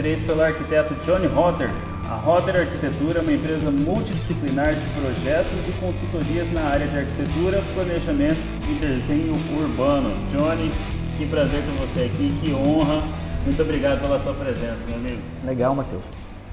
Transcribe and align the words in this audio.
2003 0.00 0.22
pelo 0.22 0.42
arquiteto 0.42 0.94
Johnny 1.04 1.26
Rotter. 1.26 1.68
A 2.10 2.14
Rotter 2.14 2.56
Arquitetura 2.56 3.18
é 3.18 3.22
uma 3.22 3.32
empresa 3.32 3.70
multidisciplinar 3.70 4.74
de 4.74 4.80
projetos 5.00 5.68
e 5.68 5.72
consultorias 5.72 6.50
na 6.52 6.62
área 6.62 6.86
de 6.86 6.96
arquitetura, 6.98 7.62
planejamento 7.74 8.38
e 8.68 8.74
desenho 8.80 9.34
urbano. 9.56 10.10
Johnny, 10.30 10.70
que 11.18 11.26
prazer 11.26 11.60
ter 11.62 11.70
você 11.86 12.00
aqui, 12.04 12.32
que 12.40 12.52
honra. 12.52 13.02
Muito 13.44 13.62
obrigado 13.62 14.00
pela 14.00 14.18
sua 14.18 14.34
presença, 14.34 14.78
meu 14.88 14.96
amigo. 14.96 15.20
Legal, 15.44 15.74
Matheus. 15.74 16.02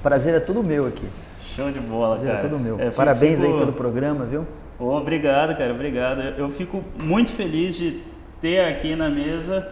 Prazer 0.02 0.34
é 0.34 0.40
tudo 0.40 0.62
meu 0.62 0.86
aqui. 0.86 1.06
Show 1.56 1.70
de 1.72 1.80
bola, 1.80 2.16
Prazer 2.16 2.30
cara. 2.34 2.38
é 2.46 2.48
tudo 2.48 2.60
meu. 2.62 2.78
É, 2.80 2.90
Parabéns 2.90 3.40
fico- 3.40 3.52
aí 3.52 3.58
pelo 3.58 3.72
programa, 3.72 4.24
viu? 4.26 4.46
Obrigado, 4.78 5.56
cara, 5.56 5.72
obrigado. 5.72 6.20
Eu 6.36 6.50
fico 6.50 6.84
muito 7.02 7.32
feliz 7.32 7.74
de 7.76 8.00
ter 8.40 8.60
aqui 8.60 8.94
na 8.94 9.08
mesa 9.08 9.66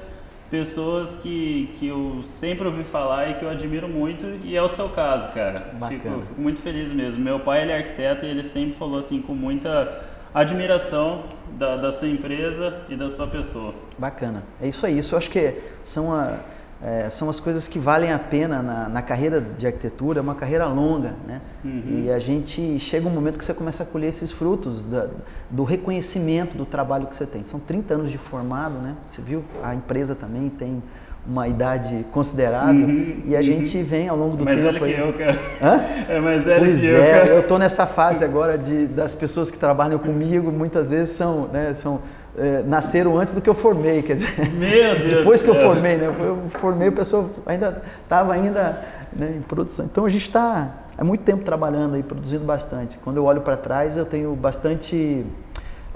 pessoas 0.51 1.17
que, 1.17 1.71
que 1.79 1.89
eu 1.89 2.21
sempre 2.23 2.67
ouvi 2.67 2.85
falar 2.85 3.31
e 3.31 3.35
que 3.35 3.45
eu 3.45 3.51
admiro 3.51 3.89
muito, 3.89 4.27
e 4.45 4.57
é 4.57 4.63
o 4.63 4.69
seu 4.69 4.89
caso, 4.89 5.29
cara. 5.33 5.71
Fico, 5.89 6.09
fico 6.27 6.41
muito 6.41 6.61
feliz 6.61 6.93
mesmo. 6.93 7.23
Meu 7.23 7.41
pai 7.41 7.63
ele 7.63 7.73
é 7.73 7.77
arquiteto 7.77 8.25
e 8.25 8.29
ele 8.29 8.45
sempre 8.45 8.75
falou 8.77 8.99
assim 8.99 9.21
com 9.21 9.35
muita 9.35 10.03
admiração 10.33 11.25
da, 11.59 11.77
da 11.77 11.91
sua 11.93 12.09
empresa 12.09 12.83
e 12.89 12.97
da 12.97 13.09
sua 13.11 13.27
pessoa. 13.27 13.75
Bacana. 13.99 14.43
É 14.61 14.69
isso 14.69 14.85
aí. 14.85 14.99
Isso 14.99 15.15
eu 15.15 15.19
acho 15.19 15.31
que 15.31 15.55
são, 15.83 16.13
a- 16.15 16.39
é, 16.83 17.09
são 17.09 17.30
as 17.30 17.41
coisas 17.41 17.66
que 17.66 17.79
valem 17.79 18.12
a 18.12 18.19
pena 18.19 18.61
na, 18.62 18.89
na 18.89 19.03
carreira 19.03 19.41
de 19.41 19.66
arquitetura. 19.66 20.19
É 20.19 20.23
uma 20.23 20.35
carreira 20.35 20.66
longa, 20.66 21.15
né? 21.27 21.41
Uhum. 21.65 22.05
E 22.05 22.11
a 22.11 22.19
gente 22.19 22.79
chega 22.79 23.09
um 23.09 23.11
momento 23.11 23.39
que 23.39 23.45
você 23.45 23.55
começa 23.55 23.83
a 23.83 23.87
colher 23.87 24.09
esses 24.09 24.30
frutos 24.30 24.83
da- 24.83 25.07
do 25.51 25.65
reconhecimento 25.65 26.57
do 26.57 26.66
trabalho 26.66 27.07
que 27.07 27.16
você 27.16 27.25
tem. 27.27 27.45
São 27.45 27.59
30 27.59 27.95
anos 27.95 28.11
de 28.11 28.19
formado, 28.19 28.75
né? 28.79 28.95
Você 29.09 29.23
viu? 29.23 29.43
A 29.63 29.74
empresa 29.74 30.15
também 30.15 30.51
tem 30.51 30.82
uma 31.29 31.49
idade 31.49 32.04
considerável 32.13 32.87
Uhum, 32.87 33.23
e 33.27 33.35
a 33.35 33.38
uhum. 33.38 33.43
gente 33.43 33.82
vem 33.82 34.09
ao 34.09 34.16
longo 34.16 34.37
do 34.37 34.45
mais 34.45 34.60
tempo 34.60 34.79
velho 34.79 34.95
que 34.95 35.01
eu, 35.01 35.13
cara. 35.27 35.38
Hã? 35.60 35.80
É 36.09 36.21
mais 36.21 36.45
velho 36.45 36.65
Pois 36.66 36.79
que 36.79 36.87
eu, 36.87 37.02
é, 37.02 37.10
cara. 37.21 37.27
eu 37.27 37.41
estou 37.41 37.59
nessa 37.59 37.85
fase 37.85 38.23
agora 38.23 38.57
de, 38.57 38.87
das 38.87 39.16
pessoas 39.16 39.51
que 39.51 39.59
trabalham 39.59 39.99
comigo, 39.99 40.52
muitas 40.52 40.88
vezes 40.88 41.16
são, 41.16 41.49
né, 41.49 41.74
são 41.74 42.01
é, 42.38 42.62
nasceram 42.65 43.18
antes 43.18 43.32
do 43.34 43.40
que 43.40 43.48
eu 43.48 43.54
formei, 43.54 44.02
quer 44.02 44.16
dizer, 44.16 44.48
Meu 44.52 44.98
Deus 44.98 45.12
depois 45.18 45.42
que 45.42 45.51
eu 45.51 45.54
formei, 45.54 45.96
né, 45.96 46.06
eu 46.06 46.38
formei, 46.60 46.88
a 46.88 46.92
pessoa 46.92 47.30
ainda 47.46 47.82
estava 48.02 48.32
ainda 48.32 48.84
né, 49.12 49.34
em 49.37 49.40
produção. 49.42 49.84
Então 49.87 50.04
a 50.04 50.09
gente 50.09 50.26
está 50.26 50.70
há 50.98 51.04
muito 51.04 51.23
tempo 51.24 51.42
trabalhando 51.45 51.95
aí, 51.95 52.02
produzindo 52.02 52.45
bastante. 52.45 52.98
Quando 52.98 53.16
eu 53.16 53.24
olho 53.24 53.40
para 53.40 53.57
trás, 53.57 53.96
eu 53.96 54.04
tenho 54.04 54.34
bastante 54.34 55.24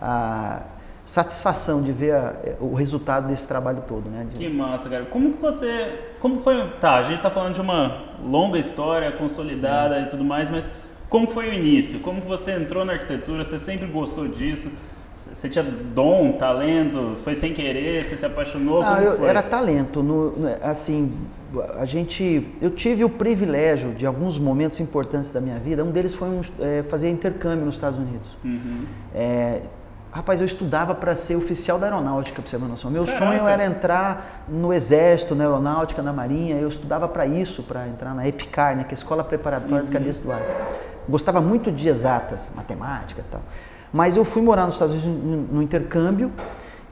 a 0.00 0.62
satisfação 1.04 1.82
de 1.82 1.92
ver 1.92 2.14
a- 2.14 2.34
o 2.60 2.74
resultado 2.74 3.26
desse 3.28 3.46
trabalho 3.46 3.82
todo, 3.88 4.08
né? 4.08 4.26
de- 4.30 4.36
Que 4.38 4.48
massa, 4.48 4.88
cara. 4.88 5.04
Como 5.06 5.32
que 5.32 5.40
você. 5.42 5.98
Como 6.20 6.40
foi. 6.40 6.68
Tá, 6.80 6.96
a 6.96 7.02
gente 7.02 7.20
tá 7.20 7.30
falando 7.30 7.54
de 7.54 7.60
uma 7.60 8.04
longa 8.24 8.58
história 8.58 9.10
consolidada 9.12 9.98
e 10.00 10.06
tudo 10.06 10.24
mais, 10.24 10.50
mas 10.50 10.72
como 11.08 11.28
foi 11.30 11.48
o 11.50 11.52
início? 11.52 11.98
Como 12.00 12.20
que 12.20 12.28
você 12.28 12.52
entrou 12.52 12.84
na 12.84 12.92
arquitetura? 12.92 13.44
Você 13.44 13.58
sempre 13.58 13.86
gostou 13.86 14.28
disso? 14.28 14.70
Você 15.20 15.50
tinha 15.50 15.62
dom, 15.62 16.32
talento? 16.32 17.14
Foi 17.16 17.34
sem 17.34 17.52
querer? 17.52 18.02
Você 18.02 18.16
se 18.16 18.24
apaixonou? 18.24 18.80
Ah, 18.80 18.96
Como 18.96 19.06
eu, 19.06 19.28
era 19.28 19.42
talento. 19.42 20.02
No, 20.02 20.32
assim, 20.62 21.14
a 21.78 21.84
gente, 21.84 22.48
eu 22.60 22.70
tive 22.70 23.04
o 23.04 23.10
privilégio 23.10 23.92
de 23.92 24.06
alguns 24.06 24.38
momentos 24.38 24.80
importantes 24.80 25.30
da 25.30 25.38
minha 25.38 25.58
vida. 25.58 25.84
Um 25.84 25.90
deles 25.90 26.14
foi 26.14 26.28
um, 26.28 26.40
é, 26.58 26.82
fazer 26.84 27.10
intercâmbio 27.10 27.66
nos 27.66 27.74
Estados 27.74 27.98
Unidos. 27.98 28.34
Uhum. 28.42 28.86
É, 29.14 29.60
rapaz, 30.10 30.40
eu 30.40 30.46
estudava 30.46 30.94
para 30.94 31.14
ser 31.14 31.36
oficial 31.36 31.78
da 31.78 31.88
aeronáutica, 31.88 32.40
para 32.40 32.48
você 32.48 32.56
ter 32.56 32.62
uma 32.62 32.70
noção. 32.70 32.90
Meu 32.90 33.04
Caraca. 33.04 33.26
sonho 33.26 33.46
era 33.46 33.66
entrar 33.66 34.46
no 34.48 34.72
exército, 34.72 35.34
na 35.34 35.44
aeronáutica, 35.44 36.00
na 36.00 36.14
marinha. 36.14 36.56
Eu 36.56 36.68
estudava 36.68 37.06
para 37.06 37.26
isso, 37.26 37.62
para 37.62 37.86
entrar 37.88 38.14
na 38.14 38.26
EPICAR, 38.26 38.74
né, 38.74 38.84
que 38.84 38.90
é 38.90 38.92
a 38.92 38.94
Escola 38.94 39.22
Preparatória 39.22 39.84
de 39.84 39.92
Cadetes 39.92 40.18
do 40.18 40.32
Ar. 40.32 40.40
Gostava 41.06 41.42
muito 41.42 41.70
de 41.70 41.90
exatas, 41.90 42.52
matemática 42.56 43.20
e 43.20 43.30
tal. 43.30 43.42
Mas 43.92 44.16
eu 44.16 44.24
fui 44.24 44.42
morar 44.42 44.66
nos 44.66 44.74
Estados 44.76 44.94
Unidos 44.94 45.24
no, 45.24 45.36
no 45.54 45.62
intercâmbio 45.62 46.30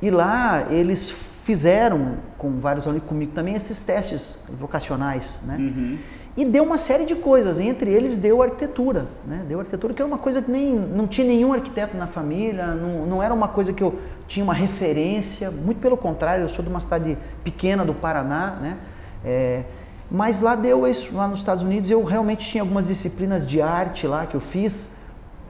e 0.03 0.11
lá 0.11 0.67
eles 0.71 1.11
fizeram 1.45 2.17
com 2.37 2.59
vários 2.61 2.87
alunos 2.87 3.07
comigo 3.07 3.33
também 3.33 3.55
esses 3.55 3.83
testes 3.83 4.39
vocacionais, 4.61 5.41
né? 5.45 5.57
Uhum. 5.59 5.99
E 6.37 6.45
deu 6.45 6.63
uma 6.63 6.79
série 6.79 7.05
de 7.05 7.17
coisas, 7.17 7.59
entre 7.59 7.91
eles 7.91 8.17
deu 8.17 8.43
arquitetura, 8.43 9.07
né? 9.27 9.45
Deu 9.49 9.59
arquitetura 9.59 9.95
que 9.95 10.03
era 10.03 10.07
uma 10.07 10.19
coisa 10.19 10.43
que 10.43 10.51
nem 10.51 10.75
não 10.75 11.07
tinha 11.07 11.27
nenhum 11.27 11.53
arquiteto 11.53 11.97
na 11.97 12.07
família, 12.07 12.67
não, 12.75 13.07
não 13.07 13.23
era 13.23 13.33
uma 13.33 13.49
coisa 13.49 13.73
que 13.73 13.83
eu 13.83 13.99
tinha 14.29 14.45
uma 14.45 14.53
referência, 14.55 15.51
muito 15.51 15.81
pelo 15.81 15.97
contrário, 15.97 16.45
eu 16.45 16.49
sou 16.49 16.63
de 16.63 16.71
uma 16.71 16.81
cidade 16.81 17.17
pequena 17.43 17.85
do 17.85 17.95
Paraná, 17.95 18.59
né? 18.61 18.77
É, 19.25 19.63
mas 20.11 20.41
lá 20.41 20.55
deu 20.55 20.87
isso, 20.87 21.17
lá 21.17 21.27
nos 21.27 21.41
Estados 21.41 21.65
Unidos 21.65 21.91
eu 21.91 22.05
realmente 22.05 22.47
tinha 22.47 22.63
algumas 22.63 22.87
disciplinas 22.87 23.47
de 23.47 23.61
arte 23.61 24.07
lá 24.07 24.27
que 24.27 24.35
eu 24.35 24.41
fiz, 24.41 24.98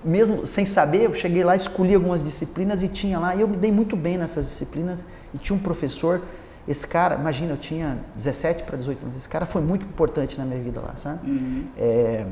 mesmo 0.04 0.46
sem 0.46 0.64
saber, 0.64 1.02
eu 1.04 1.14
cheguei 1.14 1.42
lá, 1.44 1.56
escolhi 1.56 1.94
algumas 1.94 2.22
disciplinas 2.24 2.82
e 2.82 2.88
tinha 2.88 3.18
lá, 3.18 3.34
e 3.34 3.40
eu 3.40 3.48
me 3.48 3.56
dei 3.56 3.72
muito 3.72 3.96
bem 3.96 4.16
nessas 4.18 4.44
disciplinas, 4.46 5.04
e 5.34 5.38
tinha 5.38 5.56
um 5.56 5.58
professor, 5.60 6.22
esse 6.66 6.86
cara, 6.86 7.14
imagina, 7.16 7.52
eu 7.52 7.56
tinha 7.56 7.98
17 8.14 8.62
para 8.64 8.76
18 8.76 9.02
anos, 9.04 9.16
esse 9.16 9.28
cara 9.28 9.46
foi 9.46 9.60
muito 9.62 9.84
importante 9.84 10.38
na 10.38 10.44
minha 10.44 10.60
vida 10.60 10.80
lá, 10.80 10.92
sabe? 10.96 11.28
Uhum. 11.30 11.64
É, 11.76 12.26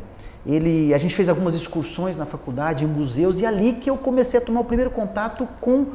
ele, 0.46 0.94
a 0.94 0.98
gente 0.98 1.14
fez 1.14 1.28
algumas 1.28 1.54
excursões 1.54 2.16
na 2.16 2.24
faculdade, 2.24 2.84
em 2.84 2.86
museus, 2.88 3.40
e 3.40 3.46
ali 3.46 3.74
que 3.74 3.90
eu 3.90 3.96
comecei 3.96 4.38
a 4.38 4.42
tomar 4.42 4.60
o 4.60 4.64
primeiro 4.64 4.90
contato 4.92 5.48
com 5.60 5.86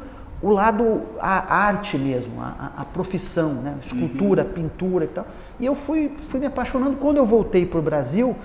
o 0.42 0.50
lado, 0.50 1.02
a 1.20 1.56
arte 1.56 1.98
mesmo, 1.98 2.42
a, 2.42 2.72
a- 2.78 2.86
profissão, 2.86 3.54
né? 3.54 3.76
escultura, 3.82 4.44
pintura 4.44 5.06
e 5.06 5.08
tal. 5.08 5.26
E 5.60 5.66
eu 5.68 5.76
fui, 5.76 6.18
fui 6.30 6.40
me 6.40 6.48
apaixonando. 6.48 6.98
Quando 6.98 7.18
eu 7.18 7.26
voltei 7.26 7.64
para 7.66 7.78
o 7.80 7.82
Brasil, 7.82 8.36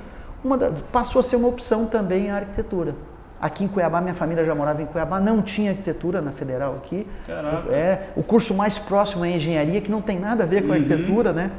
da- 0.59 0.70
passou 0.92 1.20
a 1.20 1.22
ser 1.22 1.36
uma 1.36 1.48
opção 1.48 1.86
também 1.86 2.31
a 2.31 2.36
arquitetura. 2.36 2.94
Aqui 3.41 3.64
em 3.64 3.69
Cuiabá, 3.69 4.00
minha 4.00 4.14
família 4.14 4.44
já 4.44 4.54
morava 4.54 4.80
em 4.80 4.86
Cuiabá, 4.86 5.20
não 5.20 5.42
tinha 5.42 5.72
arquitetura 5.72 6.22
na 6.22 6.32
federal 6.32 6.76
aqui. 6.76 7.06
Caraca. 7.26 7.70
É, 7.70 8.08
o 8.16 8.22
curso 8.22 8.54
mais 8.54 8.78
próximo 8.78 9.24
é 9.24 9.30
engenharia, 9.30 9.80
que 9.80 9.91
não 9.91 10.00
tem 10.00 10.19
nada 10.19 10.44
a 10.44 10.47
ver 10.47 10.62
com 10.62 10.69
Uhum. 10.69 10.74
arquitetura, 10.74 11.32
né? 11.32 11.50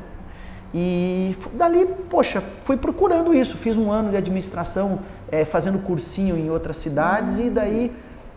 E 0.74 1.36
dali, 1.54 1.86
poxa, 2.10 2.44
fui 2.64 2.76
procurando 2.78 3.34
isso. 3.34 3.56
Fiz 3.58 3.78
um 3.78 3.92
ano 3.92 4.10
de 4.10 4.18
administração, 4.18 5.00
eh, 5.32 5.46
fazendo 5.46 5.80
cursinho 5.80 6.36
em 6.36 6.50
outras 6.50 6.78
cidades, 6.78 7.40
e 7.40 7.50
daí 7.50 7.92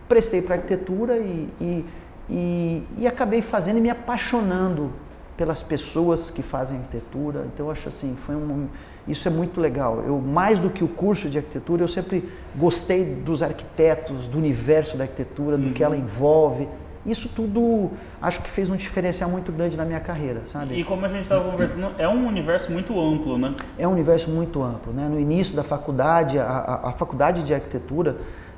prestei 0.07 0.41
para 0.41 0.55
arquitetura 0.55 1.17
e, 1.17 1.49
e, 1.59 1.85
e, 2.29 2.83
e 2.99 3.07
acabei 3.07 3.41
fazendo 3.41 3.77
e 3.79 3.81
me 3.81 3.89
apaixonando 3.89 4.91
pelas 5.35 5.61
pessoas 5.61 6.29
que 6.31 6.41
fazem 6.43 6.77
arquitetura. 6.77 7.45
Então, 7.53 7.65
eu 7.65 7.71
acho 7.71 7.89
assim, 7.89 8.15
foi 8.25 8.35
um, 8.35 8.67
isso 9.07 9.27
é 9.27 9.31
muito 9.31 9.59
legal. 9.59 10.03
Eu, 10.05 10.19
mais 10.19 10.59
do 10.59 10.69
que 10.69 10.83
o 10.83 10.87
curso 10.87 11.29
de 11.29 11.37
arquitetura, 11.37 11.83
eu 11.83 11.87
sempre 11.87 12.29
gostei 12.55 13.03
dos 13.03 13.41
arquitetos, 13.43 14.27
do 14.27 14.37
universo 14.37 14.97
da 14.97 15.03
arquitetura, 15.05 15.57
do 15.57 15.71
que 15.71 15.83
ela 15.83 15.97
envolve. 15.97 16.67
Isso 17.03 17.27
tudo 17.35 17.89
acho 18.21 18.41
que 18.43 18.49
fez 18.49 18.69
um 18.69 18.75
diferencial 18.75 19.27
muito 19.27 19.51
grande 19.51 19.75
na 19.75 19.83
minha 19.83 19.99
carreira, 19.99 20.41
sabe? 20.45 20.75
E 20.79 20.83
como 20.83 21.03
a 21.03 21.07
gente 21.07 21.23
estava 21.23 21.49
conversando, 21.49 21.91
é 21.97 22.07
um 22.07 22.27
universo 22.27 22.71
muito 22.71 22.99
amplo, 23.01 23.39
né? 23.39 23.55
É 23.75 23.87
um 23.87 23.91
universo 23.91 24.29
muito 24.29 24.61
amplo, 24.61 24.93
né? 24.93 25.07
No 25.09 25.19
início 25.19 25.55
da 25.55 25.63
faculdade, 25.63 26.37
a, 26.37 26.43
a- 26.45 26.89
a 26.89 26.91
faculdade 26.91 27.41
de 27.41 27.55
arquitetura, 27.55 28.17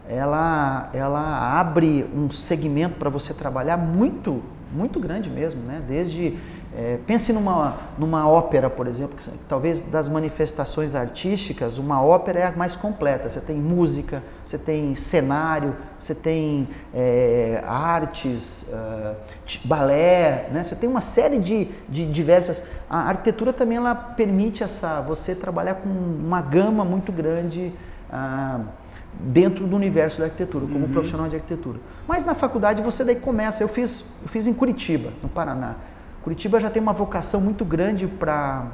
ela, 0.10 0.90
ela 0.94 1.58
abre 1.58 2.06
um 2.14 2.30
segmento 2.30 2.96
para 2.96 3.10
você 3.10 3.34
trabalhar 3.34 3.78
muito, 3.78 4.42
muito 4.74 5.00
grande 5.00 5.30
mesmo, 5.30 5.62
né? 5.62 5.82
Desde 5.88 6.38
é, 6.76 6.98
pense 7.06 7.32
numa, 7.32 7.78
numa 7.98 8.28
ópera, 8.28 8.70
por 8.70 8.88
exemplo, 8.88 9.16
que 9.16 9.30
talvez 9.48 9.82
das 9.82 10.08
manifestações 10.10 10.96
artísticas, 10.96 11.78
uma 11.78 12.02
ópera 12.04 12.40
é 12.40 12.48
a 12.48 12.52
mais 12.52 12.76
completa. 12.76 13.30
Você 13.30 13.40
tem 13.40 13.56
música, 13.58 14.24
você 14.44 14.58
tem 14.58 14.96
cenário, 14.96 15.76
você 16.00 16.16
tem 16.16 16.68
é, 16.94 17.64
artes, 17.66 18.70
ti- 19.46 19.62
balé, 19.66 20.50
né? 20.52 20.64
Você 20.64 20.76
tem 20.76 20.90
uma 20.90 21.02
série 21.02 21.40
de, 21.40 21.68
de 21.88 22.06
diversas. 22.12 22.64
A 22.90 23.10
arquitetura 23.10 23.54
também 23.54 23.78
ela 23.78 23.94
permite 23.94 24.64
essa 24.64 25.00
você 25.02 25.36
trabalhar 25.36 25.76
com 25.76 25.90
uma 25.90 26.42
gama 26.42 26.84
muito 26.84 27.12
grande. 27.12 27.72
ah, 28.12 28.60
dentro 29.20 29.68
do 29.68 29.76
universo 29.76 30.18
da 30.20 30.26
arquitetura, 30.26 30.66
como 30.66 30.88
profissional 30.90 31.28
de 31.30 31.36
arquitetura. 31.36 31.80
Mas 32.08 32.26
na 32.26 32.34
faculdade 32.34 32.82
você 32.82 33.04
daí 33.06 33.16
começa, 33.16 33.62
eu 33.64 33.68
fiz, 33.68 34.04
eu 34.24 34.28
fiz 34.28 34.48
em 34.48 34.54
Curitiba, 34.56 35.12
no 35.22 35.30
Paraná. 35.30 35.76
Curitiba 36.24 36.60
já 36.60 36.70
tem 36.70 36.82
uma 36.82 36.94
vocação 36.94 37.42
muito 37.42 37.66
grande 37.66 38.08
para 38.08 38.66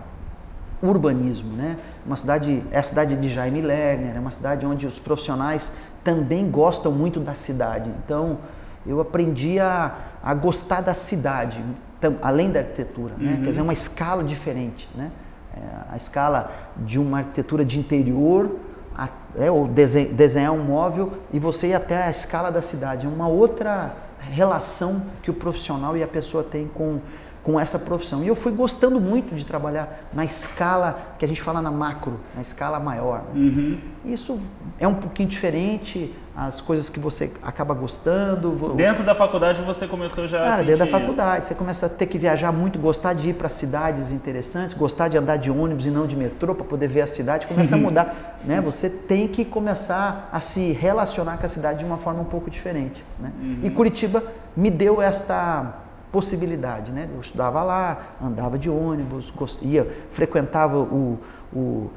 urbanismo, 0.81 1.51
né? 1.55 1.77
Uma 2.05 2.15
cidade, 2.15 2.63
é 2.71 2.79
a 2.79 2.83
cidade 2.83 3.15
de 3.17 3.27
Jaime 3.29 3.59
Lerner, 3.61 4.15
é 4.15 4.19
uma 4.19 4.31
cidade 4.31 4.65
onde 4.65 4.85
os 4.87 4.97
profissionais 4.99 5.73
também 6.03 6.49
gostam 6.49 6.91
muito 6.91 7.19
da 7.19 7.33
cidade. 7.33 7.91
Então, 8.05 8.37
eu 8.85 9.01
aprendi 9.01 9.59
a, 9.59 9.93
a 10.23 10.33
gostar 10.33 10.81
da 10.81 10.93
cidade, 10.93 11.61
tam- 11.99 12.15
além 12.21 12.51
da 12.51 12.59
arquitetura, 12.59 13.13
né? 13.17 13.39
Quer 13.43 13.49
dizer, 13.49 13.59
é 13.59 13.63
uma 13.63 13.73
escala 13.73 14.23
diferente, 14.23 14.89
né? 14.95 15.11
É, 15.57 15.59
a 15.93 15.97
escala 15.97 16.51
de 16.77 16.97
uma 16.99 17.19
arquitetura 17.19 17.65
de 17.65 17.77
interior, 17.77 18.55
a- 18.95 19.09
é, 19.37 19.51
ou 19.51 19.67
desen- 19.67 20.13
desenhar 20.13 20.53
um 20.53 20.63
móvel 20.63 21.11
e 21.33 21.39
você 21.39 21.67
ir 21.69 21.73
até 21.73 22.03
a 22.03 22.11
escala 22.11 22.51
da 22.51 22.61
cidade. 22.61 23.05
É 23.05 23.09
uma 23.09 23.27
outra 23.27 23.93
relação 24.21 25.01
que 25.23 25.29
o 25.29 25.33
profissional 25.33 25.97
e 25.97 26.03
a 26.03 26.07
pessoa 26.07 26.43
tem 26.43 26.67
com 26.67 26.99
com 27.43 27.59
essa 27.59 27.79
profissão. 27.79 28.23
E 28.23 28.27
eu 28.27 28.35
fui 28.35 28.51
gostando 28.51 28.99
muito 28.99 29.35
de 29.35 29.45
trabalhar 29.45 30.07
na 30.13 30.25
escala 30.25 31.15
que 31.17 31.25
a 31.25 31.27
gente 31.27 31.41
fala 31.41 31.61
na 31.61 31.71
macro, 31.71 32.19
na 32.35 32.41
escala 32.41 32.79
maior. 32.79 33.23
Né? 33.33 33.39
Uhum. 33.39 33.79
Isso 34.05 34.39
é 34.79 34.87
um 34.87 34.95
pouquinho 34.95 35.29
diferente, 35.29 36.13
as 36.35 36.61
coisas 36.61 36.89
que 36.89 36.99
você 36.99 37.31
acaba 37.41 37.73
gostando. 37.73 38.73
Dentro 38.75 39.03
da 39.03 39.13
faculdade 39.13 39.61
você 39.61 39.87
começou 39.87 40.27
já 40.27 40.39
Cara, 40.39 40.55
a 40.55 40.61
dentro 40.61 40.85
da 40.85 40.87
faculdade, 40.87 41.43
isso. 41.43 41.47
você 41.47 41.55
começa 41.55 41.85
a 41.85 41.89
ter 41.89 42.05
que 42.05 42.17
viajar 42.17 42.51
muito, 42.51 42.79
gostar 42.79 43.13
de 43.13 43.29
ir 43.29 43.33
para 43.33 43.49
cidades 43.49 44.11
interessantes, 44.11 44.73
gostar 44.73 45.09
de 45.09 45.17
andar 45.17 45.37
de 45.37 45.51
ônibus 45.51 45.85
e 45.85 45.89
não 45.89 46.07
de 46.07 46.15
metrô 46.15 46.55
para 46.55 46.63
poder 46.63 46.87
ver 46.87 47.01
a 47.01 47.07
cidade, 47.07 47.45
começa 47.45 47.75
a 47.75 47.77
uhum. 47.77 47.85
mudar, 47.85 48.39
né? 48.45 48.61
Você 48.61 48.89
tem 48.89 49.27
que 49.27 49.43
começar 49.43 50.29
a 50.31 50.39
se 50.39 50.71
relacionar 50.71 51.37
com 51.37 51.45
a 51.45 51.49
cidade 51.49 51.79
de 51.79 51.85
uma 51.85 51.97
forma 51.97 52.21
um 52.21 52.25
pouco 52.25 52.49
diferente, 52.49 53.03
né? 53.19 53.31
Uhum. 53.41 53.59
E 53.63 53.69
Curitiba 53.69 54.23
me 54.55 54.71
deu 54.71 55.01
esta 55.01 55.88
possibilidade, 56.11 56.91
né? 56.91 57.07
Eu 57.13 57.21
estudava 57.21 57.63
lá, 57.63 58.15
andava 58.21 58.57
de 58.57 58.69
ônibus, 58.69 59.31
ia, 59.61 59.87
frequentava 60.11 60.77
o, 60.77 61.19
o 61.53 61.89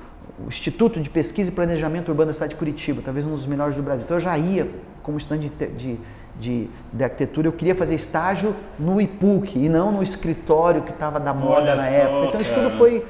o 0.44 0.49
Instituto 0.49 1.00
de 1.00 1.11
Pesquisa 1.11 1.50
e 1.50 1.53
Planejamento 1.53 2.09
Urbano 2.09 2.29
da 2.29 2.32
cidade 2.32 2.53
de 2.53 2.59
Curitiba, 2.59 3.03
talvez 3.05 3.25
um 3.25 3.32
dos 3.32 3.47
melhores 3.47 3.76
do 3.76 3.82
Brasil. 3.82 4.05
Então 4.05 4.17
eu 4.17 4.20
já 4.20 4.37
ia 4.37 4.69
como 5.03 5.19
estudante 5.19 5.50
de, 5.50 5.67
de, 5.67 6.00
de, 6.37 6.70
de 6.93 7.05
arquitetura, 7.05 7.49
eu 7.49 7.53
queria 7.53 7.75
fazer 7.75 7.94
estágio 7.94 8.55
no 8.79 9.00
IPUC 9.00 9.59
e 9.59 9.69
não 9.69 9.93
no 9.93 10.03
escritório 10.03 10.82
que 10.82 10.91
estava 10.91 11.20
da 11.20 11.35
moda 11.35 11.62
Olha 11.62 11.75
na 11.76 11.85
só, 11.85 11.91
época. 11.91 12.26
Então 12.26 12.41
isso 12.41 12.55
tudo 12.55 12.70
foi 12.79 13.05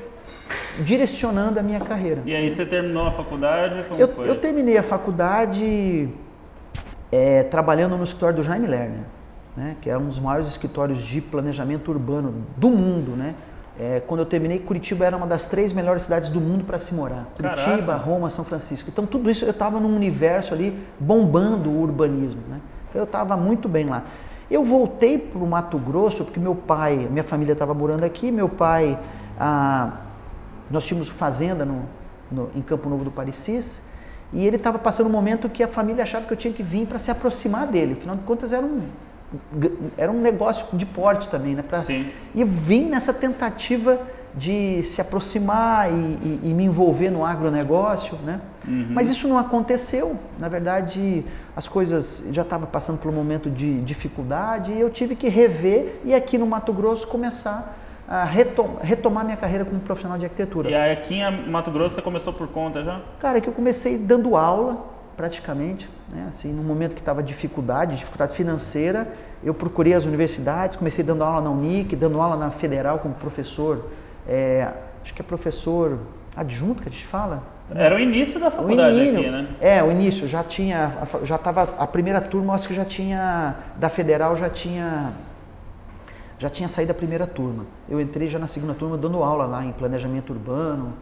direcionando 0.81 1.61
a 1.61 1.63
minha 1.63 1.81
carreira. 1.81 2.23
E 2.25 2.35
aí 2.35 2.49
você 2.49 2.65
terminou 2.65 3.07
a 3.07 3.11
faculdade? 3.11 3.85
Eu, 3.99 4.09
eu, 4.25 4.41
terminei 4.41 4.77
a 4.77 4.83
faculdade 4.83 6.09
é, 7.11 7.43
trabalhando 7.45 7.97
no 7.97 8.05
escritório 8.05 8.37
do 8.37 8.43
Jaime 8.43 8.67
Lerner, 8.67 9.01
né, 9.57 9.77
que 9.81 9.91
é 9.91 9.97
um 9.97 10.07
dos 10.07 10.19
maiores 10.19 10.49
escritórios 10.49 11.03
de 11.03 11.21
planejamento 11.21 11.91
urbano 11.91 12.35
do 12.57 12.71
mundo, 12.71 13.13
né? 13.17 13.35
É, 13.79 14.03
quando 14.07 14.21
eu 14.21 14.27
terminei, 14.27 14.59
Curitiba 14.59 15.05
era 15.07 15.17
uma 15.17 15.27
das 15.27 15.47
três 15.47 15.73
melhores 15.73 16.05
cidades 16.05 16.29
do 16.29 16.41
mundo 16.41 16.65
para 16.65 16.79
se 16.79 16.95
morar. 16.95 17.27
Curitiba, 17.35 17.87
Caraca. 17.87 17.95
Roma, 17.97 18.29
São 18.29 18.45
Francisco. 18.45 18.91
Então, 18.91 19.07
tudo 19.07 19.31
isso 19.31 19.45
eu 19.45 19.51
estava 19.51 19.81
num 19.81 19.97
universo 19.97 20.53
ali 20.53 20.79
bombando 21.01 21.71
o 21.71 21.81
urbanismo. 21.81 22.43
Né? 22.49 22.61
Então, 22.91 23.01
eu 23.01 23.05
estava 23.05 23.35
muito 23.37 23.69
bem 23.69 23.87
lá. 23.87 24.05
Eu 24.51 24.63
voltei 24.63 25.17
para 25.17 25.39
o 25.39 25.47
Mato 25.47 25.79
Grosso 25.79 26.25
porque 26.25 26.39
meu 26.39 26.55
pai, 26.55 27.09
minha 27.11 27.25
família 27.25 27.55
estava 27.55 27.73
morando 27.73 28.05
aqui. 28.05 28.31
Meu 28.31 28.49
pai, 28.49 28.99
ah, 29.41 29.93
nós 30.71 30.85
tínhamos 30.85 31.09
fazenda 31.09 31.65
no, 31.65 31.85
no, 32.31 32.51
em 32.55 32.61
Campo 32.61 32.91
Novo 32.91 33.05
do 33.05 33.11
Parecis. 33.11 33.81
E 34.35 34.47
ele 34.47 34.57
estava 34.57 34.79
passando 34.79 35.07
um 35.07 35.13
momento 35.13 35.49
que 35.49 35.63
a 35.63 35.69
família 35.69 36.05
achava 36.05 36.27
que 36.27 36.33
eu 36.33 36.37
tinha 36.37 36.53
que 36.53 36.63
vir 36.63 36.87
para 36.87 36.99
se 36.99 37.11
aproximar 37.11 37.67
dele. 37.67 37.95
Afinal 37.95 38.17
de 38.17 38.23
contas, 38.23 38.53
era 38.53 38.65
um 38.65 38.83
era 39.97 40.11
um 40.11 40.21
negócio 40.21 40.67
de 40.77 40.87
porte 40.87 41.29
também, 41.29 41.55
né? 41.55 41.63
Pra, 41.63 41.83
Sim. 41.83 42.07
E 42.35 42.45
vim 42.45 42.89
nessa 42.89 43.13
tentativa 43.13 44.01
de 44.35 44.83
se 44.83 45.01
aproximar 45.01 45.91
e, 45.91 45.95
e, 45.95 46.41
e 46.45 46.55
me 46.55 46.65
envolver 46.65 47.11
no 47.11 47.25
agronegócio, 47.25 48.17
né? 48.25 48.41
Uhum. 48.67 48.89
Mas 48.91 49.11
isso 49.11 49.29
não 49.29 49.39
aconteceu. 49.39 50.19
Na 50.39 50.49
verdade, 50.49 51.25
as 51.55 51.69
coisas 51.69 52.25
já 52.33 52.43
estavam 52.43 52.67
passando 52.67 52.99
por 52.99 53.11
um 53.11 53.15
momento 53.15 53.51
de 53.51 53.81
dificuldade 53.83 54.73
e 54.73 54.81
eu 54.81 54.89
tive 54.89 55.15
que 55.17 55.29
rever 55.29 56.01
e 56.05 56.15
aqui 56.15 56.39
no 56.39 56.47
Mato 56.47 56.73
Grosso 56.73 57.07
começar 57.07 57.79
a 58.09 58.25
retomar 58.25 59.25
minha 59.25 59.37
carreira 59.37 59.65
como 59.65 59.81
profissional 59.81 60.19
de 60.19 60.25
arquitetura. 60.25 60.71
E 60.71 60.75
aqui 60.75 61.15
em 61.15 61.49
Mato 61.49 61.71
Grosso 61.71 61.95
você 61.95 62.03
começou 62.03 62.33
por 62.33 62.49
conta 62.49 62.83
já? 62.83 63.01
Cara, 63.19 63.39
é 63.39 63.41
que 63.41 63.49
eu 63.49 63.53
comecei 63.53 63.97
dando 63.99 64.37
aula 64.37 64.92
praticamente, 65.17 65.89
né? 66.09 66.27
assim, 66.29 66.53
no 66.53 66.63
momento 66.63 66.95
que 66.95 67.01
estava 67.01 67.23
dificuldade, 67.23 67.97
dificuldade 67.97 68.35
financeira, 68.35 69.09
eu 69.45 69.53
procurei 69.53 69.95
as 69.95 70.05
universidades, 70.05 70.77
comecei 70.77 71.05
dando 71.05 71.25
aula 71.25 71.41
na 71.41 71.51
Unic, 71.51 71.95
dando 71.97 72.21
aula 72.21 72.37
na 72.37 72.51
Federal 72.51 72.99
como 72.99 73.15
professor, 73.15 73.91
é, 74.27 74.69
acho 75.03 75.13
que 75.13 75.21
é 75.21 75.25
professor 75.25 75.99
adjunto 76.37 76.83
que 76.83 76.89
a 76.89 76.93
gente 76.93 77.05
fala. 77.05 77.43
Era 77.75 77.97
o 77.97 77.99
início 77.99 78.39
da 78.39 78.51
faculdade 78.51 78.99
início, 78.99 79.21
aqui, 79.21 79.31
né? 79.31 79.49
É, 79.61 79.83
o 79.83 79.91
início, 79.91 80.29
já 80.29 80.43
tinha, 80.45 80.93
já 81.25 81.37
estava, 81.37 81.63
a 81.79 81.87
primeira 81.87 82.21
turma, 82.21 82.55
acho 82.55 82.69
que 82.69 82.75
já 82.75 82.85
tinha, 82.85 83.57
da 83.77 83.89
Federal 83.89 84.37
já 84.37 84.51
tinha, 84.51 85.13
já 86.39 86.51
tinha 86.51 86.69
saído 86.69 86.93
a 86.93 86.95
primeira 86.95 87.27
turma. 87.27 87.65
Eu 87.89 88.01
entrei 88.01 88.29
já 88.29 88.39
na 88.39 88.47
segunda 88.47 88.75
turma 88.75 88.99
dando 88.99 89.23
aula 89.23 89.47
lá 89.47 89.65
em 89.65 89.73
planejamento 89.73 90.33
urbano, 90.33 90.93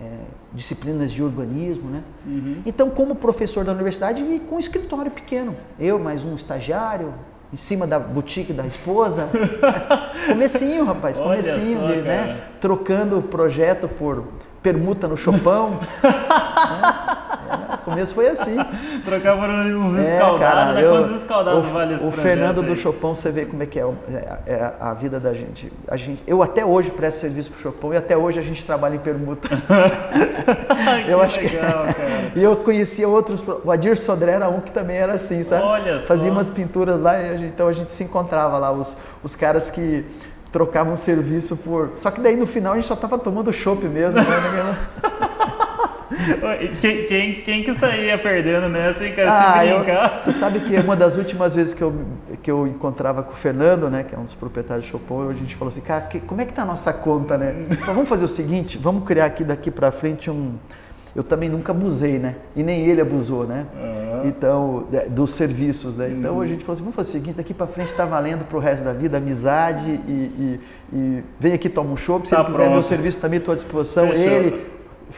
é, 0.00 0.04
disciplinas 0.52 1.12
de 1.12 1.22
urbanismo, 1.22 1.90
né? 1.90 2.02
Uhum. 2.26 2.62
Então, 2.64 2.90
como 2.90 3.14
professor 3.14 3.64
da 3.64 3.72
universidade, 3.72 4.22
e 4.22 4.40
com 4.40 4.56
um 4.56 4.58
escritório 4.58 5.10
pequeno, 5.10 5.54
eu 5.78 5.98
mais 5.98 6.24
um 6.24 6.34
estagiário, 6.34 7.14
em 7.52 7.56
cima 7.56 7.86
da 7.86 7.98
boutique 7.98 8.52
da 8.52 8.66
esposa, 8.66 9.28
comecinho, 10.26 10.84
rapaz, 10.84 11.18
comecinho, 11.18 11.80
só, 11.80 11.86
de, 11.86 12.00
né? 12.00 12.44
Trocando 12.60 13.18
o 13.18 13.22
projeto 13.22 13.88
por 13.88 14.24
permuta 14.62 15.06
no 15.06 15.16
chopão. 15.16 15.78
é, 16.02 16.06
o 17.31 17.31
começo 17.82 18.14
foi 18.14 18.28
assim. 18.28 18.56
Trocava 19.04 19.46
uns 19.46 19.96
é, 19.98 20.02
escaldados, 20.02 20.74
né? 20.74 20.82
Quantos 20.82 21.10
escaldados 21.12 21.66
o, 21.66 21.72
vale 21.72 21.94
esse 21.94 22.06
O 22.06 22.12
Fernando 22.12 22.60
aí? 22.60 22.66
do 22.66 22.76
Chopão, 22.76 23.14
você 23.14 23.30
vê 23.30 23.44
como 23.44 23.62
é 23.62 23.66
que 23.66 23.78
é, 23.78 23.84
é, 23.84 24.38
é, 24.46 24.72
a 24.80 24.94
vida 24.94 25.18
da 25.20 25.32
gente. 25.32 25.72
a 25.88 25.96
gente. 25.96 26.22
Eu 26.26 26.42
até 26.42 26.64
hoje 26.64 26.90
presto 26.90 27.20
serviço 27.20 27.50
pro 27.50 27.60
Chopão 27.60 27.92
e 27.92 27.96
até 27.96 28.16
hoje 28.16 28.38
a 28.38 28.42
gente 28.42 28.64
trabalha 28.64 28.96
em 28.96 29.00
permuta. 29.00 29.48
eu 31.08 31.20
acho 31.20 31.40
legal, 31.40 31.86
que... 31.86 31.94
cara. 31.94 32.32
E 32.34 32.42
eu 32.42 32.56
conhecia 32.56 33.08
outros, 33.08 33.42
o 33.64 33.70
Adir 33.70 33.96
Sodré 33.96 34.32
era 34.32 34.48
um 34.48 34.60
que 34.60 34.70
também 34.70 34.96
era 34.96 35.14
assim, 35.14 35.42
sabe? 35.42 35.62
Olha 35.62 36.00
Fazia 36.00 36.28
só. 36.28 36.32
umas 36.32 36.50
pinturas 36.50 37.00
lá, 37.00 37.20
e 37.20 37.44
então 37.46 37.68
a 37.68 37.72
gente 37.72 37.92
se 37.92 38.04
encontrava 38.04 38.58
lá, 38.58 38.72
os, 38.72 38.96
os 39.22 39.36
caras 39.36 39.70
que 39.70 40.04
trocavam 40.52 40.94
serviço 40.96 41.56
por. 41.56 41.92
Só 41.96 42.10
que 42.10 42.20
daí 42.20 42.36
no 42.36 42.46
final 42.46 42.74
a 42.74 42.76
gente 42.76 42.86
só 42.86 42.94
tava 42.94 43.18
tomando 43.18 43.52
chopp 43.52 43.84
mesmo, 43.88 44.20
né? 44.20 44.78
Quem, 46.80 47.04
quem, 47.06 47.34
quem, 47.42 47.62
que 47.62 47.74
saía 47.74 48.18
perdendo 48.18 48.68
nessa, 48.68 49.04
hein, 49.04 49.14
cara? 49.14 49.54
Ah, 49.54 49.66
eu, 49.66 49.84
você 50.20 50.32
sabe 50.32 50.60
que 50.60 50.76
uma 50.76 50.96
das 50.96 51.16
últimas 51.16 51.54
vezes 51.54 51.74
que 51.74 51.82
eu, 51.82 51.94
que 52.42 52.50
eu 52.50 52.66
encontrava 52.66 53.22
com 53.22 53.32
o 53.32 53.36
Fernando, 53.36 53.88
né, 53.90 54.02
que 54.02 54.14
é 54.14 54.18
um 54.18 54.24
dos 54.24 54.34
proprietários 54.34 54.86
do 54.86 54.90
Chopin, 54.90 55.30
a 55.30 55.34
gente 55.34 55.56
falou 55.56 55.70
assim, 55.70 55.80
cara, 55.80 56.02
que, 56.02 56.20
como 56.20 56.40
é 56.40 56.44
que 56.44 56.52
tá 56.52 56.62
a 56.62 56.66
nossa 56.66 56.92
conta, 56.92 57.36
né? 57.36 57.66
Então, 57.70 57.94
vamos 57.94 58.08
fazer 58.08 58.24
o 58.24 58.28
seguinte, 58.28 58.78
vamos 58.78 59.04
criar 59.04 59.26
aqui 59.26 59.44
daqui 59.44 59.70
para 59.70 59.90
frente 59.90 60.30
um, 60.30 60.54
eu 61.14 61.22
também 61.22 61.48
nunca 61.48 61.72
abusei, 61.72 62.18
né? 62.18 62.36
E 62.56 62.62
nem 62.62 62.86
ele 62.86 63.00
abusou, 63.00 63.46
né? 63.46 63.66
Uhum. 63.74 64.28
Então, 64.28 64.86
dos 65.10 65.32
serviços, 65.32 65.96
né? 65.96 66.10
Então 66.10 66.36
uhum. 66.36 66.40
a 66.40 66.46
gente 66.46 66.64
falou 66.64 66.72
assim, 66.72 66.82
vamos 66.82 66.96
fazer 66.96 67.10
o 67.10 67.12
seguinte, 67.12 67.36
daqui 67.36 67.52
para 67.52 67.66
frente 67.66 67.88
está 67.88 68.06
valendo 68.06 68.46
para 68.46 68.56
o 68.56 68.60
resto 68.60 68.84
da 68.84 68.94
vida, 68.94 69.18
amizade 69.18 69.90
e, 69.90 70.10
e, 70.10 70.60
e 70.92 71.24
vem 71.38 71.52
aqui, 71.52 71.68
toma 71.68 71.92
um 71.92 71.96
chopp, 71.96 72.26
se 72.26 72.34
tá 72.34 72.40
ele 72.40 72.46
quiser 72.46 72.58
pronto. 72.58 72.72
meu 72.72 72.82
serviço 72.82 73.20
também 73.20 73.38
estou 73.38 73.52
à 73.52 73.54
disposição. 73.54 74.08
Fechou. 74.08 74.24
Ele, 74.24 74.66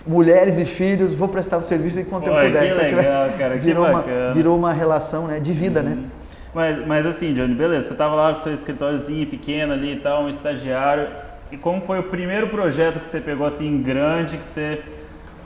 mulheres 0.06 0.58
e 0.58 0.64
filhos, 0.64 1.14
vou 1.14 1.28
prestar 1.28 1.58
o 1.58 1.62
serviço 1.62 2.00
enquanto 2.00 2.24
Pô, 2.24 2.30
eu 2.30 2.46
puder. 2.46 2.62
Que 2.62 2.84
então, 2.84 2.98
legal, 2.98 3.28
cara, 3.38 3.58
que 3.58 3.64
virou 3.64 3.84
bacana. 3.84 4.24
Uma, 4.26 4.34
virou 4.34 4.58
uma 4.58 4.72
relação 4.72 5.26
né, 5.26 5.40
de 5.40 5.52
vida, 5.52 5.82
né? 5.82 5.90
uhum. 5.90 5.96
né? 5.96 6.08
Mas, 6.54 6.86
mas 6.86 7.06
assim, 7.06 7.34
Johnny, 7.34 7.54
beleza, 7.54 7.88
você 7.88 7.92
estava 7.94 8.14
lá 8.14 8.30
com 8.30 8.36
seu 8.36 8.54
escritóriozinho 8.54 9.26
pequeno 9.26 9.72
ali 9.72 9.94
e 9.94 10.00
tal, 10.00 10.22
um 10.22 10.28
estagiário. 10.28 11.08
E 11.50 11.56
como 11.56 11.80
foi 11.80 11.98
o 11.98 12.04
primeiro 12.04 12.48
projeto 12.48 13.00
que 13.00 13.06
você 13.06 13.20
pegou 13.20 13.46
assim 13.46 13.82
grande, 13.82 14.36
que 14.36 14.44
você 14.44 14.80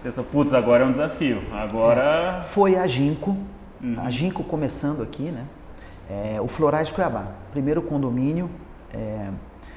Pensou, 0.02 0.22
putz, 0.22 0.54
agora 0.54 0.84
é 0.84 0.86
um 0.86 0.90
desafio. 0.90 1.42
Agora. 1.52 2.38
É. 2.38 2.42
Foi 2.42 2.76
a 2.76 2.86
Ginco, 2.86 3.36
uhum. 3.82 3.96
a 3.98 4.10
Ginco 4.10 4.44
começando 4.44 5.02
aqui, 5.02 5.24
né? 5.24 5.44
É, 6.08 6.40
o 6.40 6.46
Florais 6.46 6.90
Cuiabá, 6.90 7.26
primeiro 7.52 7.82
condomínio. 7.82 8.48
É, 8.94 9.28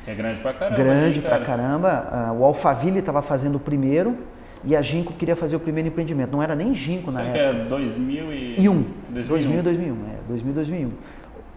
que 0.05 0.11
é 0.11 0.15
grande 0.15 0.39
pra 0.39 0.53
caramba. 0.53 0.77
Grande 0.77 1.19
aí, 1.19 1.25
cara. 1.25 1.35
pra 1.37 1.45
caramba. 1.45 2.31
Uh, 2.31 2.39
o 2.39 2.45
Alphaville 2.45 2.99
estava 2.99 3.21
fazendo 3.21 3.55
o 3.55 3.59
primeiro 3.59 4.15
e 4.63 4.75
a 4.75 4.81
Ginco 4.81 5.13
queria 5.13 5.35
fazer 5.35 5.55
o 5.55 5.59
primeiro 5.59 5.89
empreendimento. 5.89 6.31
Não 6.31 6.43
era 6.43 6.55
nem 6.55 6.73
Ginco 6.73 7.11
na 7.11 7.21
época. 7.21 7.33
que 7.33 7.39
é 7.39 7.65
2001. 7.65 8.85
2000 9.09 9.63
2001. 9.63 9.93
É, 9.93 10.17
2000 10.27 10.53
2001. 10.53 10.91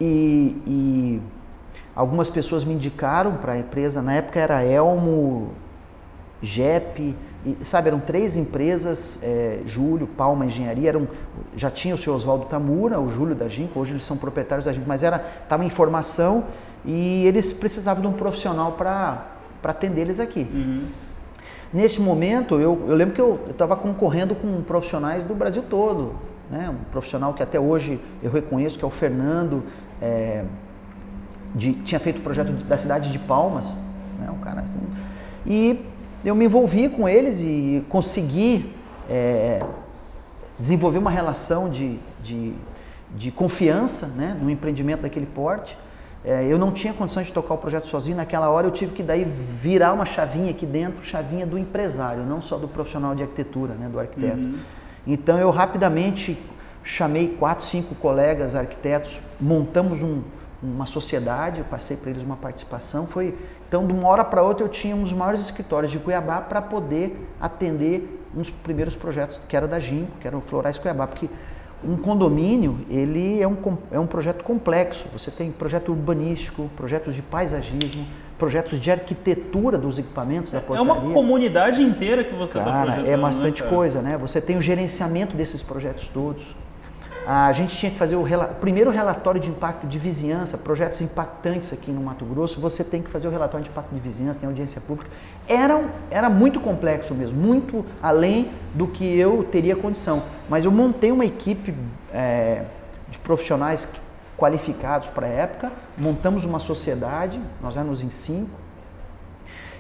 E, 0.01 0.57
e 0.67 1.21
algumas 1.95 2.31
pessoas 2.31 2.65
me 2.65 2.75
indicaram 2.75 3.37
para 3.37 3.53
a 3.53 3.59
empresa, 3.59 4.03
na 4.03 4.15
época 4.15 4.41
era 4.41 4.65
Elmo, 4.65 5.53
JEP, 6.43 7.15
e, 7.47 7.57
sabe, 7.63 7.89
eram 7.89 8.01
três 8.01 8.37
empresas, 8.37 9.21
é, 9.23 9.61
Júlio, 9.67 10.07
Palma 10.07 10.47
Engenharia, 10.47 10.89
eram, 10.89 11.07
já 11.57 11.71
tinha 11.71 11.95
o 11.95 11.99
seu 11.99 12.15
Oswaldo 12.15 12.47
Tamura, 12.47 12.99
o 12.99 13.11
Júlio 13.11 13.35
da 13.35 13.49
Ginkgo, 13.49 13.81
hoje 13.81 13.93
eles 13.93 14.05
são 14.05 14.17
proprietários 14.17 14.65
da 14.65 14.73
Ginkgo, 14.73 14.89
mas 14.89 15.03
era 15.03 15.23
estava 15.43 15.65
em 15.65 15.71
formação 15.71 16.45
e 16.85 17.27
eles 17.27 17.53
precisavam 17.53 18.01
de 18.01 18.09
um 18.09 18.13
profissional 18.13 18.73
para 18.73 19.27
atender 19.63 20.03
eles 20.03 20.21
aqui. 20.21 20.47
Uhum. 20.53 20.85
Neste 21.75 22.01
momento, 22.01 22.61
eu, 22.61 22.81
eu 22.87 22.95
lembro 22.95 23.13
que 23.13 23.21
eu 23.21 23.47
estava 23.51 23.77
concorrendo 23.77 24.33
com 24.37 24.63
profissionais 24.63 25.25
do 25.25 25.35
Brasil 25.35 25.65
todo, 25.69 26.15
né? 26.49 26.71
um 26.71 26.85
profissional 26.93 27.35
que 27.35 27.43
até 27.43 27.59
hoje 27.59 28.01
eu 28.23 28.31
reconheço, 28.31 28.79
que 28.79 28.85
é 28.85 28.87
o 28.87 28.91
Fernando, 28.91 29.65
é, 30.01 30.45
de, 31.53 31.73
tinha 31.73 31.99
feito 31.99 32.19
o 32.19 32.23
projeto 32.23 32.53
da 32.65 32.77
cidade 32.77 33.11
de 33.11 33.19
Palmas, 33.19 33.75
né? 34.21 34.31
um 34.31 34.39
cara 34.39 34.61
assim, 34.61 34.79
e 35.45 35.85
eu 36.25 36.37
me 36.37 36.45
envolvi 36.45 36.89
com 36.89 37.09
eles 37.09 37.41
e 37.41 37.85
consegui 37.89 38.73
é, 39.11 39.61
desenvolver 40.57 40.99
uma 40.99 41.11
relação 41.11 41.69
de, 41.69 41.99
de, 42.23 42.55
de, 43.17 43.33
confiança 43.33 44.07
né, 44.07 44.39
no 44.41 44.49
empreendimento 44.49 45.03
daquele 45.03 45.27
porte. 45.27 45.77
É, 46.25 46.43
eu 46.47 46.59
não 46.59 46.73
tinha 46.73 46.95
condição 46.95 47.23
de 47.23 47.31
tocar 47.31 47.55
o 47.55 47.59
projeto 47.59 47.87
sozinho. 47.87 48.17
Naquela 48.17 48.49
hora 48.49 48.67
eu 48.67 48.71
tive 48.71 48.93
que 48.93 49.03
daí 49.03 49.25
virar 49.25 49.93
uma 49.93 50.07
chavinha 50.07 50.51
aqui 50.51 50.65
dentro, 50.65 51.05
chavinha 51.05 51.45
do 51.45 51.59
empresário, 51.59 52.23
não 52.25 52.41
só 52.41 52.57
do 52.57 52.67
profissional 52.67 53.15
de 53.15 53.23
arquitetura, 53.23 53.75
né, 53.75 53.89
do 53.89 54.01
arquiteto. 54.01 54.39
Uhum. 54.39 54.59
Então 55.07 55.39
eu 55.39 55.51
rapidamente 55.51 56.39
chamei 56.83 57.29
quatro, 57.29 57.67
cinco 57.67 57.95
colegas 57.95 58.55
arquitetos, 58.55 59.21
montamos 59.39 60.03
um, 60.03 60.23
uma 60.63 60.87
sociedade, 60.87 61.59
eu 61.59 61.67
passei 61.67 61.97
para 61.97 62.11
eles 62.11 62.23
uma 62.23 62.37
participação. 62.37 63.07
Foi 63.07 63.37
então 63.69 63.87
de 63.87 63.93
uma 63.93 64.09
hora 64.09 64.25
para 64.25 64.43
outra 64.43 64.65
eu 64.65 64.69
tinha 64.71 64.97
um 64.97 65.03
dos 65.03 65.13
maiores 65.13 65.43
escritórios 65.43 65.93
de 65.93 65.99
Cuiabá 65.99 66.41
para 66.41 66.63
poder 66.63 67.29
atender 67.39 68.23
uns 68.35 68.49
primeiros 68.49 68.97
projetos 68.97 69.41
que 69.47 69.55
era 69.55 69.69
da 69.69 69.79
Ginco, 69.79 70.13
que 70.21 70.27
era 70.27 70.37
o 70.37 70.41
Florais 70.41 70.79
Cuiabá, 70.79 71.07
porque 71.07 71.29
um 71.87 71.97
condomínio 71.97 72.79
ele 72.89 73.41
é 73.41 73.47
um, 73.47 73.57
é 73.91 73.99
um 73.99 74.07
projeto 74.07 74.43
complexo. 74.43 75.07
Você 75.13 75.31
tem 75.31 75.51
projeto 75.51 75.91
urbanístico, 75.91 76.71
projetos 76.77 77.15
de 77.15 77.23
paisagismo, 77.23 78.07
projetos 78.39 78.81
de 78.81 78.91
arquitetura 78.91 79.79
dos 79.79 79.99
equipamentos 79.99 80.53
da 80.53 80.61
portaria. 80.61 80.91
É 80.91 80.95
uma 80.95 81.13
comunidade 81.13 81.83
inteira 81.83 82.25
que 82.25 82.35
você 82.35 82.59
está 82.59 82.83
projetando. 82.83 83.09
É 83.09 83.17
bastante 83.17 83.63
né, 83.63 83.69
coisa, 83.69 84.03
né? 84.03 84.17
Você 84.19 84.41
tem 84.41 84.57
o 84.57 84.61
gerenciamento 84.61 85.37
desses 85.37 85.63
projetos 85.63 86.09
todos 86.09 86.43
a 87.27 87.53
gente 87.53 87.77
tinha 87.77 87.91
que 87.91 87.97
fazer 87.97 88.17
o 88.17 88.23
rela 88.23 88.47
primeiro 88.47 88.91
relatório 88.91 89.41
de 89.41 89.49
impacto 89.49 89.87
de 89.87 89.99
vizinhança, 89.99 90.59
projetos 90.59 91.01
impactantes 91.01 91.73
aqui 91.73 91.91
no 91.91 92.03
Mato 92.03 92.25
Grosso, 92.25 92.61
você 92.61 92.85
tem 92.85 93.03
que 93.03 93.11
fazer 93.11 93.29
o 93.29 93.31
relatório 93.31 93.65
de 93.65 93.71
impacto 93.71 93.95
de 93.95 94.01
vizinhança, 94.01 94.39
tem 94.39 94.47
audiência 94.47 94.81
pública. 94.81 95.11
Era, 95.49 95.83
era 96.11 96.29
muito 96.29 96.61
complexo 96.61 97.15
mesmo, 97.15 97.41
muito 97.41 97.85
além 98.03 98.51
do 98.75 98.87
que 98.87 99.05
eu 99.19 99.45
teria 99.45 99.75
condição. 99.75 100.23
Mas 100.49 100.67
eu 100.67 100.71
montei 100.71 101.11
uma 101.11 101.25
equipe 101.25 101.75
é, 102.13 102.65
de 103.09 103.19
profissionais 103.19 103.89
qualificados 104.37 105.09
para 105.09 105.27
a 105.27 105.31
época, 105.31 105.73
montamos 105.97 106.45
uma 106.45 106.59
sociedade, 106.59 107.41
nós 107.63 107.77
éramos 107.77 108.03
em 108.03 108.11
cinco, 108.11 108.59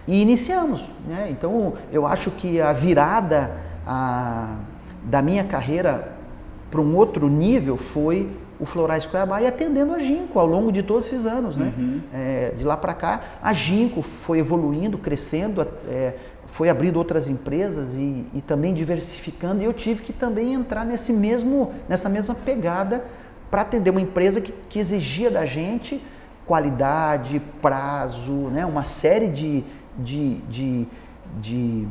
e 0.06 0.20
iniciamos. 0.20 0.88
Né? 1.06 1.28
Então 1.30 1.74
eu 1.92 2.06
acho 2.06 2.30
que 2.30 2.60
a 2.60 2.72
virada 2.72 3.50
a, 3.86 4.56
da 5.02 5.20
minha 5.20 5.44
carreira 5.44 6.13
para 6.74 6.80
um 6.80 6.96
outro 6.96 7.28
nível 7.28 7.76
foi 7.76 8.28
o 8.58 8.66
Florais 8.66 9.06
Cuiabá 9.06 9.40
e 9.40 9.46
atendendo 9.46 9.94
a 9.94 10.00
Ginkgo 10.00 10.40
ao 10.40 10.46
longo 10.46 10.72
de 10.72 10.82
todos 10.82 11.06
esses 11.06 11.24
anos. 11.24 11.56
Né? 11.56 11.72
Uhum. 11.78 12.00
É, 12.12 12.52
de 12.58 12.64
lá 12.64 12.76
para 12.76 12.92
cá, 12.92 13.22
a 13.40 13.52
Ginkgo 13.52 14.02
foi 14.02 14.40
evoluindo, 14.40 14.98
crescendo, 14.98 15.64
é, 15.88 16.14
foi 16.48 16.68
abrindo 16.68 16.96
outras 16.96 17.28
empresas 17.28 17.96
e, 17.96 18.26
e, 18.34 18.42
também 18.44 18.74
diversificando. 18.74 19.62
E 19.62 19.64
eu 19.64 19.72
tive 19.72 20.02
que 20.02 20.12
também 20.12 20.52
entrar 20.52 20.84
nesse 20.84 21.12
mesmo, 21.12 21.72
nessa 21.88 22.08
mesma 22.08 22.34
pegada 22.34 23.04
para 23.48 23.62
atender 23.62 23.90
uma 23.90 24.00
empresa 24.00 24.40
que, 24.40 24.52
que, 24.68 24.80
exigia 24.80 25.30
da 25.30 25.46
gente 25.46 26.02
qualidade, 26.44 27.40
prazo, 27.62 28.32
né? 28.50 28.66
uma 28.66 28.82
série 28.82 29.28
de, 29.28 29.62
de, 29.96 30.38
de, 30.48 30.88
de 31.40 31.88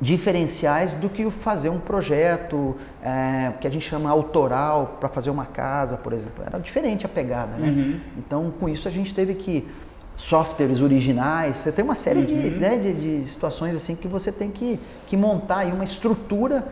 diferenciais 0.00 0.92
do 0.92 1.08
que 1.10 1.30
fazer 1.30 1.68
um 1.68 1.78
projeto 1.78 2.76
é, 3.02 3.52
que 3.60 3.66
a 3.66 3.70
gente 3.70 3.86
chama 3.86 4.08
autoral 4.08 4.96
para 4.98 5.08
fazer 5.08 5.28
uma 5.28 5.44
casa, 5.44 5.96
por 5.96 6.12
exemplo. 6.12 6.42
Era 6.44 6.58
diferente 6.58 7.04
a 7.04 7.08
pegada, 7.08 7.56
né? 7.56 7.68
Uhum. 7.68 8.00
Então, 8.16 8.50
com 8.58 8.68
isso 8.68 8.88
a 8.88 8.90
gente 8.90 9.14
teve 9.14 9.34
que 9.34 9.68
softwares 10.16 10.80
originais, 10.80 11.58
você 11.58 11.72
tem 11.72 11.84
uma 11.84 11.94
série 11.94 12.20
uhum. 12.20 12.26
de, 12.26 12.50
né, 12.50 12.76
de, 12.76 12.92
de, 12.92 13.28
situações 13.28 13.74
assim 13.74 13.96
que 13.96 14.06
você 14.06 14.30
tem 14.30 14.50
que, 14.50 14.78
que 15.06 15.16
montar 15.16 15.58
aí 15.58 15.72
uma 15.72 15.84
estrutura 15.84 16.66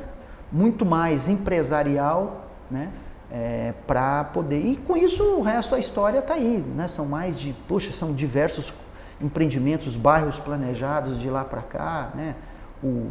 muito 0.52 0.84
mais 0.84 1.28
empresarial, 1.28 2.46
né? 2.70 2.88
É, 3.30 3.74
para 3.86 4.24
poder. 4.24 4.58
E 4.58 4.76
com 4.76 4.96
isso 4.96 5.22
o 5.22 5.42
resto 5.42 5.72
da 5.72 5.78
história 5.78 6.20
está 6.20 6.32
aí, 6.32 6.64
né? 6.74 6.88
São 6.88 7.04
mais 7.04 7.38
de, 7.38 7.54
puxa, 7.66 7.92
são 7.92 8.14
diversos 8.14 8.72
empreendimentos, 9.20 9.96
bairros 9.96 10.38
planejados 10.38 11.20
de 11.20 11.28
lá 11.28 11.44
para 11.44 11.60
cá, 11.60 12.10
né? 12.14 12.34
O, 12.82 13.10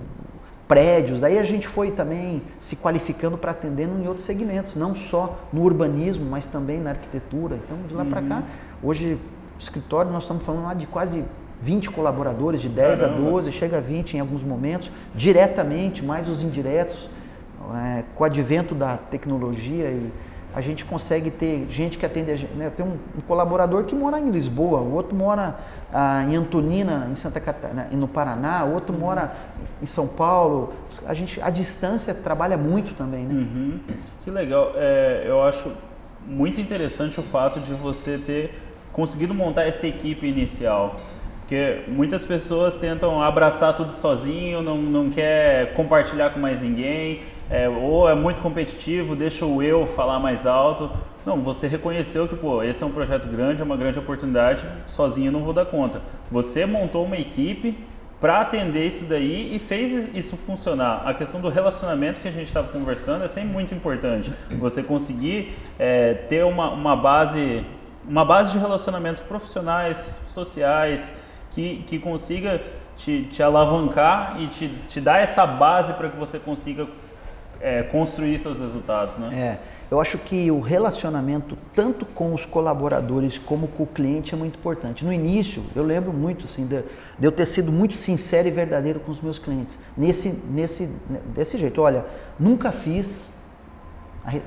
prédios. 0.67 1.21
Daí 1.21 1.39
a 1.39 1.43
gente 1.43 1.67
foi 1.67 1.91
também 1.91 2.41
se 2.59 2.75
qualificando 2.75 3.37
para 3.37 3.51
atender 3.51 3.87
em 3.87 4.07
outros 4.07 4.25
segmentos, 4.25 4.75
não 4.75 4.93
só 4.93 5.39
no 5.51 5.63
urbanismo, 5.63 6.25
mas 6.25 6.45
também 6.45 6.79
na 6.79 6.91
arquitetura. 6.91 7.57
Então, 7.63 7.77
de 7.87 7.95
lá 7.95 8.03
uhum. 8.03 8.09
para 8.09 8.21
cá, 8.21 8.43
hoje, 8.83 9.17
escritório, 9.57 10.11
nós 10.11 10.23
estamos 10.23 10.43
falando 10.43 10.65
lá 10.65 10.73
de 10.73 10.85
quase 10.85 11.23
20 11.61 11.89
colaboradores, 11.89 12.61
de 12.61 12.69
10 12.69 13.01
Caramba. 13.01 13.27
a 13.27 13.31
12, 13.31 13.51
chega 13.51 13.77
a 13.77 13.81
20 13.81 14.15
em 14.15 14.19
alguns 14.19 14.43
momentos, 14.43 14.91
diretamente, 15.15 16.03
mais 16.03 16.27
os 16.27 16.43
indiretos, 16.43 17.09
é, 17.73 18.03
com 18.15 18.23
o 18.23 18.25
advento 18.25 18.75
da 18.75 18.97
tecnologia 18.97 19.89
e 19.89 20.11
a 20.57 20.61
gente 20.61 20.83
consegue 20.83 21.29
ter 21.29 21.67
gente 21.69 21.99
que 21.99 22.05
atende 22.05 22.31
a 22.31 22.35
gente. 22.35 22.51
Né? 22.55 22.71
Tem 22.75 22.83
um, 22.83 22.97
um, 23.15 23.21
colaborador 23.27 23.83
que 23.83 23.93
mora 23.93 24.19
em 24.19 24.31
Lisboa, 24.31 24.79
o 24.79 24.91
outro 24.95 25.15
mora 25.15 25.55
ah, 25.93 26.25
em 26.27 26.35
Antonina, 26.35 27.07
em 27.11 27.15
Santa 27.15 27.39
Catarina, 27.39 27.87
no 27.91 28.07
Paraná, 28.07 28.65
o 28.65 28.73
outro 28.73 28.91
mora 28.97 29.33
em 29.79 29.85
São 29.85 30.07
Paulo. 30.07 30.73
A 31.05 31.13
gente, 31.13 31.39
a 31.39 31.51
distância 31.51 32.11
trabalha 32.11 32.57
muito 32.57 32.95
também, 32.95 33.23
né? 33.23 33.35
Uhum. 33.35 33.79
Que 34.21 34.31
legal. 34.31 34.71
É, 34.75 35.25
eu 35.27 35.43
acho 35.43 35.71
muito 36.25 36.59
interessante 36.59 37.19
o 37.19 37.23
fato 37.23 37.59
de 37.59 37.75
você 37.75 38.17
ter 38.17 38.59
conseguido 38.91 39.35
montar 39.35 39.65
essa 39.67 39.85
equipe 39.85 40.25
inicial. 40.25 40.95
Porque 41.41 41.83
muitas 41.87 42.25
pessoas 42.25 42.77
tentam 42.77 43.21
abraçar 43.21 43.75
tudo 43.75 43.93
sozinho, 43.93 44.63
não, 44.63 44.81
não 44.81 45.11
quer 45.11 45.75
compartilhar 45.75 46.31
com 46.31 46.39
mais 46.39 46.61
ninguém, 46.61 47.21
é, 47.49 47.67
ou 47.69 48.09
é 48.09 48.15
muito 48.15 48.41
competitivo, 48.41 49.15
deixa 49.15 49.45
o 49.45 49.61
eu 49.63 49.87
falar 49.87 50.19
mais 50.19 50.45
alto. 50.45 50.91
Não, 51.25 51.41
você 51.41 51.67
reconheceu 51.67 52.27
que, 52.27 52.35
pô, 52.35 52.63
esse 52.63 52.83
é 52.83 52.85
um 52.85 52.91
projeto 52.91 53.27
grande, 53.27 53.61
é 53.61 53.65
uma 53.65 53.77
grande 53.77 53.99
oportunidade, 53.99 54.67
sozinho 54.85 55.31
não 55.31 55.43
vou 55.43 55.53
dar 55.53 55.65
conta. 55.65 56.01
Você 56.31 56.65
montou 56.65 57.05
uma 57.05 57.17
equipe 57.17 57.77
para 58.19 58.41
atender 58.41 58.85
isso 58.85 59.05
daí 59.05 59.55
e 59.55 59.59
fez 59.59 60.09
isso 60.15 60.35
funcionar. 60.35 61.03
A 61.05 61.13
questão 61.13 61.39
do 61.39 61.49
relacionamento 61.49 62.19
que 62.19 62.27
a 62.27 62.31
gente 62.31 62.47
estava 62.47 62.67
conversando 62.69 63.23
é 63.23 63.27
sempre 63.27 63.49
muito 63.49 63.73
importante. 63.73 64.33
Você 64.51 64.81
conseguir 64.81 65.53
é, 65.77 66.13
ter 66.13 66.43
uma, 66.43 66.71
uma 66.71 66.95
base 66.95 67.63
uma 68.07 68.23
base 68.23 68.53
de 68.53 68.57
relacionamentos 68.57 69.21
profissionais, 69.21 70.17
sociais, 70.25 71.13
que, 71.51 71.83
que 71.85 71.99
consiga 71.99 72.61
te, 72.95 73.23
te 73.23 73.43
alavancar 73.43 74.37
e 74.39 74.47
te, 74.47 74.69
te 74.87 75.01
dar 75.01 75.19
essa 75.19 75.45
base 75.45 75.93
para 75.93 76.09
que 76.09 76.17
você 76.17 76.39
consiga 76.39 76.87
é, 77.61 77.83
construir 77.83 78.37
seus 78.39 78.59
resultados, 78.59 79.17
né? 79.17 79.33
É, 79.33 79.77
eu 79.89 80.01
acho 80.01 80.17
que 80.17 80.51
o 80.51 80.59
relacionamento 80.59 81.57
tanto 81.73 82.05
com 82.05 82.33
os 82.33 82.45
colaboradores 82.45 83.37
como 83.37 83.69
com 83.69 83.83
o 83.83 83.87
cliente 83.87 84.33
é 84.33 84.37
muito 84.37 84.59
importante. 84.59 85.05
No 85.05 85.13
início, 85.13 85.63
eu 85.75 85.83
lembro 85.83 86.11
muito 86.11 86.45
assim 86.45 86.67
de, 86.67 86.83
de 87.17 87.25
eu 87.25 87.31
ter 87.31 87.45
sido 87.45 87.71
muito 87.71 87.95
sincero 87.95 88.47
e 88.49 88.51
verdadeiro 88.51 88.99
com 88.99 89.11
os 89.11 89.21
meus 89.21 89.39
clientes 89.39 89.79
nesse 89.95 90.29
nesse 90.49 90.87
desse 91.33 91.57
jeito. 91.57 91.81
Olha, 91.81 92.05
nunca 92.37 92.71
fiz 92.71 93.37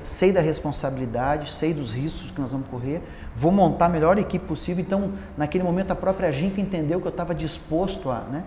sei 0.03 0.31
da 0.31 0.41
responsabilidade, 0.41 1.51
sei 1.51 1.73
dos 1.73 1.91
riscos 1.91 2.29
que 2.29 2.39
nós 2.39 2.51
vamos 2.51 2.67
correr, 2.67 3.01
vou 3.35 3.51
montar 3.51 3.85
a 3.85 3.89
melhor 3.89 4.17
equipe 4.17 4.45
possível. 4.45 4.83
Então, 4.83 5.13
naquele 5.35 5.63
momento, 5.63 5.91
a 5.91 5.95
própria 5.95 6.31
Ginca 6.31 6.61
entendeu 6.61 7.01
que 7.01 7.07
eu 7.07 7.11
estava 7.11 7.33
disposto 7.33 8.11
a. 8.11 8.19
Né? 8.19 8.43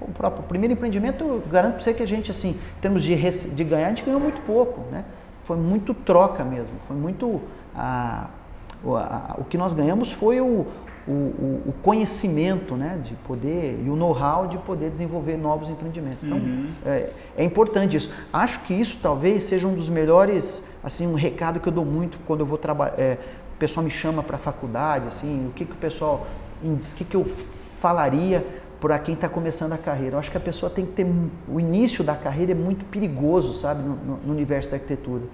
O, 0.00 0.08
próprio, 0.12 0.42
primeiro 0.44 0.74
empreendimento, 0.74 1.24
eu 1.24 1.42
garanto 1.50 1.74
para 1.74 1.82
você 1.82 1.94
que 1.94 2.02
a 2.02 2.06
gente, 2.06 2.30
assim, 2.30 2.50
em 2.50 2.80
termos 2.80 3.02
de, 3.02 3.16
de 3.54 3.64
ganhar, 3.64 3.86
a 3.86 3.88
gente 3.88 4.04
ganhou 4.04 4.20
muito 4.20 4.42
pouco. 4.42 4.82
Né? 4.90 5.04
Foi 5.44 5.56
muito 5.56 5.94
troca 5.94 6.44
mesmo, 6.44 6.74
foi 6.86 6.96
muito. 6.96 7.40
A, 7.74 8.28
a, 8.84 9.36
o 9.38 9.44
que 9.44 9.56
nós 9.56 9.72
ganhamos 9.72 10.12
foi 10.12 10.40
o, 10.40 10.66
o, 11.08 11.62
o, 11.66 11.74
conhecimento 11.82 12.74
né, 12.74 13.00
de 13.02 13.14
poder 13.14 13.80
e 13.84 13.88
o 13.88 13.96
know-how 13.96 14.46
de 14.46 14.58
poder 14.58 14.90
desenvolver 14.90 15.36
novos 15.36 15.68
empreendimentos. 15.68 16.24
Então, 16.24 16.38
uhum. 16.38 16.70
é, 16.84 17.10
é, 17.36 17.44
importante 17.44 17.96
isso. 17.96 18.12
Acho 18.32 18.60
que 18.60 18.74
isso 18.74 18.98
talvez 19.00 19.44
seja 19.44 19.66
um 19.66 19.74
dos 19.74 19.88
melhores, 19.88 20.66
assim, 20.82 21.06
um 21.06 21.14
recado 21.14 21.60
que 21.60 21.68
eu 21.68 21.72
dou 21.72 21.84
muito 21.84 22.18
quando 22.26 22.40
eu 22.40 22.46
vou 22.46 22.58
trabalhar. 22.58 22.98
É, 22.98 23.18
o 23.54 23.58
pessoal 23.58 23.82
me 23.82 23.90
chama 23.90 24.22
para 24.22 24.36
a 24.36 24.38
faculdade, 24.38 25.08
assim, 25.08 25.46
o 25.48 25.52
que, 25.52 25.64
que 25.64 25.72
o 25.72 25.76
pessoal, 25.76 26.26
o 26.62 26.78
que, 26.96 27.04
que 27.04 27.16
eu 27.16 27.24
falaria 27.80 28.44
para 28.80 28.98
quem 28.98 29.14
está 29.14 29.28
começando 29.28 29.72
a 29.72 29.78
carreira. 29.78 30.16
Eu 30.16 30.18
acho 30.18 30.30
que 30.30 30.36
a 30.36 30.40
pessoa 30.40 30.70
tem 30.70 30.84
que 30.84 30.92
ter 30.92 31.06
o 31.48 31.58
início 31.58 32.04
da 32.04 32.14
carreira 32.14 32.52
é 32.52 32.54
muito 32.54 32.84
perigoso, 32.86 33.52
sabe, 33.52 33.82
no, 33.82 33.96
no 34.18 34.32
universo 34.32 34.70
da 34.70 34.76
arquitetura, 34.76 35.24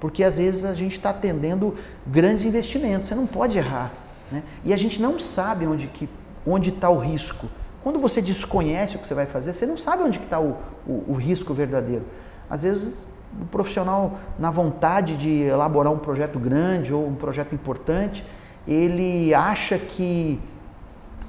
porque 0.00 0.24
às 0.24 0.38
vezes 0.38 0.64
a 0.64 0.74
gente 0.74 0.92
está 0.92 1.10
atendendo 1.10 1.74
grandes 2.06 2.44
investimentos. 2.44 3.08
Você 3.08 3.14
não 3.14 3.26
pode 3.26 3.58
errar. 3.58 3.92
Né? 4.30 4.42
E 4.64 4.72
a 4.72 4.76
gente 4.76 5.00
não 5.00 5.18
sabe 5.18 5.66
onde 5.66 5.86
que 5.86 6.08
onde 6.46 6.70
está 6.70 6.88
o 6.88 6.98
risco. 6.98 7.48
Quando 7.82 7.98
você 7.98 8.22
desconhece 8.22 8.96
o 8.96 8.98
que 8.98 9.06
você 9.06 9.14
vai 9.14 9.26
fazer, 9.26 9.52
você 9.52 9.66
não 9.66 9.76
sabe 9.76 10.02
onde 10.02 10.18
está 10.18 10.40
o, 10.40 10.56
o, 10.86 11.04
o 11.08 11.12
risco 11.14 11.52
verdadeiro. 11.52 12.04
Às 12.48 12.62
vezes 12.62 13.06
o 13.40 13.44
profissional, 13.46 14.18
na 14.38 14.50
vontade 14.50 15.16
de 15.16 15.42
elaborar 15.42 15.92
um 15.92 15.98
projeto 15.98 16.38
grande 16.38 16.92
ou 16.92 17.06
um 17.06 17.14
projeto 17.14 17.54
importante, 17.54 18.24
ele 18.66 19.34
acha 19.34 19.78
que, 19.78 20.40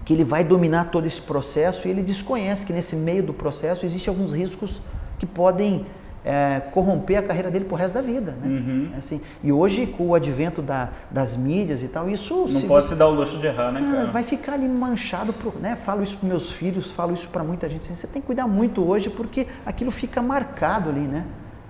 que 0.10 0.14
ele 0.16 0.24
vai 0.24 0.44
dominar 0.44 0.86
todo 0.86 1.06
esse 1.06 1.22
processo 1.22 1.88
e 1.88 1.92
ele 1.92 2.02
desconhece 2.02 2.66
que 2.66 2.74
nesse 2.74 2.96
meio 2.96 3.22
do 3.22 3.32
processo 3.32 3.86
existem 3.86 4.12
alguns 4.12 4.34
riscos 4.34 4.82
que 5.20 5.26
podem 5.28 5.86
é, 6.26 6.64
corromper 6.72 7.20
a 7.20 7.22
carreira 7.22 7.52
dele 7.52 7.66
pro 7.66 7.76
resto 7.76 7.94
da 7.94 8.02
vida, 8.02 8.32
né? 8.32 8.48
Uhum. 8.48 8.90
Assim, 8.98 9.22
e 9.44 9.52
hoje, 9.52 9.86
com 9.86 10.08
o 10.08 10.16
advento 10.16 10.64
da, 10.64 10.90
das 11.12 11.38
mídias 11.38 11.84
e 11.84 11.88
tal, 11.90 12.10
isso... 12.10 12.48
Não 12.50 12.64
pode 12.64 12.88
se 12.88 12.96
dar 12.96 13.06
o 13.06 13.12
luxo 13.12 13.38
de 13.38 13.46
errar, 13.46 13.72
né, 13.72 13.82
cara? 13.82 14.06
Vai 14.06 14.24
ficar 14.24 14.54
ali 14.54 14.68
manchado, 14.68 15.32
pro, 15.32 15.54
né? 15.60 15.78
Falo 15.86 16.02
isso 16.02 16.18
para 16.18 16.28
meus 16.28 16.52
filhos, 16.52 16.90
falo 16.90 17.14
isso 17.14 17.28
para 17.28 17.44
muita 17.44 17.70
gente. 17.70 17.82
Assim, 17.82 17.94
você 17.94 18.08
tem 18.08 18.20
que 18.20 18.26
cuidar 18.26 18.48
muito 18.48 18.84
hoje 18.84 19.12
porque 19.12 19.46
aquilo 19.64 19.92
fica 19.92 20.24
marcado 20.24 20.90
ali, 20.90 21.02
né? 21.02 21.24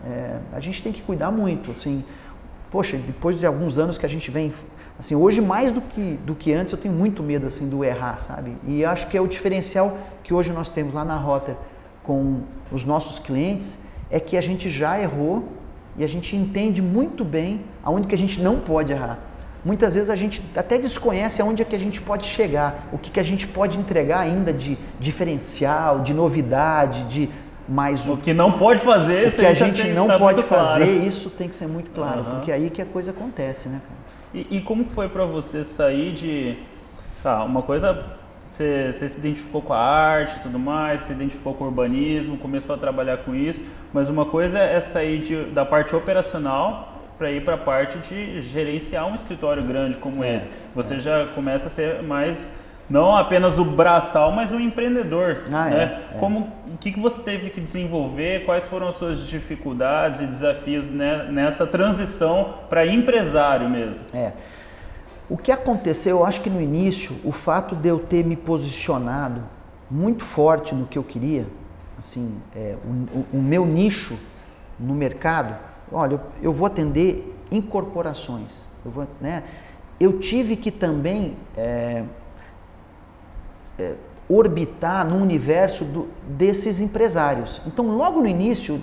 É, 0.05 0.37
a 0.53 0.61
gente 0.61 0.81
tem 0.81 0.93
que 0.93 1.01
cuidar 1.01 1.29
muito, 1.29 1.71
assim. 1.71 2.05
Poxa, 2.71 2.95
depois 2.95 3.37
de 3.37 3.45
alguns 3.45 3.77
anos 3.77 3.97
que 3.97 4.05
a 4.05 4.09
gente 4.09 4.31
vem 4.31 4.53
assim 4.99 5.15
hoje 5.15 5.41
mais 5.41 5.71
do 5.71 5.81
que 5.81 6.19
do 6.25 6.35
que 6.35 6.53
antes 6.53 6.73
eu 6.73 6.77
tenho 6.77 6.93
muito 6.93 7.23
medo 7.23 7.47
assim 7.47 7.67
do 7.67 7.83
errar 7.83 8.19
sabe 8.19 8.55
e 8.67 8.83
acho 8.83 9.07
que 9.07 9.17
é 9.17 9.21
o 9.21 9.27
diferencial 9.27 9.97
que 10.23 10.33
hoje 10.33 10.51
nós 10.51 10.69
temos 10.69 10.93
lá 10.93 11.05
na 11.05 11.15
Rotter 11.15 11.55
com 12.03 12.41
os 12.71 12.83
nossos 12.83 13.17
clientes 13.17 13.79
é 14.11 14.19
que 14.19 14.35
a 14.35 14.41
gente 14.41 14.69
já 14.69 14.99
errou 14.99 15.47
e 15.97 16.03
a 16.03 16.07
gente 16.07 16.35
entende 16.35 16.81
muito 16.81 17.23
bem 17.23 17.61
aonde 17.83 18.07
que 18.07 18.15
a 18.15 18.17
gente 18.17 18.41
não 18.41 18.59
pode 18.59 18.91
errar. 18.91 19.19
Muitas 19.63 19.95
vezes 19.95 20.09
a 20.09 20.15
gente 20.15 20.41
até 20.55 20.77
desconhece 20.77 21.41
aonde 21.41 21.61
é 21.61 21.65
que 21.65 21.75
a 21.75 21.79
gente 21.79 22.01
pode 22.01 22.25
chegar, 22.25 22.87
o 22.93 22.97
que, 22.97 23.11
que 23.11 23.19
a 23.19 23.23
gente 23.23 23.45
pode 23.45 23.77
entregar 23.77 24.19
ainda 24.19 24.53
de 24.53 24.77
diferencial, 24.99 25.99
de 25.99 26.13
novidade, 26.13 27.03
de 27.03 27.29
mais 27.67 28.07
o 28.07 28.17
que 28.17 28.33
não 28.33 28.53
pode 28.53 28.79
fazer, 28.79 29.27
o 29.27 29.31
que 29.33 29.45
a 29.45 29.53
gente 29.53 29.83
não 29.89 30.07
tá 30.07 30.17
pode 30.17 30.41
fazer, 30.43 30.85
claro. 30.85 31.05
isso 31.05 31.29
tem 31.29 31.49
que 31.49 31.55
ser 31.55 31.67
muito 31.67 31.91
claro, 31.91 32.21
uhum. 32.21 32.35
porque 32.35 32.51
é 32.51 32.55
aí 32.55 32.69
que 32.69 32.81
a 32.81 32.85
coisa 32.85 33.11
acontece, 33.11 33.67
né, 33.67 33.79
cara? 33.85 33.99
E, 34.33 34.47
e 34.51 34.61
como 34.61 34.85
foi 34.85 35.09
para 35.09 35.25
você 35.25 35.63
sair 35.63 36.13
de, 36.13 36.57
tá, 37.23 37.43
uma 37.43 37.61
coisa 37.61 38.17
você, 38.49 38.91
você, 38.91 39.07
se 39.07 39.19
identificou 39.19 39.61
com 39.61 39.73
a 39.73 39.79
arte 39.79 40.37
e 40.37 40.41
tudo 40.41 40.57
mais, 40.57 41.01
se 41.01 41.11
identificou 41.11 41.53
com 41.53 41.65
o 41.65 41.67
urbanismo, 41.67 42.37
começou 42.37 42.73
a 42.73 42.77
trabalhar 42.77 43.17
com 43.17 43.35
isso, 43.35 43.63
mas 43.93 44.09
uma 44.09 44.25
coisa 44.25 44.57
é 44.57 44.79
sair 44.79 45.19
de, 45.19 45.45
da 45.45 45.63
parte 45.63 45.95
operacional 45.95 46.99
para 47.17 47.31
ir 47.31 47.43
para 47.43 47.55
a 47.55 47.57
parte 47.57 47.99
de 47.99 48.39
gerenciar 48.41 49.05
um 49.05 49.13
escritório 49.13 49.61
grande 49.61 49.97
como 49.97 50.23
é, 50.23 50.35
esse. 50.35 50.51
Você 50.73 50.95
é. 50.95 50.99
já 50.99 51.27
começa 51.27 51.67
a 51.67 51.69
ser 51.69 52.01
mais 52.01 52.51
não 52.89 53.15
apenas 53.15 53.57
o 53.57 53.65
braçal, 53.65 54.31
mas 54.31 54.51
um 54.51 54.59
empreendedor. 54.59 55.43
Ah, 55.51 55.65
né? 55.65 56.01
é, 56.11 56.15
é. 56.15 56.19
Como 56.19 56.51
o 56.67 56.77
que, 56.79 56.91
que 56.91 56.99
você 56.99 57.21
teve 57.21 57.49
que 57.49 57.61
desenvolver? 57.61 58.45
Quais 58.45 58.65
foram 58.65 58.87
as 58.87 58.95
suas 58.95 59.27
dificuldades 59.27 60.19
e 60.21 60.25
desafios 60.25 60.89
né, 60.89 61.27
nessa 61.31 61.67
transição 61.67 62.55
para 62.69 62.87
empresário 62.87 63.69
mesmo? 63.69 64.05
É. 64.13 64.33
O 65.29 65.37
que 65.37 65.51
aconteceu, 65.51 66.17
eu 66.17 66.25
acho 66.25 66.41
que 66.41 66.49
no 66.49 66.59
início, 66.59 67.15
o 67.23 67.31
fato 67.31 67.75
de 67.75 67.87
eu 67.87 67.99
ter 67.99 68.25
me 68.25 68.35
posicionado 68.35 69.43
muito 69.89 70.23
forte 70.23 70.73
no 70.73 70.87
que 70.87 70.97
eu 70.97 71.03
queria, 71.03 71.45
assim, 71.99 72.41
é, 72.55 72.75
o, 72.83 73.37
o, 73.37 73.41
meu 73.41 73.65
nicho 73.65 74.17
no 74.79 74.93
mercado, 74.93 75.55
olha, 75.91 76.13
eu, 76.13 76.21
eu 76.41 76.53
vou 76.53 76.65
atender 76.65 77.35
incorporações, 77.51 78.67
eu, 78.83 78.91
vou, 78.91 79.07
né, 79.21 79.43
eu 79.99 80.19
tive 80.19 80.55
que 80.55 80.71
também 80.71 81.37
é, 81.57 82.03
é, 83.79 83.93
orbitar 84.27 85.07
no 85.07 85.15
universo 85.15 85.83
do, 85.83 86.07
desses 86.27 86.79
empresários. 86.79 87.61
Então, 87.65 87.87
logo 87.97 88.21
no 88.21 88.27
início, 88.27 88.79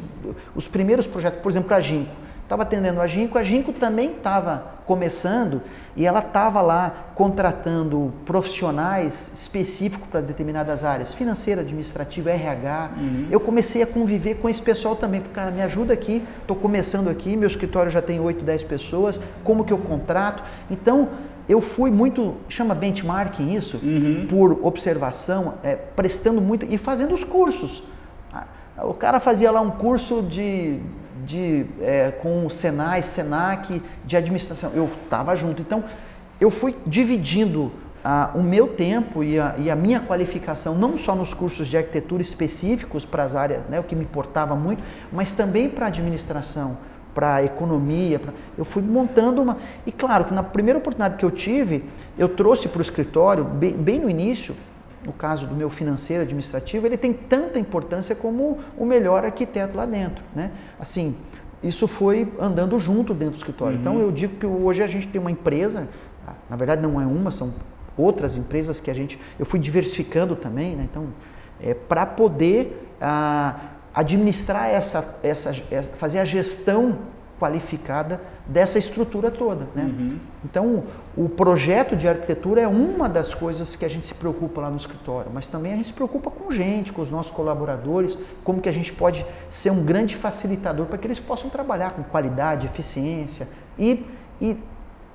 os 0.54 0.66
primeiros 0.66 1.06
projetos, 1.06 1.40
por 1.40 1.50
exemplo, 1.50 1.72
a 1.72 1.80
Ginco, 1.80 2.10
estava 2.42 2.62
atendendo 2.62 3.00
a 3.00 3.06
Ginco, 3.06 3.38
a 3.38 3.42
Ginco 3.42 3.72
também 3.72 4.12
estava 4.16 4.76
começando 4.86 5.62
e 5.96 6.06
ela 6.06 6.20
estava 6.20 6.62
lá 6.62 7.10
contratando 7.14 8.12
profissionais 8.24 9.32
específicos 9.34 10.06
para 10.08 10.20
determinadas 10.20 10.84
áreas, 10.84 11.12
financeira, 11.12 11.62
administrativa, 11.62 12.30
RH. 12.30 12.90
Uhum. 12.96 13.26
Eu 13.30 13.40
comecei 13.40 13.82
a 13.82 13.86
conviver 13.86 14.36
com 14.36 14.48
esse 14.48 14.62
pessoal 14.62 14.94
também, 14.94 15.20
porque, 15.20 15.34
cara, 15.34 15.50
me 15.50 15.60
ajuda 15.62 15.92
aqui, 15.92 16.24
estou 16.40 16.56
começando 16.56 17.08
aqui, 17.08 17.36
meu 17.36 17.48
escritório 17.48 17.90
já 17.90 18.00
tem 18.00 18.20
8, 18.20 18.44
10 18.44 18.62
pessoas, 18.64 19.20
como 19.42 19.64
que 19.64 19.72
eu 19.72 19.78
contrato? 19.78 20.42
Então, 20.70 21.08
eu 21.48 21.60
fui 21.60 21.90
muito, 21.90 22.34
chama 22.48 22.74
benchmarking 22.74 23.54
isso, 23.54 23.78
uhum. 23.82 24.26
por 24.28 24.66
observação, 24.66 25.54
é, 25.62 25.74
prestando 25.74 26.40
muito 26.40 26.66
e 26.66 26.76
fazendo 26.76 27.14
os 27.14 27.24
cursos. 27.24 27.82
O 28.82 28.92
cara 28.92 29.20
fazia 29.20 29.50
lá 29.50 29.60
um 29.62 29.70
curso 29.70 30.22
de 30.22 30.80
de, 31.24 31.66
é, 31.80 32.10
com 32.10 32.46
o 32.46 32.50
Senai, 32.50 33.02
Senac, 33.02 33.82
de 34.04 34.16
administração. 34.16 34.70
Eu 34.74 34.88
estava 35.04 35.34
junto. 35.34 35.60
Então, 35.62 35.84
eu 36.40 36.50
fui 36.50 36.76
dividindo 36.86 37.72
ah, 38.04 38.30
o 38.34 38.42
meu 38.42 38.68
tempo 38.68 39.24
e 39.24 39.38
a, 39.38 39.54
e 39.58 39.70
a, 39.70 39.76
minha 39.76 40.00
qualificação, 40.00 40.76
não 40.76 40.96
só 40.96 41.14
nos 41.14 41.34
cursos 41.34 41.66
de 41.66 41.76
arquitetura 41.76 42.22
específicos 42.22 43.04
para 43.04 43.24
as 43.24 43.34
áreas, 43.34 43.62
né, 43.68 43.80
o 43.80 43.82
que 43.82 43.96
me 43.96 44.04
importava 44.04 44.54
muito, 44.54 44.82
mas 45.10 45.32
também 45.32 45.68
para 45.68 45.86
administração, 45.86 46.78
para 47.16 47.42
economia. 47.42 48.18
Pra... 48.18 48.34
Eu 48.58 48.64
fui 48.66 48.82
montando 48.82 49.40
uma. 49.40 49.56
E 49.86 49.90
claro 49.90 50.26
que 50.26 50.34
na 50.34 50.42
primeira 50.42 50.78
oportunidade 50.78 51.16
que 51.16 51.24
eu 51.24 51.30
tive, 51.30 51.82
eu 52.18 52.28
trouxe 52.28 52.68
para 52.68 52.78
o 52.78 52.82
escritório, 52.82 53.42
bem, 53.42 53.72
bem 53.72 53.98
no 53.98 54.10
início, 54.10 54.54
no 55.02 55.14
caso 55.14 55.46
do 55.46 55.54
meu 55.54 55.70
financeiro 55.70 56.24
administrativo, 56.24 56.86
ele 56.86 56.98
tem 56.98 57.14
tanta 57.14 57.58
importância 57.58 58.14
como 58.14 58.58
o 58.76 58.84
melhor 58.84 59.24
arquiteto 59.24 59.74
lá 59.74 59.86
dentro, 59.86 60.22
né? 60.34 60.50
Assim, 60.78 61.16
isso 61.62 61.88
foi 61.88 62.30
andando 62.38 62.78
junto 62.78 63.14
dentro 63.14 63.34
do 63.34 63.38
escritório. 63.38 63.78
Então, 63.78 63.94
uhum. 63.94 63.98
Então 64.00 64.08
eu 64.10 64.14
digo 64.14 64.36
que 64.36 64.44
hoje 64.44 64.82
a 64.82 64.86
gente 64.86 65.08
tem 65.08 65.18
uma 65.18 65.30
empresa, 65.30 65.88
na 66.50 66.56
verdade 66.56 66.82
não 66.82 67.00
é 67.00 67.06
uma, 67.06 67.30
são 67.30 67.54
outras 67.96 68.36
empresas 68.36 68.78
que 68.78 68.90
a 68.90 68.94
gente, 68.94 69.18
eu 69.38 69.46
fui 69.46 69.58
diversificando 69.58 70.36
também, 70.36 70.76
né? 70.76 70.86
Então, 70.90 71.06
é, 71.62 71.72
para 71.72 72.04
poder 72.04 72.86
ah, 73.00 73.54
administrar 73.96 74.68
essa, 74.68 75.18
essa, 75.22 75.54
fazer 75.98 76.18
a 76.18 76.24
gestão 76.26 76.98
qualificada 77.40 78.20
dessa 78.46 78.78
estrutura 78.78 79.30
toda. 79.30 79.66
Né? 79.74 79.84
Uhum. 79.84 80.18
Então, 80.44 80.84
o 81.16 81.30
projeto 81.30 81.96
de 81.96 82.06
arquitetura 82.06 82.60
é 82.60 82.68
uma 82.68 83.08
das 83.08 83.32
coisas 83.32 83.74
que 83.74 83.84
a 83.86 83.88
gente 83.88 84.04
se 84.04 84.14
preocupa 84.14 84.60
lá 84.60 84.70
no 84.70 84.76
escritório, 84.76 85.30
mas 85.32 85.48
também 85.48 85.72
a 85.72 85.76
gente 85.76 85.88
se 85.88 85.92
preocupa 85.94 86.30
com 86.30 86.52
gente, 86.52 86.92
com 86.92 87.00
os 87.00 87.10
nossos 87.10 87.32
colaboradores, 87.32 88.18
como 88.44 88.60
que 88.60 88.68
a 88.68 88.72
gente 88.72 88.92
pode 88.92 89.24
ser 89.48 89.70
um 89.70 89.84
grande 89.84 90.14
facilitador 90.14 90.86
para 90.86 90.98
que 90.98 91.06
eles 91.06 91.18
possam 91.18 91.48
trabalhar 91.48 91.90
com 91.92 92.02
qualidade, 92.02 92.66
eficiência 92.66 93.48
e, 93.78 94.04
e, 94.40 94.56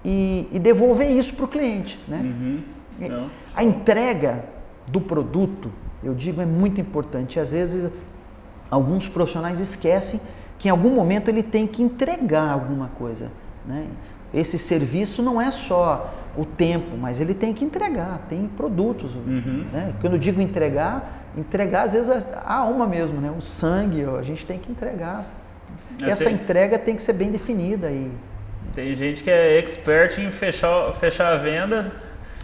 e, 0.04 0.48
e 0.52 0.60
devolver 0.60 1.10
isso 1.10 1.36
para 1.36 1.46
o 1.46 1.48
cliente. 1.48 2.00
Né? 2.08 2.20
Uhum. 2.20 3.30
A 3.56 3.64
entrega 3.64 4.44
do 4.88 5.00
produto, 5.00 5.72
eu 6.04 6.14
digo, 6.14 6.42
é 6.42 6.46
muito 6.46 6.82
importante. 6.82 7.40
Às 7.40 7.52
vezes, 7.52 7.92
alguns 8.72 9.08
profissionais 9.08 9.60
esquecem 9.60 10.20
que 10.58 10.70
em 10.70 10.72
algum 10.72 10.92
momento 10.92 11.28
ele 11.28 11.44
tem 11.44 11.68
que 11.68 11.84
entregar 11.84 12.52
alguma 12.52 12.88
coisa. 12.98 13.30
Né? 13.66 13.88
Esse 14.34 14.58
serviço 14.58 15.22
não 15.22 15.42
é 15.42 15.52
só 15.52 16.14
o 16.38 16.46
tempo, 16.46 16.96
mas 16.98 17.20
ele 17.20 17.34
tem 17.34 17.54
que 17.54 17.66
entregar, 17.66 18.26
tem 18.30 18.48
produtos. 18.48 19.14
Uhum. 19.14 19.68
Né? 19.72 19.94
Quando 20.00 20.14
eu 20.14 20.20
digo 20.20 20.40
entregar, 20.40 21.26
entregar 21.36 21.84
às 21.84 21.94
vezes 21.94 22.10
a 22.10 22.56
alma 22.56 22.88
mesmo, 22.88 23.20
né? 23.20 23.34
o 23.38 23.42
sangue, 23.42 24.06
a 24.06 24.22
gente 24.22 24.46
tem 24.46 24.58
que 24.58 24.72
entregar. 24.72 25.26
É, 26.02 26.10
Essa 26.10 26.26
tem... 26.26 26.36
entrega 26.36 26.80
tem 26.80 26.96
que 26.96 27.04
ser 27.04 27.14
bem 27.14 27.32
definida. 27.32 27.92
E... 27.92 28.10
Tem 28.74 28.94
gente 28.94 29.24
que 29.24 29.30
é 29.30 29.58
expert 29.58 30.18
em 30.20 30.32
fechar, 30.32 30.94
fechar 30.94 31.34
a 31.34 31.38
venda, 31.38 31.92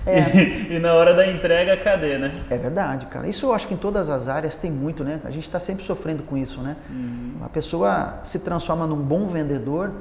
é. 0.07 0.69
E, 0.69 0.75
e, 0.75 0.79
na 0.79 0.93
hora 0.93 1.13
da 1.13 1.27
entrega, 1.27 1.75
cadê, 1.77 2.17
né? 2.17 2.33
É 2.49 2.57
verdade, 2.57 3.05
cara. 3.07 3.27
Isso 3.27 3.45
eu 3.45 3.53
acho 3.53 3.67
que 3.67 3.73
em 3.73 3.77
todas 3.77 4.09
as 4.09 4.27
áreas 4.27 4.57
tem 4.57 4.71
muito, 4.71 5.03
né? 5.03 5.21
A 5.23 5.31
gente 5.31 5.43
está 5.43 5.59
sempre 5.59 5.83
sofrendo 5.83 6.23
com 6.23 6.37
isso, 6.37 6.61
né? 6.61 6.75
Uhum. 6.89 7.33
A 7.43 7.49
pessoa 7.49 8.19
se 8.23 8.39
transforma 8.39 8.87
num 8.87 9.01
bom 9.01 9.27
vendedor, 9.27 9.91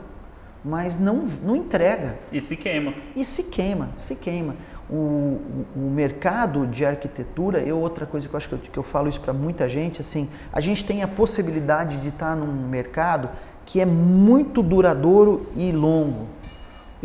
mas 0.65 0.99
não, 0.99 1.27
não 1.43 1.55
entrega. 1.55 2.17
E 2.33 2.41
se 2.41 2.57
queima. 2.57 2.95
E 3.15 3.25
se 3.25 3.45
queima, 3.45 3.89
se 3.97 4.17
queima. 4.17 4.57
O, 4.89 4.95
o, 4.95 5.67
o 5.77 5.91
mercado 5.91 6.67
de 6.67 6.85
arquitetura, 6.85 7.61
eu 7.61 7.79
outra 7.79 8.07
coisa 8.07 8.29
que 8.29 8.35
eu 8.35 8.39
acho 8.39 8.49
que 8.49 8.55
eu, 8.55 8.59
que 8.59 8.79
eu 8.79 8.83
falo 8.85 9.09
isso 9.09 9.21
para 9.21 9.33
muita 9.33 9.69
gente, 9.69 10.01
assim, 10.01 10.29
a 10.53 10.61
gente 10.61 10.85
tem 10.85 11.03
a 11.03 11.09
possibilidade 11.09 11.97
de 11.97 12.09
estar 12.09 12.31
tá 12.31 12.37
num 12.37 12.69
mercado 12.69 13.29
que 13.65 13.81
é 13.81 13.85
muito 13.85 14.63
duradouro 14.63 15.49
e 15.57 15.73
longo. 15.73 16.29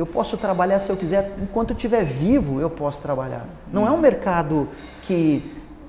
Eu 0.02 0.06
posso 0.08 0.36
trabalhar 0.36 0.80
se 0.80 0.90
eu 0.90 0.98
quiser, 0.98 1.32
enquanto 1.40 1.70
eu 1.70 1.76
estiver 1.76 2.04
vivo, 2.04 2.60
eu 2.60 2.72
posso 2.72 3.00
trabalhar. 3.00 3.46
Não 3.72 3.86
é 3.86 3.92
um 3.92 4.00
mercado 4.00 4.68
que 5.04 5.44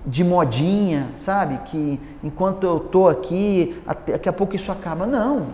de 0.05 0.23
modinha, 0.23 1.09
sabe? 1.17 1.57
Que 1.65 1.99
enquanto 2.23 2.65
eu 2.65 2.77
estou 2.77 3.09
aqui, 3.09 3.75
daqui 4.07 4.29
a 4.29 4.33
pouco 4.35 4.55
isso 4.55 4.71
acaba. 4.71 5.07
Não. 5.07 5.47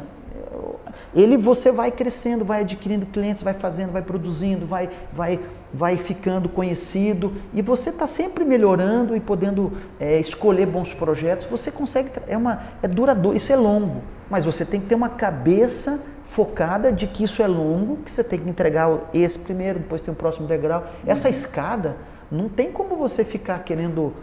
Ele 1.15 1.37
você 1.37 1.71
vai 1.71 1.93
crescendo, 1.93 2.45
vai 2.45 2.63
adquirindo 2.63 3.07
clientes, 3.07 3.45
vai 3.45 3.55
fazendo, 3.55 3.93
vai 3.93 4.03
produzindo, 4.03 4.67
vai, 4.67 4.91
vai, 5.13 5.39
vai 5.73 5.97
ficando 5.97 6.49
conhecido 6.49 7.35
e 7.55 7.63
você 7.63 7.91
está 7.91 8.09
sempre 8.09 8.45
melhorando 8.45 9.15
e 9.15 9.21
podendo 9.21 9.73
é, 10.01 10.19
escolher 10.19 10.67
bons 10.67 10.93
projetos. 10.93 11.47
Você 11.47 11.71
consegue, 11.71 12.11
é 12.27 12.37
uma, 12.37 12.63
é 12.83 12.89
duradouro, 12.89 13.37
isso 13.37 13.53
é 13.53 13.57
longo, 13.57 14.03
mas 14.29 14.45
você 14.45 14.65
tem 14.65 14.81
que 14.81 14.89
ter 14.89 14.97
uma 14.97 15.11
cabeça 15.11 16.18
focada 16.29 16.93
de 16.93 17.07
que 17.07 17.25
isso 17.25 17.43
é 17.43 17.47
longo, 17.47 17.97
que 17.99 18.13
você 18.13 18.23
tem 18.23 18.39
que 18.39 18.49
entregar 18.49 18.89
esse 19.13 19.39
primeiro, 19.39 19.81
depois 19.81 20.01
tem 20.01 20.13
o 20.13 20.17
próximo 20.17 20.47
degrau. 20.47 20.87
Essa 21.07 21.29
uhum. 21.29 21.35
escada, 21.35 21.97
não 22.31 22.49
tem 22.49 22.71
como 22.71 22.97
você 22.97 23.25
ficar 23.25 23.59
querendo, 23.61 24.15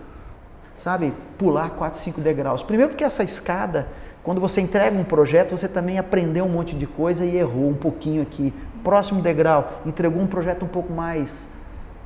sabe, 0.77 1.13
pular 1.37 1.71
4, 1.71 1.99
5 1.99 2.21
degraus. 2.21 2.63
Primeiro 2.63 2.91
porque 2.91 3.03
essa 3.03 3.23
escada 3.23 3.87
quando 4.25 4.41
você 4.41 4.59
entrega 4.59 4.97
um 4.97 5.03
projeto, 5.03 5.55
você 5.55 5.67
também 5.67 5.99
aprendeu 5.99 6.45
um 6.45 6.49
monte 6.49 6.75
de 6.75 6.87
coisa 6.87 7.23
e 7.23 7.37
errou 7.37 7.69
um 7.69 7.75
pouquinho 7.75 8.23
aqui. 8.23 8.51
Próximo 8.83 9.21
degrau, 9.21 9.83
entregou 9.85 10.19
um 10.19 10.25
projeto 10.25 10.65
um 10.65 10.67
pouco 10.67 10.91
mais 10.91 11.51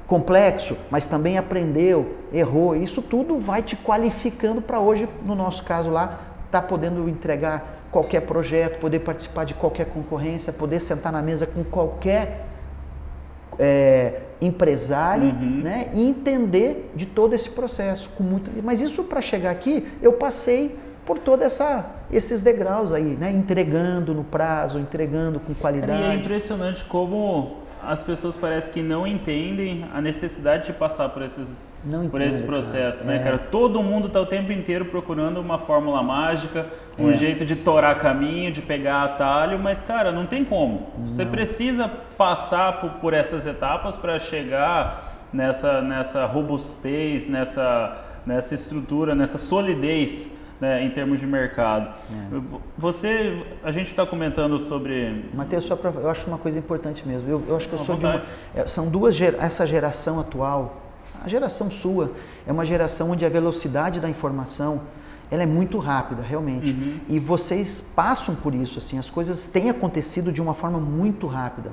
complexo, 0.05 0.75
mas 0.91 1.05
também 1.05 1.37
aprendeu, 1.37 2.17
errou. 2.33 2.75
Isso 2.75 3.01
tudo 3.01 3.37
vai 3.37 3.63
te 3.63 3.77
qualificando 3.77 4.61
para 4.61 4.81
hoje, 4.81 5.07
no 5.25 5.33
nosso 5.33 5.63
caso 5.63 5.89
lá, 5.89 6.19
estar 6.45 6.61
tá 6.61 6.67
podendo 6.67 7.07
entregar 7.07 7.78
qualquer 7.91 8.21
projeto, 8.21 8.79
poder 8.79 8.99
participar 8.99 9.45
de 9.45 9.53
qualquer 9.53 9.85
concorrência, 9.85 10.53
poder 10.53 10.79
sentar 10.79 11.11
na 11.11 11.21
mesa 11.21 11.45
com 11.45 11.63
qualquer 11.63 12.45
é, 13.57 14.21
empresário 14.39 15.29
uhum. 15.29 15.61
né, 15.63 15.89
e 15.93 16.01
entender 16.01 16.91
de 16.95 17.05
todo 17.05 17.33
esse 17.33 17.49
processo. 17.49 18.09
Com 18.09 18.23
muito, 18.23 18.51
mas 18.63 18.81
isso 18.81 19.03
para 19.03 19.21
chegar 19.21 19.51
aqui, 19.51 19.87
eu 20.01 20.13
passei 20.13 20.77
por 21.05 21.17
todos 21.17 21.57
esses 22.11 22.39
degraus 22.39 22.93
aí, 22.93 23.17
né, 23.19 23.31
entregando 23.31 24.13
no 24.13 24.23
prazo, 24.23 24.77
entregando 24.77 25.39
com 25.39 25.53
qualidade. 25.55 26.03
E 26.03 26.05
é 26.05 26.13
impressionante 26.13 26.85
como 26.85 27.58
as 27.81 28.03
pessoas 28.03 28.35
parecem 28.35 28.73
que 28.73 28.83
não 28.83 29.07
entendem 29.07 29.85
a 29.93 30.01
necessidade 30.01 30.67
de 30.67 30.73
passar 30.73 31.09
por 31.09 31.21
esses 31.21 31.63
por 32.11 32.21
esse 32.21 32.43
processo, 32.43 33.05
cara. 33.05 33.15
né, 33.15 33.21
é. 33.21 33.23
cara? 33.23 33.37
Todo 33.37 33.81
mundo 33.81 34.07
está 34.07 34.19
o 34.19 34.25
tempo 34.25 34.51
inteiro 34.51 34.85
procurando 34.85 35.39
uma 35.39 35.57
fórmula 35.57 36.03
mágica, 36.03 36.67
um 36.97 37.11
é. 37.11 37.13
jeito 37.13 37.45
de 37.45 37.55
torar 37.55 37.97
caminho, 37.97 38.51
de 38.51 38.61
pegar 38.61 39.03
atalho, 39.03 39.57
mas 39.57 39.81
cara, 39.81 40.11
não 40.11 40.25
tem 40.25 40.43
como. 40.43 40.87
Não. 40.97 41.05
Você 41.05 41.25
precisa 41.25 41.87
passar 42.17 42.81
por, 42.81 42.89
por 42.95 43.13
essas 43.13 43.45
etapas 43.45 43.95
para 43.95 44.19
chegar 44.19 45.27
nessa 45.31 45.81
nessa 45.81 46.25
robustez, 46.25 47.27
nessa 47.27 47.97
nessa 48.25 48.53
estrutura, 48.53 49.15
nessa 49.15 49.37
solidez 49.37 50.29
né, 50.59 50.83
em 50.83 50.89
termos 50.89 51.19
de 51.19 51.27
mercado. 51.27 51.93
É. 52.11 52.41
Você, 52.77 53.45
a 53.63 53.71
gente 53.71 53.87
está 53.87 54.05
comentando 54.05 54.59
sobre. 54.59 55.25
Mateus, 55.33 55.65
só 55.65 55.75
pra, 55.75 55.91
eu 55.91 56.09
acho 56.09 56.27
uma 56.27 56.37
coisa 56.37 56.59
importante 56.59 57.07
mesmo. 57.07 57.29
Eu, 57.29 57.43
eu 57.47 57.55
acho 57.55 57.67
que 57.67 57.75
eu 57.75 57.79
sou 57.79 57.97
de 57.97 58.05
uma, 58.05 58.23
é, 58.53 58.67
são 58.67 58.89
duas 58.89 59.19
essa 59.21 59.65
geração 59.65 60.19
atual, 60.19 60.89
a 61.23 61.27
geração 61.27 61.69
sua 61.69 62.11
é 62.47 62.51
uma 62.51 62.65
geração 62.65 63.11
onde 63.11 63.25
a 63.25 63.29
velocidade 63.29 63.99
da 63.99 64.09
informação 64.09 64.81
ela 65.31 65.43
é 65.43 65.45
muito 65.45 65.77
rápida, 65.77 66.21
realmente. 66.21 66.71
Uhum. 66.71 66.99
E 67.07 67.19
vocês 67.19 67.81
passam 67.95 68.33
por 68.35 68.55
isso, 68.55 68.79
assim, 68.79 68.97
as 68.97 69.09
coisas 69.09 69.45
têm 69.45 69.69
acontecido 69.69 70.31
de 70.31 70.41
uma 70.41 70.55
forma 70.55 70.79
muito 70.79 71.27
rápida. 71.27 71.71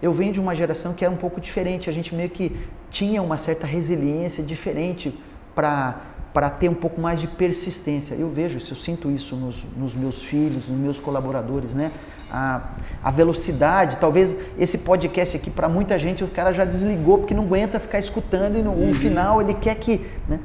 Eu 0.00 0.12
venho 0.12 0.32
de 0.32 0.40
uma 0.40 0.54
geração 0.54 0.94
que 0.94 1.04
era 1.04 1.12
um 1.12 1.16
pouco 1.16 1.40
diferente, 1.40 1.90
a 1.90 1.92
gente 1.92 2.14
meio 2.14 2.30
que 2.30 2.56
tinha 2.90 3.20
uma 3.20 3.36
certa 3.36 3.66
resiliência 3.66 4.42
diferente 4.42 5.14
para 5.54 6.00
para 6.34 6.50
ter 6.50 6.68
um 6.68 6.74
pouco 6.74 7.00
mais 7.00 7.20
de 7.20 7.28
persistência. 7.28 8.16
Eu 8.16 8.28
vejo 8.28 8.58
isso, 8.58 8.72
eu 8.72 8.76
sinto 8.76 9.08
isso 9.08 9.36
nos, 9.36 9.64
nos 9.76 9.94
meus 9.94 10.20
filhos, 10.20 10.68
nos 10.68 10.76
meus 10.76 10.98
colaboradores, 10.98 11.74
né? 11.74 11.92
A, 12.28 12.60
a 13.04 13.10
velocidade, 13.12 13.98
talvez 13.98 14.36
esse 14.58 14.78
podcast 14.78 15.36
aqui, 15.36 15.48
para 15.48 15.68
muita 15.68 15.96
gente, 15.96 16.24
o 16.24 16.26
cara 16.26 16.52
já 16.52 16.64
desligou 16.64 17.18
porque 17.18 17.32
não 17.32 17.44
aguenta 17.44 17.78
ficar 17.78 18.00
escutando 18.00 18.58
e 18.58 18.62
no 18.62 18.72
uhum. 18.72 18.92
final 18.92 19.40
ele 19.40 19.54
quer 19.54 19.76
que. 19.76 20.04
Né? 20.28 20.40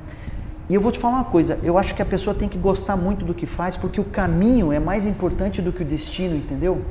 E 0.69 0.75
eu 0.75 0.81
vou 0.81 0.91
te 0.91 0.99
falar 0.99 1.15
uma 1.15 1.25
coisa, 1.25 1.57
eu 1.63 1.79
acho 1.79 1.95
que 1.95 2.01
a 2.03 2.05
pessoa 2.05 2.35
tem 2.35 2.47
que 2.47 2.59
gostar 2.59 2.95
muito 2.95 3.25
do 3.25 3.33
que 3.33 3.47
faz, 3.47 3.75
porque 3.75 3.99
o 3.99 4.03
caminho 4.03 4.71
é 4.71 4.77
mais 4.77 5.07
importante 5.07 5.63
do 5.63 5.73
que 5.73 5.81
o 5.81 5.85
destino, 5.85 6.35
entendeu? 6.35 6.83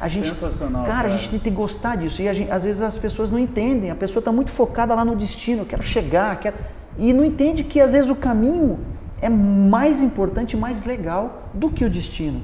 A 0.00 0.06
gente, 0.06 0.28
Sensacional. 0.28 0.84
Cara, 0.84 0.94
cara. 0.94 1.08
a 1.08 1.10
gente 1.10 1.30
tem 1.30 1.40
que 1.40 1.50
gostar 1.50 1.96
disso. 1.96 2.22
E 2.22 2.32
gente, 2.32 2.52
às 2.52 2.62
vezes 2.62 2.80
as 2.80 2.96
pessoas 2.96 3.32
não 3.32 3.38
entendem, 3.40 3.90
a 3.90 3.96
pessoa 3.96 4.20
está 4.20 4.30
muito 4.30 4.52
focada 4.52 4.94
lá 4.94 5.04
no 5.04 5.16
destino, 5.16 5.64
quero 5.64 5.82
chegar, 5.82 6.36
quero 6.36 6.54
e 6.98 7.12
não 7.12 7.24
entende 7.24 7.64
que 7.64 7.80
às 7.80 7.92
vezes 7.92 8.10
o 8.10 8.14
caminho 8.14 8.78
é 9.20 9.28
mais 9.28 10.00
importante, 10.00 10.56
mais 10.56 10.84
legal 10.84 11.50
do 11.52 11.70
que 11.70 11.84
o 11.84 11.90
destino. 11.90 12.42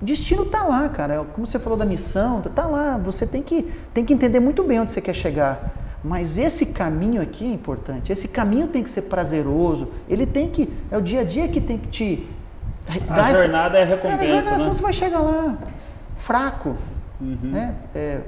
O 0.00 0.04
destino 0.04 0.42
está 0.42 0.62
lá, 0.64 0.88
cara. 0.88 1.24
Como 1.34 1.46
você 1.46 1.58
falou 1.58 1.78
da 1.78 1.84
missão, 1.84 2.40
está 2.40 2.66
lá. 2.66 2.98
Você 2.98 3.26
tem 3.26 3.42
que, 3.42 3.72
tem 3.92 4.04
que 4.04 4.12
entender 4.12 4.40
muito 4.40 4.62
bem 4.64 4.80
onde 4.80 4.92
você 4.92 5.00
quer 5.00 5.14
chegar. 5.14 5.72
Mas 6.02 6.36
esse 6.36 6.66
caminho 6.66 7.22
aqui 7.22 7.46
é 7.46 7.54
importante. 7.54 8.12
Esse 8.12 8.28
caminho 8.28 8.68
tem 8.68 8.82
que 8.82 8.90
ser 8.90 9.02
prazeroso. 9.02 9.88
Ele 10.08 10.26
tem 10.26 10.50
que. 10.50 10.70
É 10.90 10.98
o 10.98 11.00
dia 11.00 11.20
a 11.20 11.24
dia 11.24 11.48
que 11.48 11.60
tem 11.60 11.78
que 11.78 11.88
te. 11.88 12.28
A 13.08 13.34
jornada 13.34 13.78
essa, 13.78 13.92
é 13.92 13.94
recompensa. 13.94 14.16
Cara, 14.18 14.22
a 14.22 14.42
jornada, 14.42 14.64
né? 14.64 14.70
você 14.74 14.82
vai 14.82 14.92
chegar 14.92 15.20
lá 15.20 15.56
fraco. 16.16 16.76
Uhum. 17.18 17.38
Né? 17.50 17.74
É, 17.94 18.20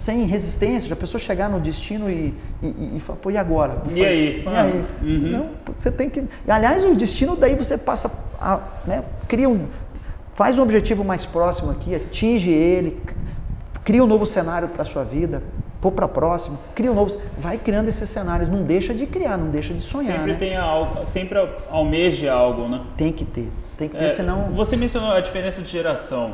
sem 0.00 0.24
resistência, 0.24 0.90
a 0.90 0.96
pessoa 0.96 1.20
chegar 1.20 1.50
no 1.50 1.60
destino 1.60 2.10
e, 2.10 2.34
e, 2.62 2.96
e 2.96 3.00
falar, 3.00 3.18
pô, 3.18 3.30
e 3.30 3.36
agora? 3.36 3.82
E 3.90 4.02
aí? 4.02 4.42
E 4.42 4.48
aí? 4.48 4.84
Uhum. 5.02 5.30
Não, 5.30 5.50
você 5.76 5.90
tem 5.90 6.08
que. 6.08 6.24
Aliás, 6.48 6.82
o 6.82 6.94
destino 6.94 7.36
daí 7.36 7.54
você 7.54 7.76
passa 7.76 8.10
a. 8.40 8.60
Né, 8.86 9.04
cria 9.28 9.46
um. 9.46 9.66
Faz 10.34 10.58
um 10.58 10.62
objetivo 10.62 11.04
mais 11.04 11.26
próximo 11.26 11.70
aqui, 11.70 11.94
atinge 11.94 12.50
ele, 12.50 12.98
cria 13.84 14.02
um 14.02 14.06
novo 14.06 14.24
cenário 14.24 14.68
para 14.68 14.80
a 14.80 14.86
sua 14.86 15.04
vida, 15.04 15.42
pô 15.82 15.92
para 15.92 16.06
a 16.06 16.08
próxima, 16.08 16.58
cria 16.74 16.90
um 16.90 16.94
novo. 16.94 17.20
Vai 17.36 17.58
criando 17.58 17.90
esses 17.90 18.08
cenários, 18.08 18.48
não 18.48 18.62
deixa 18.62 18.94
de 18.94 19.06
criar, 19.06 19.36
não 19.36 19.50
deixa 19.50 19.74
de 19.74 19.82
sonhar. 19.82 20.16
Sempre 20.16 20.32
né? 20.32 20.38
tem 20.38 20.56
algo, 20.56 21.04
sempre 21.04 21.46
almeje 21.68 22.26
algo, 22.26 22.66
né? 22.66 22.80
Tem 22.96 23.12
que 23.12 23.26
ter. 23.26 23.52
Tem 23.76 23.86
que 23.86 23.98
ter, 23.98 24.04
é, 24.04 24.08
senão. 24.08 24.44
Você 24.52 24.78
mencionou 24.78 25.12
a 25.12 25.20
diferença 25.20 25.60
de 25.60 25.68
geração. 25.68 26.32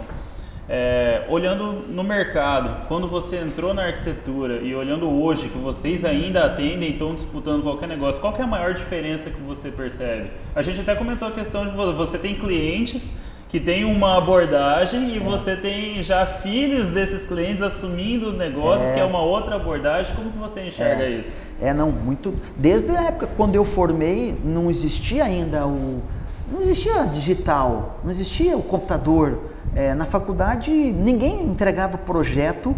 É, 0.69 1.25
olhando 1.29 1.85
no 1.89 2.03
mercado, 2.03 2.87
quando 2.89 3.07
você 3.07 3.37
entrou 3.37 3.73
na 3.73 3.85
arquitetura 3.85 4.57
e 4.57 4.75
olhando 4.75 5.09
hoje 5.09 5.49
que 5.49 5.59
vocês 5.59 6.05
ainda 6.05 6.45
atendem 6.45 6.89
e 6.89 6.93
estão 6.93 7.15
disputando 7.15 7.63
qualquer 7.63 7.89
negócio, 7.89 8.21
qual 8.21 8.35
é 8.37 8.43
a 8.43 8.47
maior 8.47 8.75
diferença 8.75 9.31
que 9.31 9.41
você 9.41 9.71
percebe? 9.71 10.31
A 10.55 10.63
gente 10.63 10.81
até 10.81 10.95
comentou 10.97 11.29
a 11.29 11.31
questão 11.31 11.65
de 11.65 11.77
você 11.77 12.19
tem 12.19 12.35
clientes 12.35 13.15
que 13.49 13.61
tem 13.61 13.85
uma 13.85 14.19
abordagem 14.19 15.11
e 15.11 15.19
é. 15.19 15.21
você 15.21 15.57
tem 15.57 16.03
já 16.03 16.27
filhos 16.27 16.91
desses 16.91 17.25
clientes 17.25 17.63
assumindo 17.63 18.33
negócios, 18.33 18.91
é. 18.91 18.95
que 18.95 19.01
é 19.01 19.05
uma 19.05 19.23
outra 19.23 19.55
abordagem. 19.55 20.17
Como 20.17 20.31
que 20.31 20.39
você 20.39 20.67
enxerga 20.67 21.05
é. 21.05 21.11
isso? 21.11 21.37
É, 21.61 21.73
não, 21.73 21.93
muito. 21.93 22.35
Desde 22.57 22.91
a 22.91 23.05
época 23.05 23.29
quando 23.37 23.55
eu 23.55 23.65
formei, 23.65 24.37
não 24.45 24.69
existia 24.69 25.25
ainda 25.25 25.67
o. 25.67 26.03
Não 26.51 26.61
existia 26.61 27.05
digital, 27.05 28.01
não 28.05 28.11
existia 28.11 28.57
o 28.57 28.63
computador 28.63 29.39
é, 29.77 29.95
na 29.95 30.07
faculdade, 30.07 30.71
ninguém 30.73 31.45
entregava 31.45 31.99
projeto 31.99 32.75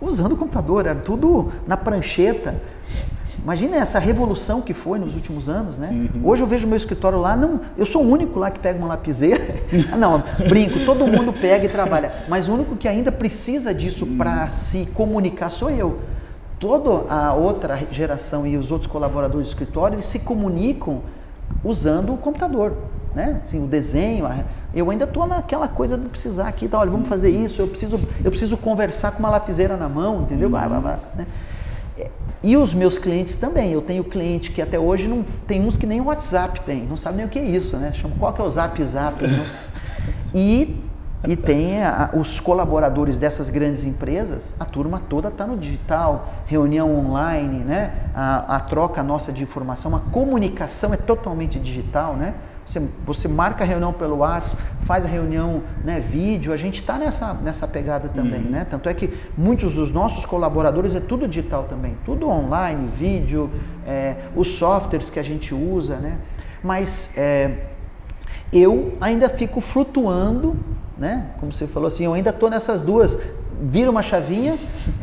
usando 0.00 0.32
o 0.32 0.36
computador, 0.36 0.86
era 0.86 0.94
tudo 1.00 1.52
na 1.66 1.76
prancheta. 1.76 2.54
Imagina 3.42 3.76
essa 3.76 3.98
revolução 3.98 4.62
que 4.62 4.72
foi 4.72 4.98
nos 4.98 5.14
últimos 5.14 5.48
anos, 5.48 5.76
né? 5.76 5.88
Uhum. 5.90 6.28
Hoje 6.28 6.42
eu 6.42 6.46
vejo 6.46 6.66
meu 6.66 6.76
escritório 6.76 7.18
lá, 7.18 7.36
não, 7.36 7.60
eu 7.76 7.84
sou 7.84 8.04
o 8.04 8.08
único 8.08 8.38
lá 8.38 8.50
que 8.50 8.60
pega 8.60 8.78
uma 8.78 8.88
lapiseira. 8.88 9.56
Ah, 9.92 9.96
não, 9.96 10.22
brinco, 10.48 10.84
todo 10.84 11.06
mundo 11.06 11.32
pega 11.32 11.64
e 11.64 11.68
trabalha, 11.68 12.12
mas 12.28 12.48
o 12.48 12.54
único 12.54 12.76
que 12.76 12.86
ainda 12.86 13.10
precisa 13.10 13.74
disso 13.74 14.04
uhum. 14.04 14.16
para 14.16 14.48
se 14.48 14.86
comunicar 14.94 15.50
sou 15.50 15.68
eu. 15.68 15.98
Toda 16.60 17.12
a 17.12 17.34
outra 17.34 17.76
geração 17.90 18.46
e 18.46 18.56
os 18.56 18.70
outros 18.70 18.90
colaboradores 18.90 19.48
do 19.48 19.50
escritório, 19.50 19.96
eles 19.96 20.06
se 20.06 20.20
comunicam 20.20 21.02
usando 21.64 22.14
o 22.14 22.16
computador, 22.16 22.76
né? 23.16 23.40
Assim, 23.42 23.64
o 23.64 23.66
desenho, 23.66 24.28
eu 24.74 24.90
ainda 24.90 25.04
estou 25.04 25.26
naquela 25.26 25.66
coisa 25.66 25.96
de 25.96 26.06
precisar 26.06 26.48
aqui, 26.48 26.68
tá, 26.68 26.78
olha, 26.78 26.90
vamos 26.90 27.08
fazer 27.08 27.30
isso, 27.30 27.62
eu 27.62 27.66
preciso, 27.66 27.98
eu 28.22 28.30
preciso 28.30 28.58
conversar 28.58 29.12
com 29.12 29.20
uma 29.20 29.30
lapiseira 29.30 29.74
na 29.74 29.88
mão, 29.88 30.20
entendeu? 30.20 30.50
Né? 30.50 31.26
E 32.42 32.58
os 32.58 32.74
meus 32.74 32.98
clientes 32.98 33.36
também. 33.36 33.72
Eu 33.72 33.80
tenho 33.80 34.04
cliente 34.04 34.50
que 34.50 34.60
até 34.60 34.78
hoje 34.78 35.08
não 35.08 35.24
tem 35.46 35.62
uns 35.66 35.78
que 35.78 35.86
nem 35.86 35.98
o 35.98 36.04
WhatsApp 36.04 36.60
tem, 36.60 36.84
não 36.84 36.96
sabe 36.96 37.16
nem 37.16 37.24
o 37.24 37.28
que 37.30 37.38
é 37.38 37.42
isso, 37.42 37.78
né? 37.78 37.90
Chama 37.94 38.14
qual 38.18 38.34
que 38.34 38.42
é 38.42 38.44
o 38.44 38.50
Zap 38.50 38.84
Zap. 38.84 39.24
e 40.34 40.84
e 41.26 41.34
tem 41.34 41.82
a, 41.82 42.10
os 42.12 42.38
colaboradores 42.38 43.18
dessas 43.18 43.48
grandes 43.48 43.82
empresas, 43.82 44.54
a 44.60 44.64
turma 44.66 45.00
toda 45.08 45.28
está 45.28 45.46
no 45.46 45.56
digital, 45.56 46.28
reunião 46.46 46.94
online, 46.94 47.64
né? 47.64 48.10
A, 48.14 48.56
a 48.56 48.60
troca 48.60 49.02
nossa 49.02 49.32
de 49.32 49.42
informação, 49.42 49.96
a 49.96 50.00
comunicação 50.00 50.92
é 50.92 50.98
totalmente 50.98 51.58
digital, 51.58 52.14
né? 52.14 52.34
Você, 52.66 52.82
você 53.06 53.28
marca 53.28 53.62
a 53.62 53.66
reunião 53.66 53.92
pelo 53.92 54.16
WhatsApp, 54.16 54.60
faz 54.82 55.04
a 55.04 55.08
reunião, 55.08 55.62
né, 55.84 56.00
vídeo, 56.00 56.52
a 56.52 56.56
gente 56.56 56.80
está 56.80 56.98
nessa, 56.98 57.32
nessa 57.34 57.66
pegada 57.66 58.08
também, 58.08 58.42
uhum. 58.42 58.50
né? 58.50 58.66
Tanto 58.68 58.88
é 58.88 58.94
que 58.94 59.16
muitos 59.38 59.72
dos 59.72 59.92
nossos 59.92 60.26
colaboradores 60.26 60.94
é 60.94 61.00
tudo 61.00 61.28
digital 61.28 61.64
também, 61.64 61.96
tudo 62.04 62.28
online, 62.28 62.88
vídeo, 62.88 63.48
é, 63.86 64.16
os 64.34 64.48
softwares 64.56 65.08
que 65.08 65.20
a 65.20 65.22
gente 65.22 65.54
usa, 65.54 65.96
né? 65.96 66.18
Mas 66.62 67.16
é, 67.16 67.66
eu 68.52 68.96
ainda 69.00 69.28
fico 69.28 69.60
flutuando, 69.60 70.56
né? 70.98 71.30
Como 71.38 71.52
você 71.52 71.66
falou 71.66 71.86
assim, 71.86 72.04
eu 72.04 72.14
ainda 72.14 72.30
estou 72.30 72.50
nessas 72.50 72.82
duas 72.82 73.22
vira 73.60 73.90
uma 73.90 74.02
chavinha, 74.02 74.56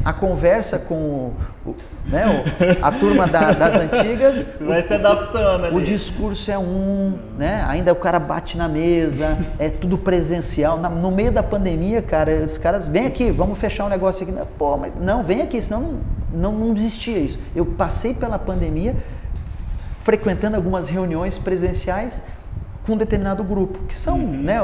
a 0.04 0.14
conversa 0.14 0.78
com 0.78 1.32
o, 1.66 1.76
né, 2.06 2.44
a 2.82 2.92
turma 2.92 3.28
da, 3.28 3.52
das 3.52 3.76
antigas. 3.76 4.48
Vai 4.62 4.82
o, 4.82 4.84
se 4.84 4.94
adaptando 4.94 5.66
ali. 5.66 5.76
O 5.76 5.82
discurso 5.82 6.52
é 6.52 6.58
um, 6.58 7.18
né? 7.38 7.64
Ainda 7.68 7.92
o 7.92 7.96
cara 7.96 8.20
bate 8.20 8.58
na 8.58 8.68
mesa, 8.68 9.38
é 9.58 9.70
tudo 9.70 9.98
presencial. 9.98 10.78
Na, 10.78 10.90
no 10.90 11.12
meio 11.12 11.32
da 11.32 11.42
pandemia, 11.42 12.02
cara, 12.02 12.44
os 12.46 12.58
caras, 12.58 12.88
vem 12.88 13.06
aqui, 13.06 13.32
vamos 13.32 13.58
fechar 13.58 13.86
um 13.86 13.90
negócio 13.90 14.24
aqui. 14.28 14.38
Pô, 14.58 14.78
mas 14.78 14.96
não, 14.96 15.24
vem 15.24 15.42
aqui, 15.42 15.62
senão 15.62 15.82
não, 16.32 16.52
não, 16.52 16.68
não 16.68 16.76
existia 16.76 17.18
isso. 17.18 17.40
Eu 17.56 17.66
passei 17.66 18.14
pela 18.14 18.38
pandemia 18.38 18.96
frequentando 20.04 20.56
algumas 20.56 20.90
reuniões 20.90 21.38
presenciais 21.38 22.24
com 22.86 22.94
um 22.94 22.98
determinado 22.98 23.44
grupo, 23.44 23.80
que 23.88 23.98
são 23.98 24.20
uhum. 24.20 24.44
né, 24.44 24.60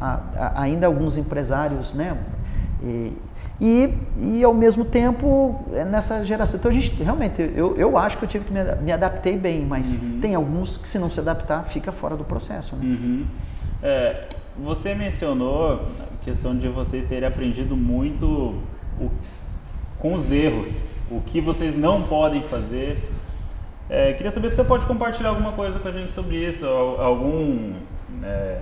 a, 0.00 0.20
a, 0.36 0.62
ainda 0.62 0.86
alguns 0.86 1.16
empresários, 1.16 1.94
né? 1.94 2.16
E, 2.82 3.12
e, 3.64 3.94
e, 4.18 4.42
ao 4.42 4.52
mesmo 4.52 4.84
tempo 4.84 5.64
é 5.72 5.84
nessa 5.84 6.24
geração. 6.24 6.58
Então 6.58 6.68
a 6.68 6.74
gente 6.74 7.00
realmente, 7.00 7.40
eu, 7.54 7.76
eu 7.76 7.96
acho 7.96 8.18
que 8.18 8.24
eu 8.24 8.28
tive 8.28 8.44
que 8.44 8.52
me, 8.52 8.60
me 8.82 8.90
adaptei 8.90 9.36
bem, 9.36 9.64
mas 9.64 10.02
uhum. 10.02 10.18
tem 10.20 10.34
alguns 10.34 10.76
que 10.76 10.88
se 10.88 10.98
não 10.98 11.08
se 11.08 11.20
adaptar, 11.20 11.62
fica 11.66 11.92
fora 11.92 12.16
do 12.16 12.24
processo. 12.24 12.74
Né? 12.74 12.84
Uhum. 12.84 13.26
É, 13.80 14.24
você 14.58 14.96
mencionou 14.96 15.74
a 15.74 16.24
questão 16.24 16.56
de 16.56 16.66
vocês 16.66 17.06
terem 17.06 17.28
aprendido 17.28 17.76
muito 17.76 18.26
o, 19.00 19.08
com 19.96 20.12
os 20.12 20.32
erros, 20.32 20.82
o 21.08 21.20
que 21.20 21.40
vocês 21.40 21.76
não 21.76 22.02
podem 22.02 22.42
fazer. 22.42 22.98
É, 23.88 24.12
queria 24.14 24.32
saber 24.32 24.50
se 24.50 24.56
você 24.56 24.64
pode 24.64 24.86
compartilhar 24.86 25.28
alguma 25.28 25.52
coisa 25.52 25.78
com 25.78 25.86
a 25.86 25.92
gente 25.92 26.10
sobre 26.10 26.36
isso, 26.36 26.66
algum 26.66 27.74
é, 28.24 28.58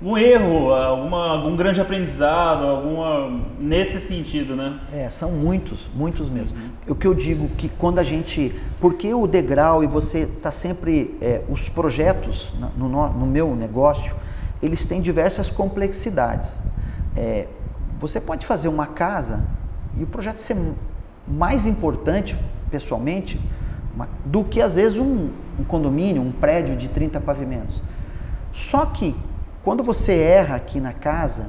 um 0.00 0.16
erro, 0.16 0.72
alguma, 0.72 1.30
algum 1.30 1.56
grande 1.56 1.80
aprendizado, 1.80 2.64
alguma 2.64 3.40
nesse 3.58 4.00
sentido, 4.00 4.54
né? 4.54 4.78
É, 4.92 5.10
são 5.10 5.32
muitos, 5.32 5.88
muitos 5.92 6.28
mesmo. 6.30 6.56
Uhum. 6.56 6.70
O 6.88 6.94
que 6.94 7.06
eu 7.06 7.14
digo 7.14 7.48
que 7.56 7.68
quando 7.68 7.98
a 7.98 8.04
gente, 8.04 8.54
porque 8.80 9.12
o 9.12 9.26
degrau 9.26 9.82
e 9.82 9.88
você 9.88 10.20
está 10.20 10.52
sempre, 10.52 11.16
é, 11.20 11.42
os 11.48 11.68
projetos 11.68 12.52
no, 12.76 12.88
no, 12.88 13.26
meu 13.26 13.56
negócio, 13.56 14.14
eles 14.62 14.86
têm 14.86 15.00
diversas 15.00 15.50
complexidades. 15.50 16.62
É, 17.16 17.48
você 17.98 18.20
pode 18.20 18.46
fazer 18.46 18.68
uma 18.68 18.86
casa 18.86 19.44
e 19.96 20.04
o 20.04 20.06
projeto 20.06 20.38
ser 20.38 20.56
mais 21.26 21.66
importante, 21.66 22.36
pessoalmente, 22.70 23.40
uma, 23.96 24.08
do 24.24 24.44
que 24.44 24.60
às 24.60 24.76
vezes 24.76 24.96
um, 24.96 25.30
um 25.58 25.64
condomínio, 25.64 26.22
um 26.22 26.30
prédio 26.30 26.76
de 26.76 26.88
30 26.88 27.20
pavimentos. 27.20 27.82
Só 28.52 28.86
que 28.86 29.14
quando 29.68 29.84
você 29.84 30.14
erra 30.14 30.56
aqui 30.56 30.80
na 30.80 30.94
casa, 30.94 31.44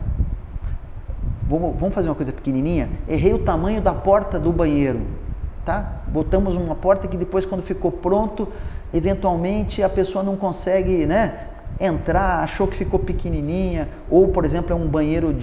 vamos 1.48 1.94
fazer 1.94 2.10
uma 2.10 2.16
coisa 2.16 2.34
pequenininha, 2.34 2.90
errei 3.08 3.34
o 3.34 3.40
tamanho 3.40 3.82
da 3.82 3.94
porta 3.94 4.38
do 4.38 4.52
banheiro, 4.52 5.00
tá? 5.64 6.02
Botamos 6.06 6.58
uma 6.58 6.76
porta 6.76 7.08
que 7.08 7.16
depois 7.16 7.46
quando 7.46 7.64
ficou 7.64 7.94
pronto, 7.94 8.46
eventualmente 8.94 9.82
a 9.82 9.88
pessoa 9.88 10.22
não 10.22 10.36
consegue, 10.36 11.06
né? 11.06 11.48
entrar, 11.80 12.44
achou 12.44 12.68
que 12.68 12.76
ficou 12.76 13.00
pequenininha, 13.00 13.88
ou 14.10 14.28
por 14.28 14.44
exemplo 14.44 14.74
é 14.74 14.76
um 14.76 14.86
banheiro 14.86 15.34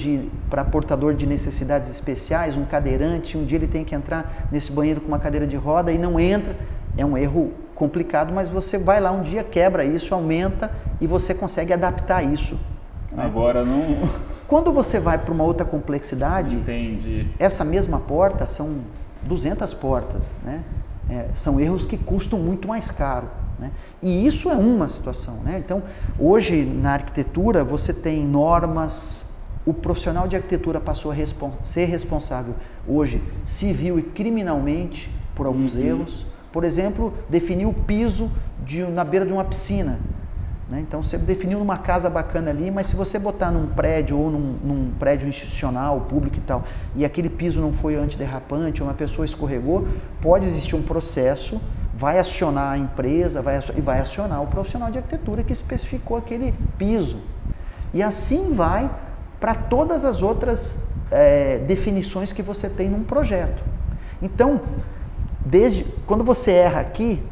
para 0.50 0.62
portador 0.62 1.14
de 1.14 1.26
necessidades 1.26 1.88
especiais, 1.88 2.58
um 2.58 2.66
cadeirante, 2.66 3.38
um 3.38 3.46
dia 3.46 3.56
ele 3.56 3.68
tem 3.68 3.86
que 3.86 3.94
entrar 3.94 4.48
nesse 4.52 4.70
banheiro 4.70 5.00
com 5.00 5.08
uma 5.08 5.18
cadeira 5.18 5.46
de 5.46 5.56
roda 5.56 5.90
e 5.90 5.96
não 5.96 6.20
entra, 6.20 6.54
é 6.94 7.06
um 7.06 7.16
erro 7.16 7.54
complicado, 7.76 8.32
mas 8.32 8.48
você 8.48 8.76
vai 8.76 8.98
lá 9.00 9.12
um 9.12 9.22
dia, 9.22 9.44
quebra 9.44 9.84
isso, 9.84 10.12
aumenta 10.12 10.72
e 11.00 11.06
você 11.06 11.32
consegue 11.32 11.72
adaptar 11.72 12.22
isso. 12.24 12.58
Né? 13.12 13.22
Agora 13.22 13.64
não. 13.64 14.00
Quando 14.48 14.72
você 14.72 14.98
vai 14.98 15.18
para 15.18 15.32
uma 15.32 15.44
outra 15.44 15.64
complexidade, 15.64 16.56
Entendi. 16.56 17.26
essa 17.38 17.64
mesma 17.64 18.00
porta 18.00 18.46
são 18.46 18.78
200 19.22 19.74
portas, 19.74 20.34
né? 20.42 20.62
É, 21.08 21.28
são 21.34 21.60
erros 21.60 21.86
que 21.86 21.96
custam 21.96 22.38
muito 22.38 22.66
mais 22.66 22.90
caro. 22.90 23.28
Né? 23.58 23.70
E 24.02 24.26
isso 24.26 24.50
é 24.50 24.54
uma 24.54 24.88
situação. 24.88 25.36
Né? 25.44 25.62
Então, 25.64 25.82
hoje 26.18 26.64
na 26.64 26.94
arquitetura 26.94 27.62
você 27.62 27.92
tem 27.92 28.26
normas, 28.26 29.32
o 29.64 29.72
profissional 29.72 30.26
de 30.26 30.36
arquitetura 30.36 30.80
passou 30.80 31.10
a 31.10 31.14
respon 31.14 31.52
ser 31.62 31.86
responsável 31.86 32.54
hoje 32.88 33.22
civil 33.44 33.98
e 33.98 34.02
criminalmente 34.02 35.10
por 35.34 35.46
alguns 35.46 35.74
uhum. 35.74 35.84
erros. 35.84 36.26
Por 36.56 36.64
exemplo, 36.64 37.12
definir 37.28 37.66
o 37.66 37.72
piso 37.74 38.30
de, 38.64 38.82
na 38.82 39.04
beira 39.04 39.26
de 39.26 39.32
uma 39.34 39.44
piscina. 39.44 39.98
Né? 40.70 40.80
Então 40.80 41.02
você 41.02 41.18
definiu 41.18 41.60
uma 41.60 41.76
casa 41.76 42.08
bacana 42.08 42.48
ali, 42.48 42.70
mas 42.70 42.86
se 42.86 42.96
você 42.96 43.18
botar 43.18 43.50
num 43.50 43.66
prédio 43.66 44.18
ou 44.18 44.30
num, 44.30 44.56
num, 44.64 44.90
prédio 44.98 45.28
institucional, 45.28 46.06
público 46.08 46.38
e 46.38 46.40
tal, 46.40 46.64
e 46.94 47.04
aquele 47.04 47.28
piso 47.28 47.60
não 47.60 47.74
foi 47.74 47.94
antiderrapante, 47.96 48.82
uma 48.82 48.94
pessoa 48.94 49.26
escorregou, 49.26 49.86
pode 50.22 50.46
existir 50.46 50.74
um 50.74 50.80
processo, 50.80 51.60
vai 51.94 52.18
acionar 52.18 52.72
a 52.72 52.78
empresa 52.78 53.42
vai 53.42 53.60
e 53.76 53.80
vai 53.82 54.00
acionar 54.00 54.42
o 54.42 54.46
profissional 54.46 54.90
de 54.90 54.96
arquitetura 54.96 55.44
que 55.44 55.52
especificou 55.52 56.16
aquele 56.16 56.54
piso. 56.78 57.18
E 57.92 58.02
assim 58.02 58.54
vai 58.54 58.90
para 59.38 59.54
todas 59.54 60.06
as 60.06 60.22
outras 60.22 60.88
é, 61.10 61.58
definições 61.66 62.32
que 62.32 62.40
você 62.40 62.70
tem 62.70 62.88
num 62.88 63.04
projeto. 63.04 63.62
Então, 64.22 64.62
desde 65.46 65.84
quando 66.06 66.24
você 66.24 66.50
erra 66.50 66.80
aqui, 66.80 67.22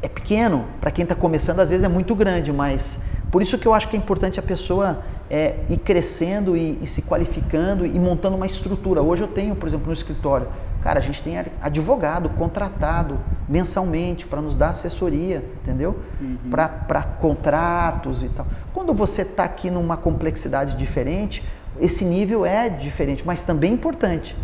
é 0.00 0.08
pequeno, 0.08 0.64
para 0.80 0.90
quem 0.90 1.02
está 1.02 1.14
começando 1.14 1.60
às 1.60 1.70
vezes 1.70 1.84
é 1.84 1.88
muito 1.88 2.14
grande, 2.14 2.52
mas 2.52 3.00
por 3.30 3.42
isso 3.42 3.58
que 3.58 3.66
eu 3.66 3.74
acho 3.74 3.88
que 3.88 3.96
é 3.96 3.98
importante 3.98 4.40
a 4.40 4.42
pessoa 4.42 5.02
é, 5.30 5.56
ir 5.68 5.76
crescendo 5.78 6.56
e, 6.56 6.78
e, 6.82 6.86
se 6.86 7.02
qualificando 7.02 7.84
e 7.84 7.98
montando 7.98 8.36
uma 8.36 8.46
estrutura. 8.46 9.02
Hoje 9.02 9.22
eu 9.22 9.28
tenho, 9.28 9.54
por 9.54 9.68
exemplo, 9.68 9.88
no 9.88 9.92
escritório, 9.92 10.48
cara, 10.80 10.98
a 10.98 11.02
gente 11.02 11.22
tem 11.22 11.34
advogado 11.60 12.30
contratado 12.30 13.18
mensalmente 13.46 14.26
para 14.26 14.40
nos 14.40 14.56
dar 14.56 14.68
assessoria, 14.68 15.44
entendeu? 15.62 15.98
Uhum. 16.20 16.38
Para 16.50 17.02
contratos 17.20 18.22
e 18.22 18.28
tal. 18.30 18.46
Quando 18.72 18.94
você 18.94 19.22
está 19.22 19.44
aqui 19.44 19.70
numa 19.70 19.98
complexidade 19.98 20.76
diferente, 20.76 21.44
esse 21.78 22.04
nível 22.04 22.46
é 22.46 22.70
diferente, 22.70 23.22
mas 23.26 23.42
também 23.42 23.74
importante. 23.74 24.34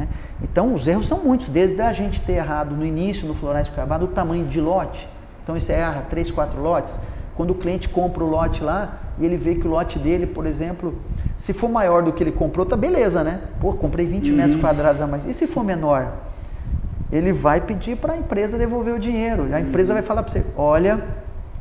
Né? 0.00 0.08
Então, 0.42 0.72
os 0.72 0.88
erros 0.88 1.06
são 1.06 1.18
muitos, 1.18 1.50
desde 1.50 1.80
a 1.82 1.92
gente 1.92 2.22
ter 2.22 2.32
errado 2.34 2.74
no 2.74 2.86
início, 2.86 3.28
no 3.28 3.34
Florais 3.34 3.68
Cuiabá, 3.68 3.98
do 3.98 4.06
tamanho 4.06 4.46
de 4.46 4.58
lote. 4.58 5.06
Então, 5.42 5.58
você 5.58 5.74
erra 5.74 6.06
3, 6.08 6.30
4 6.30 6.58
lotes. 6.58 6.98
Quando 7.36 7.50
o 7.50 7.54
cliente 7.54 7.86
compra 7.86 8.24
o 8.24 8.26
lote 8.26 8.62
lá 8.62 8.98
e 9.18 9.26
ele 9.26 9.36
vê 9.36 9.54
que 9.54 9.68
o 9.68 9.70
lote 9.70 9.98
dele, 9.98 10.26
por 10.26 10.46
exemplo, 10.46 10.94
se 11.36 11.52
for 11.52 11.68
maior 11.68 12.02
do 12.02 12.12
que 12.12 12.22
ele 12.22 12.32
comprou, 12.32 12.64
tá 12.64 12.76
beleza, 12.76 13.22
né? 13.22 13.42
Pô, 13.60 13.74
comprei 13.74 14.06
20 14.06 14.30
uhum. 14.30 14.36
metros 14.36 14.56
quadrados 14.56 15.02
a 15.02 15.06
mais. 15.06 15.26
E 15.26 15.34
se 15.34 15.46
for 15.46 15.62
menor? 15.62 16.12
Ele 17.12 17.32
vai 17.32 17.60
pedir 17.60 17.96
para 17.96 18.14
a 18.14 18.16
empresa 18.16 18.56
devolver 18.56 18.94
o 18.94 18.98
dinheiro. 18.98 19.54
A 19.54 19.60
empresa 19.60 19.92
vai 19.92 20.02
falar 20.02 20.22
para 20.22 20.32
você: 20.32 20.44
olha, 20.56 21.02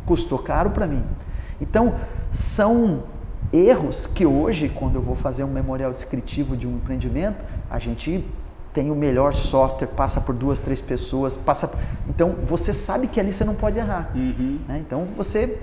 custou 0.06 0.40
caro 0.40 0.70
para 0.70 0.88
mim. 0.88 1.04
Então, 1.60 1.96
são 2.32 3.04
erros 3.52 4.06
que 4.06 4.26
hoje, 4.26 4.70
quando 4.70 4.96
eu 4.96 5.02
vou 5.02 5.16
fazer 5.16 5.44
um 5.44 5.52
memorial 5.52 5.92
descritivo 5.92 6.56
de 6.56 6.68
um 6.68 6.76
empreendimento, 6.76 7.44
a 7.70 7.80
gente 7.80 8.24
tem 8.74 8.92
o 8.92 8.96
melhor 8.96 9.34
software, 9.34 9.88
passa 9.88 10.22
por 10.22 10.36
duas, 10.36 10.60
três 10.60 10.82
pessoas, 10.82 11.36
passa. 11.36 11.78
Então 12.08 12.36
você 12.48 12.74
sabe 12.74 13.08
que 13.08 13.20
ali 13.20 13.34
você 13.34 13.44
não 13.44 13.56
pode 13.56 13.80
errar. 13.80 14.12
Uhum. 14.16 14.60
Né? 14.68 14.82
Então 14.86 15.08
você, 15.18 15.60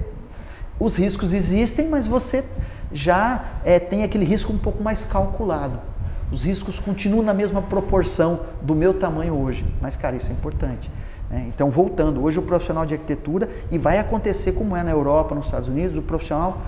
os 0.79 0.96
riscos 0.96 1.33
existem, 1.33 1.88
mas 1.88 2.07
você 2.07 2.44
já 2.92 3.44
é, 3.64 3.79
tem 3.79 4.03
aquele 4.03 4.25
risco 4.25 4.53
um 4.53 4.59
pouco 4.59 4.83
mais 4.83 5.05
calculado. 5.05 5.79
Os 6.31 6.44
riscos 6.44 6.81
continuam 6.81 7.22
na 7.22 7.33
mesma 7.33 7.62
proporção 7.62 8.40
do 8.61 8.75
meu 8.75 8.94
tamanho 8.94 9.35
hoje, 9.35 9.64
mas 9.81 9.94
cara, 9.94 10.16
isso 10.16 10.31
é 10.31 10.35
importante. 10.35 10.90
Né? 11.31 11.46
Então 11.49 11.70
voltando, 11.70 12.22
hoje 12.22 12.38
o 12.40 12.42
profissional 12.42 12.85
de 12.85 12.94
arquitetura 12.94 13.49
e 13.70 13.79
vai 13.79 13.99
acontecer 13.99 14.53
como 14.53 14.77
é 14.77 14.83
na 14.83 14.90
Europa, 14.90 15.35
nos 15.35 15.46
Estados 15.46 15.68
Unidos, 15.68 15.96
o 15.96 16.03
profissional 16.03 16.61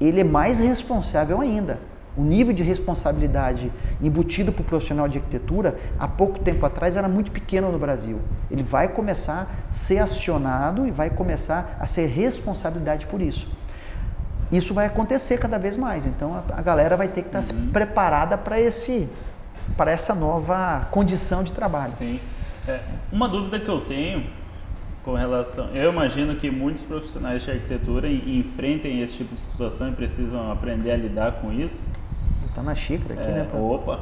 ele 0.00 0.20
é 0.20 0.24
mais 0.24 0.58
responsável 0.58 1.40
ainda. 1.40 1.78
O 2.16 2.22
nível 2.22 2.52
de 2.52 2.64
responsabilidade 2.64 3.70
embutido 4.02 4.52
para 4.52 4.62
o 4.62 4.64
profissional 4.64 5.06
de 5.06 5.18
arquitetura, 5.18 5.78
há 6.00 6.08
pouco 6.08 6.40
tempo 6.40 6.66
atrás, 6.66 6.96
era 6.96 7.08
muito 7.08 7.30
pequeno 7.30 7.70
no 7.70 7.78
Brasil. 7.78 8.20
Ele 8.50 8.62
vai 8.62 8.88
começar 8.88 9.68
a 9.70 9.72
ser 9.72 9.98
acionado 9.98 10.86
e 10.86 10.90
vai 10.90 11.10
começar 11.10 11.76
a 11.78 11.86
ser 11.86 12.06
responsabilidade 12.06 13.06
por 13.06 13.20
isso. 13.20 13.46
Isso 14.50 14.74
vai 14.74 14.86
acontecer 14.86 15.38
cada 15.38 15.58
vez 15.58 15.76
mais. 15.76 16.06
Então 16.06 16.42
a, 16.50 16.62
galera 16.62 16.96
vai 16.96 17.06
ter 17.06 17.22
que 17.22 17.36
estar 17.36 17.54
uhum. 17.54 17.70
preparada 17.70 18.36
para 18.36 18.58
esse, 18.58 19.08
para 19.76 19.90
essa 19.90 20.14
nova 20.14 20.88
condição 20.90 21.44
de 21.44 21.52
trabalho. 21.52 21.92
Sim. 21.92 22.18
É, 22.66 22.80
uma 23.12 23.28
dúvida 23.28 23.60
que 23.60 23.70
eu 23.70 23.82
tenho 23.82 24.26
com 25.08 25.14
relação. 25.14 25.70
Eu 25.74 25.90
imagino 25.90 26.36
que 26.36 26.50
muitos 26.50 26.84
profissionais 26.84 27.42
de 27.42 27.50
arquitetura 27.50 28.06
enfrentem 28.06 29.00
esse 29.00 29.14
tipo 29.14 29.32
de 29.32 29.40
situação 29.40 29.88
e 29.88 29.92
precisam 29.92 30.52
aprender 30.52 30.90
a 30.90 30.96
lidar 30.98 31.40
com 31.40 31.50
isso. 31.50 31.90
Tá 32.54 32.62
na 32.62 32.74
xícara 32.74 33.14
aqui, 33.14 33.30
é, 33.30 33.34
né? 33.36 33.46
Pra... 33.50 33.58
Opa! 33.58 34.00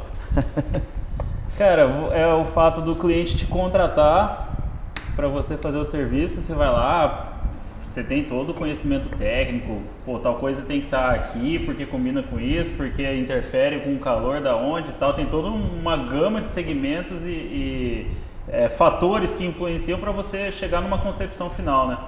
Cara, 1.57 1.83
é 2.13 2.27
o 2.35 2.45
fato 2.45 2.81
do 2.81 2.97
cliente 2.97 3.37
te 3.37 3.47
contratar 3.47 4.83
para 5.15 5.29
você 5.29 5.57
fazer 5.57 5.79
o 5.79 5.85
serviço, 5.85 6.41
você 6.41 6.53
vai 6.53 6.69
lá, 6.69 7.45
você 7.81 8.03
tem 8.03 8.25
todo 8.25 8.51
o 8.51 8.55
conhecimento 8.55 9.09
técnico, 9.11 9.81
pô, 10.05 10.19
tal 10.19 10.35
coisa 10.35 10.63
tem 10.63 10.81
que 10.81 10.87
estar 10.87 11.11
tá 11.11 11.15
aqui 11.15 11.61
porque 11.61 11.87
combina 11.87 12.21
com 12.21 12.41
isso, 12.41 12.75
porque 12.75 13.15
interfere 13.15 13.79
com 13.79 13.95
o 13.95 13.99
calor 14.01 14.41
da 14.41 14.57
onde 14.57 14.91
e 14.91 14.95
tal, 14.95 15.15
tem 15.15 15.27
toda 15.27 15.49
uma 15.49 15.97
gama 15.97 16.41
de 16.41 16.49
segmentos 16.49 17.25
e, 17.25 17.31
e 17.31 18.11
é, 18.49 18.69
fatores 18.69 19.35
que 19.35 19.45
influenciam 19.45 19.99
para 19.99 20.13
você 20.13 20.51
chegar 20.51 20.81
numa 20.81 20.99
concepção 20.99 21.51
final, 21.51 21.89
né? 21.89 21.99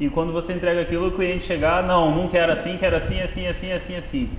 E 0.00 0.08
quando 0.08 0.32
você 0.32 0.52
entrega 0.52 0.80
aquilo, 0.80 1.08
o 1.08 1.12
cliente 1.12 1.44
chegar, 1.44 1.82
não, 1.82 2.14
não 2.14 2.28
quero 2.28 2.50
assim, 2.50 2.76
quero 2.76 2.96
assim, 2.96 3.20
assim, 3.20 3.46
assim, 3.46 3.72
assim, 3.72 3.96
assim. 3.96 4.30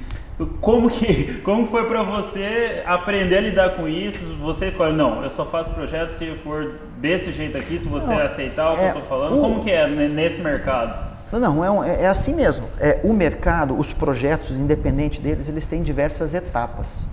Como 0.59 0.89
que 0.89 1.41
como 1.45 1.67
foi 1.67 1.87
para 1.87 2.01
você 2.03 2.81
aprender 2.85 3.37
a 3.37 3.41
lidar 3.41 3.69
com 3.75 3.87
isso? 3.87 4.25
Você 4.41 4.67
escolhe, 4.67 4.93
não, 4.93 5.23
eu 5.23 5.29
só 5.29 5.45
faço 5.45 5.69
projeto 5.69 6.09
se 6.09 6.25
for 6.35 6.79
desse 6.97 7.31
jeito 7.31 7.57
aqui, 7.57 7.77
se 7.77 7.87
você 7.87 8.13
não, 8.13 8.19
aceitar 8.19 8.73
o 8.73 8.75
que 8.75 8.81
é, 8.81 8.89
eu 8.89 8.93
tô 8.93 9.01
falando. 9.01 9.37
O, 9.37 9.41
como 9.41 9.63
que 9.63 9.71
é 9.71 9.87
nesse 9.87 10.41
mercado? 10.41 11.13
Não, 11.31 11.83
é, 11.83 12.03
é 12.03 12.07
assim 12.07 12.35
mesmo. 12.35 12.67
É, 12.79 12.99
o 13.03 13.13
mercado, 13.13 13.77
os 13.77 13.91
projetos, 13.93 14.51
independente 14.51 15.19
deles, 15.19 15.49
eles 15.49 15.65
têm 15.65 15.81
diversas 15.81 16.33
etapas. 16.33 17.05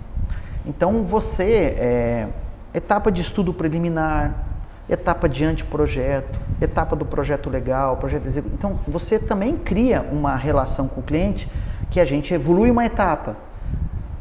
Então 0.65 1.03
você, 1.03 1.75
é, 1.77 2.27
etapa 2.73 3.11
de 3.11 3.21
estudo 3.21 3.53
preliminar, 3.53 4.33
etapa 4.89 5.29
de 5.29 5.45
anteprojeto, 5.45 6.39
etapa 6.59 6.95
do 6.95 7.05
projeto 7.05 7.49
legal, 7.49 7.97
projeto 7.97 8.25
executivo. 8.25 8.55
Então 8.57 8.79
você 8.87 9.17
também 9.17 9.57
cria 9.57 10.01
uma 10.11 10.35
relação 10.35 10.87
com 10.87 11.01
o 11.01 11.03
cliente 11.03 11.49
que 11.89 11.99
a 11.99 12.05
gente 12.05 12.33
evolui 12.33 12.69
uma 12.69 12.85
etapa. 12.85 13.35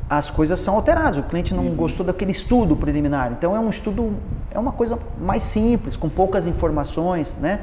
As 0.08 0.28
coisas 0.28 0.58
são 0.58 0.74
alteradas, 0.74 1.18
o 1.18 1.22
cliente 1.22 1.54
não 1.54 1.66
uhum. 1.66 1.74
gostou 1.74 2.04
daquele 2.04 2.32
estudo 2.32 2.74
preliminar. 2.76 3.32
Então 3.32 3.54
é 3.54 3.60
um 3.60 3.70
estudo, 3.70 4.14
é 4.50 4.58
uma 4.58 4.72
coisa 4.72 4.98
mais 5.20 5.42
simples, 5.42 5.96
com 5.96 6.08
poucas 6.08 6.46
informações, 6.46 7.36
né? 7.36 7.60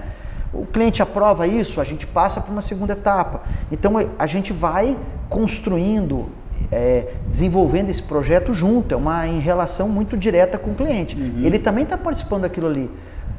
O 0.53 0.65
cliente 0.65 1.01
aprova 1.01 1.45
isso, 1.45 1.81
a 1.81 1.83
gente 1.83 2.07
passa 2.07 2.39
para 2.39 2.51
uma 2.51 2.61
segunda 2.61 2.93
etapa. 2.93 3.41
Então 3.69 3.93
a 4.17 4.27
gente 4.27 4.53
vai 4.53 4.97
construindo 5.29 6.29
é, 6.71 7.13
desenvolvendo 7.27 7.89
esse 7.89 8.03
projeto 8.03 8.53
junto, 8.53 8.93
é 8.93 8.97
uma 8.97 9.27
em 9.27 9.39
relação 9.39 9.87
muito 9.87 10.17
direta 10.17 10.57
com 10.57 10.71
o 10.71 10.75
cliente. 10.75 11.15
Uhum. 11.15 11.43
Ele 11.43 11.59
também 11.59 11.83
está 11.83 11.97
participando 11.97 12.41
daquilo 12.41 12.67
ali. 12.67 12.89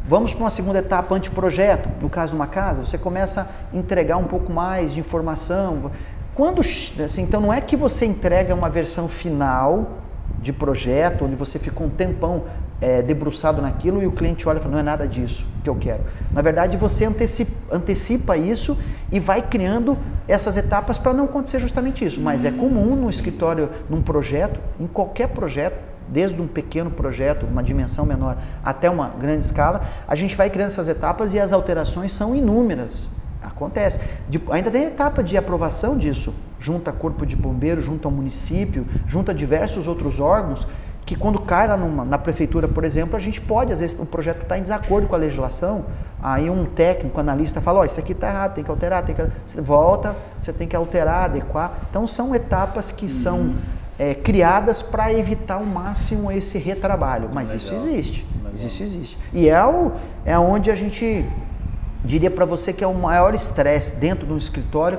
Vamos 0.07 0.33
para 0.33 0.45
uma 0.45 0.51
segunda 0.51 0.79
etapa 0.79 1.14
anteprojeto. 1.14 1.88
No 2.01 2.09
caso 2.09 2.31
de 2.31 2.37
uma 2.37 2.47
casa, 2.47 2.85
você 2.85 2.97
começa 2.97 3.43
a 3.43 3.77
entregar 3.77 4.17
um 4.17 4.25
pouco 4.25 4.51
mais 4.51 4.95
de 4.95 5.01
informação. 5.01 5.91
Quando, 6.35 6.62
assim, 6.62 7.23
então 7.23 7.41
não 7.41 7.53
é 7.53 7.61
que 7.61 7.77
você 7.77 8.07
entrega 8.07 8.55
uma 8.55 8.71
versão 8.71 9.07
final 9.07 9.99
de 10.41 10.53
projeto, 10.53 11.25
onde 11.25 11.35
você 11.35 11.59
ficou 11.59 11.87
um 11.87 11.91
tempão 11.91 12.45
é, 12.81 13.03
debruçado 13.03 13.61
naquilo 13.61 14.03
e 14.03 14.07
o 14.07 14.12
cliente 14.12 14.49
olha 14.49 14.59
e 14.59 14.61
fala, 14.61 14.73
não 14.73 14.79
é 14.79 14.83
nada 14.83 15.07
disso 15.07 15.45
que 15.62 15.69
eu 15.69 15.75
quero. 15.75 16.01
Na 16.33 16.43
verdade, 16.43 16.77
você 16.77 17.05
antecipa, 17.05 17.53
antecipa 17.75 18.37
isso 18.37 18.79
e 19.11 19.19
vai 19.19 19.43
criando 19.43 19.99
essas 20.27 20.57
etapas 20.57 20.99
para 20.99 21.12
não 21.12 21.25
acontecer 21.25 21.59
justamente 21.59 22.05
isso. 22.05 22.21
Mas 22.21 22.45
é 22.45 22.51
comum 22.51 22.95
no 22.95 23.11
escritório, 23.11 23.69
num 23.88 24.03
projeto, 24.03 24.61
em 24.79 24.87
qualquer 24.87 25.29
projeto, 25.29 25.77
desde 26.09 26.41
um 26.41 26.47
pequeno 26.47 26.91
projeto, 26.91 27.45
uma 27.45 27.62
dimensão 27.62 28.07
menor, 28.07 28.38
até 28.64 28.88
uma 28.88 29.09
grande 29.09 29.45
escala, 29.45 29.87
a 30.07 30.14
gente 30.14 30.35
vai 30.37 30.49
criando 30.49 30.69
essas 30.69 30.88
etapas 30.88 31.35
e 31.35 31.41
as 31.41 31.53
alterações 31.53 32.12
são 32.12 32.35
inúmeras. 32.35 33.11
Acontece. 33.43 34.01
De, 34.29 34.41
ainda 34.51 34.71
tem 34.71 34.85
etapa 34.85 35.23
de 35.23 35.37
aprovação 35.37 35.97
disso, 35.97 36.35
junto 36.59 36.88
a 36.91 36.93
corpo 36.93 37.25
de 37.25 37.37
bombeiro, 37.37 37.81
junto 37.81 38.09
ao 38.09 38.12
município, 38.12 38.87
junto 39.07 39.31
a 39.31 39.35
diversos 39.35 39.87
outros 39.87 40.19
órgãos 40.19 40.67
que 41.09 41.16
quando 41.16 41.40
cai 41.40 41.66
lá 41.66 41.75
numa, 41.75 42.05
na 42.05 42.18
prefeitura, 42.18 42.68
por 42.68 42.85
exemplo, 42.85 43.16
a 43.16 43.18
gente 43.18 43.40
pode, 43.40 43.73
às 43.73 43.81
vezes 43.81 43.99
o 43.99 44.05
projeto 44.05 44.42
está 44.42 44.59
em 44.59 44.61
desacordo 44.61 45.09
com 45.09 45.14
a 45.14 45.18
legislação, 45.18 45.87
aí 46.23 46.51
um 46.51 46.66
técnico, 46.66 47.18
analista 47.18 47.62
fala, 47.62 47.79
ó, 47.79 47.81
oh, 47.81 47.85
isso 47.87 47.99
aqui 47.99 48.12
está 48.12 48.29
errado, 48.29 48.55
tem 48.55 48.62
que 48.62 48.71
alterar, 48.71 49.03
tem 49.07 49.14
que... 49.14 49.25
Você 49.42 49.59
volta, 49.62 50.14
você 50.38 50.53
tem 50.53 50.68
que 50.68 50.77
alterar, 50.77 51.25
adequar. 51.25 51.79
Então 51.88 52.07
são 52.07 52.35
etapas 52.35 52.92
que 52.92 53.07
uhum. 53.07 53.11
são 53.11 53.55
é, 53.99 54.14
criadas 54.14 54.83
para 54.83 55.11
evitar 55.11 55.55
ao 55.55 55.64
máximo 55.64 56.31
esse 56.31 56.59
retrabalho, 56.59 57.31
mas 57.33 57.49
Legal. 57.49 57.57
isso 57.57 57.75
existe, 57.75 58.27
Legal. 58.37 58.53
isso 58.53 58.83
existe. 58.83 59.18
E 59.33 59.49
é, 59.49 59.64
o, 59.64 59.92
é 60.27 60.38
onde 60.38 60.71
a 60.71 60.75
gente 60.75 61.25
diria 62.05 62.31
para 62.31 62.44
você 62.44 62.71
que 62.71 62.85
é 62.85 62.87
o 62.87 62.92
maior 62.92 63.35
estresse 63.35 63.97
dentro 63.97 64.27
de 64.27 64.33
um 64.35 64.37
escritório 64.37 64.99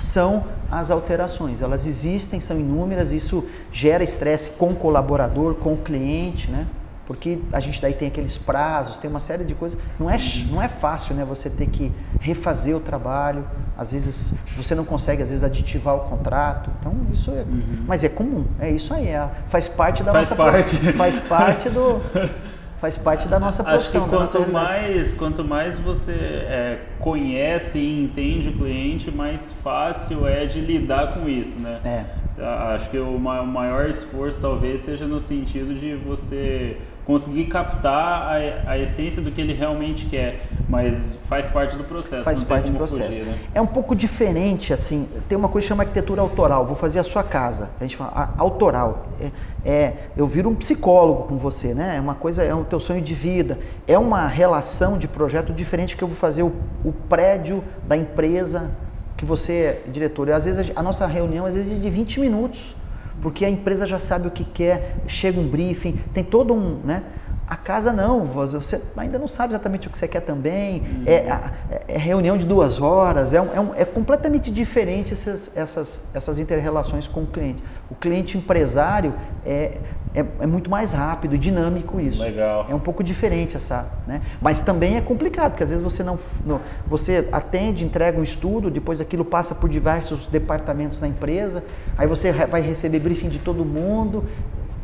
são 0.00 0.44
as 0.70 0.90
alterações. 0.90 1.62
Elas 1.62 1.86
existem, 1.86 2.40
são 2.40 2.58
inúmeras, 2.58 3.12
isso 3.12 3.46
gera 3.72 4.04
estresse 4.04 4.50
com 4.50 4.70
o 4.70 4.76
colaborador, 4.76 5.54
com 5.54 5.74
o 5.74 5.76
cliente, 5.76 6.50
né? 6.50 6.66
Porque 7.06 7.38
a 7.52 7.60
gente 7.60 7.80
daí 7.80 7.94
tem 7.94 8.08
aqueles 8.08 8.36
prazos, 8.36 8.98
tem 8.98 9.08
uma 9.08 9.20
série 9.20 9.44
de 9.44 9.54
coisas. 9.54 9.78
Não 9.98 10.10
é, 10.10 10.18
não 10.50 10.60
é 10.60 10.66
fácil, 10.66 11.14
né? 11.14 11.24
Você 11.24 11.48
ter 11.48 11.68
que 11.68 11.92
refazer 12.20 12.76
o 12.76 12.80
trabalho. 12.80 13.44
Às 13.78 13.92
vezes 13.92 14.34
você 14.56 14.74
não 14.74 14.84
consegue, 14.84 15.22
às 15.22 15.28
vezes, 15.28 15.44
aditivar 15.44 15.94
o 15.94 16.00
contrato. 16.00 16.68
Então, 16.80 16.92
isso 17.12 17.30
é. 17.30 17.42
Uhum. 17.42 17.84
Mas 17.86 18.02
é 18.02 18.08
comum, 18.08 18.44
é 18.58 18.70
isso 18.70 18.92
aí. 18.92 19.06
É, 19.06 19.28
faz 19.46 19.68
parte 19.68 20.02
da 20.02 20.10
faz 20.10 20.30
nossa. 20.30 20.42
Parte. 20.42 20.76
Faz 20.94 21.18
parte 21.20 21.70
do. 21.70 22.00
faz 22.80 22.96
parte 22.96 23.28
da 23.28 23.38
nossa 23.38 23.64
profissão. 23.64 24.02
Acho 24.02 24.10
que 24.10 24.16
quanto 24.16 24.52
mais, 24.52 25.12
quanto 25.12 25.44
mais 25.44 25.78
você 25.78 26.12
é, 26.12 26.78
conhece 26.98 27.78
e 27.78 28.04
entende 28.04 28.50
o 28.50 28.52
cliente, 28.52 29.10
mais 29.10 29.52
fácil 29.62 30.26
é 30.26 30.46
de 30.46 30.60
lidar 30.60 31.14
com 31.14 31.28
isso, 31.28 31.58
né? 31.58 31.80
É. 31.84 32.04
Tá, 32.36 32.74
acho 32.74 32.90
que 32.90 32.98
o 32.98 33.18
maior 33.18 33.88
esforço 33.88 34.40
talvez 34.40 34.82
seja 34.82 35.06
no 35.06 35.18
sentido 35.18 35.74
de 35.74 35.94
você 35.94 36.76
conseguir 37.06 37.44
captar 37.44 38.36
a, 38.66 38.70
a 38.72 38.78
essência 38.78 39.22
do 39.22 39.30
que 39.30 39.40
ele 39.40 39.52
realmente 39.54 40.06
quer, 40.06 40.48
mas 40.68 41.16
faz 41.26 41.48
parte 41.48 41.76
do 41.76 41.84
processo. 41.84 42.24
Faz 42.24 42.42
parte 42.42 42.68
do 42.68 42.76
processo. 42.76 43.06
Fugir, 43.06 43.24
né? 43.24 43.38
É 43.54 43.60
um 43.60 43.66
pouco 43.66 43.94
diferente, 43.94 44.72
assim, 44.72 45.08
tem 45.28 45.38
uma 45.38 45.48
coisa 45.48 45.64
que 45.64 45.68
chama 45.68 45.84
arquitetura 45.84 46.20
autoral, 46.20 46.66
vou 46.66 46.74
fazer 46.74 46.98
a 46.98 47.04
sua 47.04 47.22
casa, 47.22 47.70
a 47.80 47.84
gente 47.84 47.96
fala 47.96 48.34
autoral, 48.36 49.06
é, 49.20 49.30
é, 49.64 49.92
eu 50.16 50.26
viro 50.26 50.50
um 50.50 50.54
psicólogo 50.56 51.28
com 51.28 51.38
você, 51.38 51.74
né? 51.74 51.96
É 51.96 52.00
uma 52.00 52.16
coisa, 52.16 52.42
é 52.42 52.52
o 52.52 52.64
teu 52.64 52.80
sonho 52.80 53.00
de 53.00 53.14
vida, 53.14 53.56
é 53.86 53.96
uma 53.96 54.26
relação 54.26 54.98
de 54.98 55.06
projeto 55.06 55.52
diferente 55.52 55.96
que 55.96 56.02
eu 56.02 56.08
vou 56.08 56.16
fazer 56.16 56.42
o, 56.42 56.52
o 56.84 56.92
prédio 56.92 57.62
da 57.86 57.96
empresa 57.96 58.72
que 59.16 59.24
você 59.24 59.52
é 59.52 59.82
diretor. 59.90 60.28
E 60.28 60.32
às 60.32 60.44
vezes 60.44 60.72
a 60.74 60.82
nossa 60.82 61.06
reunião 61.06 61.46
às 61.46 61.54
vezes 61.54 61.72
é 61.72 61.80
de 61.80 61.88
20 61.88 62.20
minutos 62.20 62.74
porque 63.20 63.44
a 63.44 63.50
empresa 63.50 63.86
já 63.86 63.98
sabe 63.98 64.28
o 64.28 64.30
que 64.30 64.44
quer, 64.44 64.96
chega 65.06 65.40
um 65.40 65.48
briefing, 65.48 65.98
tem 66.12 66.24
todo 66.24 66.54
um, 66.54 66.80
né? 66.84 67.02
A 67.48 67.54
casa 67.54 67.92
não, 67.92 68.26
você 68.26 68.82
ainda 68.96 69.20
não 69.20 69.28
sabe 69.28 69.52
exatamente 69.52 69.86
o 69.86 69.90
que 69.90 69.96
você 69.96 70.08
quer 70.08 70.20
também, 70.20 70.80
uhum. 70.80 71.02
é, 71.06 71.14
é, 71.14 71.84
é, 71.86 71.96
reunião 71.96 72.36
de 72.36 72.44
duas 72.44 72.82
horas, 72.82 73.32
é, 73.32 73.40
um, 73.40 73.72
é, 73.72 73.82
é 73.82 73.84
completamente 73.84 74.50
diferente 74.50 75.12
essas, 75.12 75.56
essas, 75.56 76.10
essas 76.12 76.40
inter-relações 76.40 77.06
com 77.06 77.22
o 77.22 77.26
cliente. 77.26 77.62
O 77.88 77.94
cliente 77.94 78.36
empresário 78.36 79.14
é, 79.44 79.78
é, 80.16 80.24
é, 80.40 80.46
muito 80.46 80.70
mais 80.70 80.92
rápido 80.92 81.34
e 81.34 81.38
dinâmico 81.38 82.00
isso. 82.00 82.22
Legal. 82.22 82.66
É 82.70 82.74
um 82.74 82.80
pouco 82.80 83.04
diferente 83.04 83.54
essa, 83.54 83.86
né? 84.06 84.22
Mas 84.40 84.62
também 84.62 84.96
é 84.96 85.00
complicado, 85.02 85.50
porque 85.50 85.62
às 85.62 85.68
vezes 85.68 85.84
você 85.84 86.02
não, 86.02 86.18
não, 86.44 86.58
você 86.86 87.28
atende, 87.30 87.84
entrega 87.84 88.18
um 88.18 88.22
estudo, 88.22 88.70
depois 88.70 88.98
aquilo 88.98 89.26
passa 89.26 89.54
por 89.54 89.68
diversos 89.68 90.26
departamentos 90.26 90.98
da 90.98 91.06
empresa, 91.06 91.62
aí 91.98 92.06
você 92.06 92.32
vai 92.32 92.62
receber 92.62 92.98
briefing 92.98 93.28
de 93.28 93.38
todo 93.38 93.62
mundo. 93.62 94.24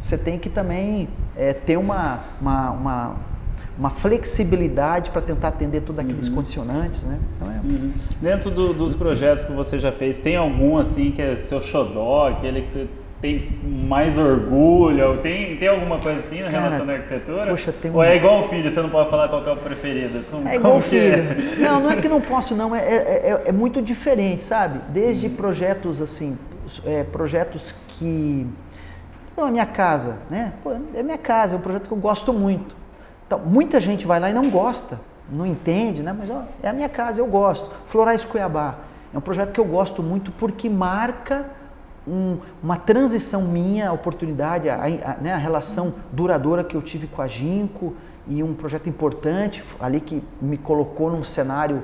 Você 0.02 0.18
tem 0.18 0.38
que 0.38 0.50
também 0.50 1.08
é, 1.34 1.54
ter 1.54 1.78
uma, 1.78 2.20
uma, 2.38 2.70
uma, 2.72 3.16
uma 3.78 3.90
flexibilidade 3.90 5.12
para 5.12 5.22
tentar 5.22 5.48
atender 5.48 5.80
todos 5.80 6.00
aqueles 6.00 6.28
uhum. 6.28 6.34
condicionantes, 6.34 7.04
né? 7.04 7.18
Então 7.36 7.50
é... 7.50 7.54
uhum. 7.64 7.92
Dentro 8.20 8.50
do, 8.50 8.74
dos 8.74 8.94
projetos 8.94 9.44
que 9.44 9.52
você 9.52 9.78
já 9.78 9.92
fez, 9.92 10.18
tem 10.18 10.36
algum 10.36 10.76
assim 10.76 11.10
que 11.10 11.22
é 11.22 11.36
seu 11.36 11.60
xodó, 11.62 12.28
aquele 12.28 12.62
que 12.62 12.68
você 12.68 12.88
tem 13.22 13.48
mais 13.62 14.18
orgulho? 14.18 15.16
Tem, 15.18 15.56
tem 15.56 15.68
alguma 15.68 16.00
coisa 16.00 16.18
assim 16.18 16.42
na 16.42 16.50
Cara, 16.50 16.64
relação 16.64 16.86
da 16.86 16.92
arquitetura? 16.94 17.46
Poxa, 17.46 17.72
tem 17.72 17.90
Ou 17.94 18.02
é 18.02 18.16
igual 18.16 18.40
o 18.40 18.48
filho, 18.48 18.68
você 18.68 18.82
não 18.82 18.90
pode 18.90 19.08
falar 19.08 19.28
qual 19.28 19.46
é 19.46 19.52
o 19.52 19.56
preferido? 19.56 20.24
Como, 20.28 20.48
é 20.48 20.56
igual 20.56 20.78
o 20.78 20.80
filho. 20.80 21.14
É? 21.14 21.36
Não, 21.62 21.80
não 21.80 21.90
é 21.92 21.96
que 21.96 22.08
não 22.08 22.20
posso, 22.20 22.56
não. 22.56 22.74
É, 22.74 22.80
é, 22.80 22.94
é, 22.94 23.42
é 23.46 23.52
muito 23.52 23.80
diferente, 23.80 24.42
sabe? 24.42 24.80
Desde 24.88 25.28
uhum. 25.28 25.36
projetos 25.36 26.00
assim, 26.00 26.36
é, 26.84 27.04
projetos 27.04 27.72
que. 27.86 28.44
Então, 29.30 29.46
a 29.46 29.50
minha 29.50 29.66
casa, 29.66 30.18
né? 30.28 30.52
Pô, 30.64 30.72
é 30.92 31.02
minha 31.02 31.16
casa, 31.16 31.54
é 31.54 31.58
um 31.58 31.62
projeto 31.62 31.86
que 31.86 31.92
eu 31.92 31.98
gosto 31.98 32.32
muito. 32.32 32.74
Então, 33.26 33.38
muita 33.38 33.80
gente 33.80 34.04
vai 34.04 34.18
lá 34.18 34.30
e 34.30 34.34
não 34.34 34.50
gosta, 34.50 35.00
não 35.30 35.46
entende, 35.46 36.02
né? 36.02 36.12
Mas 36.16 36.28
ó, 36.28 36.42
é 36.60 36.68
a 36.68 36.72
minha 36.72 36.88
casa, 36.88 37.20
eu 37.20 37.26
gosto. 37.26 37.70
Florais 37.86 38.24
Cuiabá 38.24 38.74
é 39.14 39.18
um 39.18 39.20
projeto 39.20 39.52
que 39.52 39.60
eu 39.60 39.64
gosto 39.64 40.02
muito 40.02 40.32
porque 40.32 40.68
marca 40.68 41.46
um, 42.06 42.38
uma 42.62 42.76
transição 42.76 43.42
minha, 43.42 43.90
a 43.90 43.92
oportunidade, 43.92 44.68
a, 44.68 44.76
a, 44.76 45.16
né, 45.20 45.32
a, 45.32 45.36
relação 45.36 45.94
duradoura 46.12 46.64
que 46.64 46.76
eu 46.76 46.82
tive 46.82 47.06
com 47.06 47.22
a 47.22 47.28
Ginkgo 47.28 47.94
e 48.26 48.42
um 48.42 48.54
projeto 48.54 48.88
importante 48.88 49.62
ali 49.80 50.00
que 50.00 50.22
me 50.40 50.56
colocou 50.56 51.10
num 51.10 51.24
cenário 51.24 51.82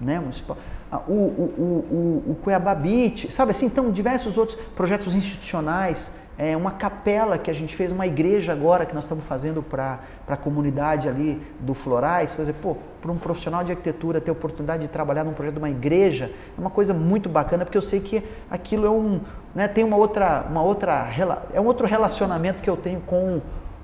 né, 0.00 0.18
municipal. 0.18 0.56
Ah, 0.90 1.00
o, 1.06 1.12
o, 1.12 2.24
o, 2.26 2.32
o 2.32 2.34
Cuiabá 2.42 2.74
Beach, 2.74 3.30
sabe 3.30 3.50
assim, 3.50 3.66
então 3.66 3.90
diversos 3.90 4.38
outros 4.38 4.58
projetos 4.74 5.14
institucionais 5.14 6.16
é, 6.38 6.56
uma 6.56 6.70
capela 6.70 7.36
que 7.36 7.50
a 7.50 7.54
gente 7.54 7.74
fez, 7.74 7.90
uma 7.90 8.06
igreja 8.06 8.52
agora 8.52 8.86
que 8.86 8.94
nós 8.94 9.04
estamos 9.04 9.24
fazendo 9.24 9.60
para 9.60 9.98
a 10.28 10.36
comunidade 10.36 11.08
ali 11.08 11.42
do 11.58 11.74
Florais. 11.74 12.36
Dizer, 12.36 12.54
pô, 12.54 12.76
para 13.02 13.10
um 13.10 13.18
profissional 13.18 13.64
de 13.64 13.72
arquitetura 13.72 14.20
ter 14.20 14.30
a 14.30 14.32
oportunidade 14.32 14.82
de 14.82 14.88
trabalhar 14.88 15.24
num 15.24 15.32
projeto 15.32 15.54
de 15.54 15.58
uma 15.58 15.68
igreja 15.68 16.30
é 16.56 16.60
uma 16.60 16.70
coisa 16.70 16.94
muito 16.94 17.28
bacana, 17.28 17.64
porque 17.64 17.76
eu 17.76 17.82
sei 17.82 17.98
que 17.98 18.22
aquilo 18.48 18.86
é 18.86 18.90
um, 18.90 19.20
né, 19.52 19.66
tem 19.66 19.82
uma 19.82 19.96
outra, 19.96 20.46
uma 20.48 20.62
outra, 20.62 21.08
é 21.52 21.60
um 21.60 21.66
outro 21.66 21.88
relacionamento 21.88 22.62
que 22.62 22.70
eu 22.70 22.76
tenho 22.76 23.00
com 23.00 23.40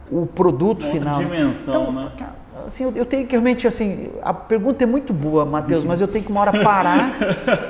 o 0.09 0.25
produto 0.25 0.85
uma 0.85 0.93
final. 0.93 1.15
Outra 1.15 1.37
dimensão, 1.37 1.83
então, 1.83 1.93
né? 1.93 2.13
Assim, 2.67 2.85
eu, 2.85 2.93
eu, 2.95 3.07
tenho 3.07 3.27
que 3.27 3.33
realmente, 3.33 3.67
assim, 3.67 4.11
a 4.23 4.33
pergunta 4.33 4.83
é 4.83 4.87
muito 4.87 5.13
boa, 5.13 5.45
Matheus, 5.45 5.85
mas 5.85 6.01
eu 6.01 6.09
tenho 6.09 6.25
que 6.25 6.31
uma 6.31 6.41
hora 6.41 6.53
parar 6.63 7.11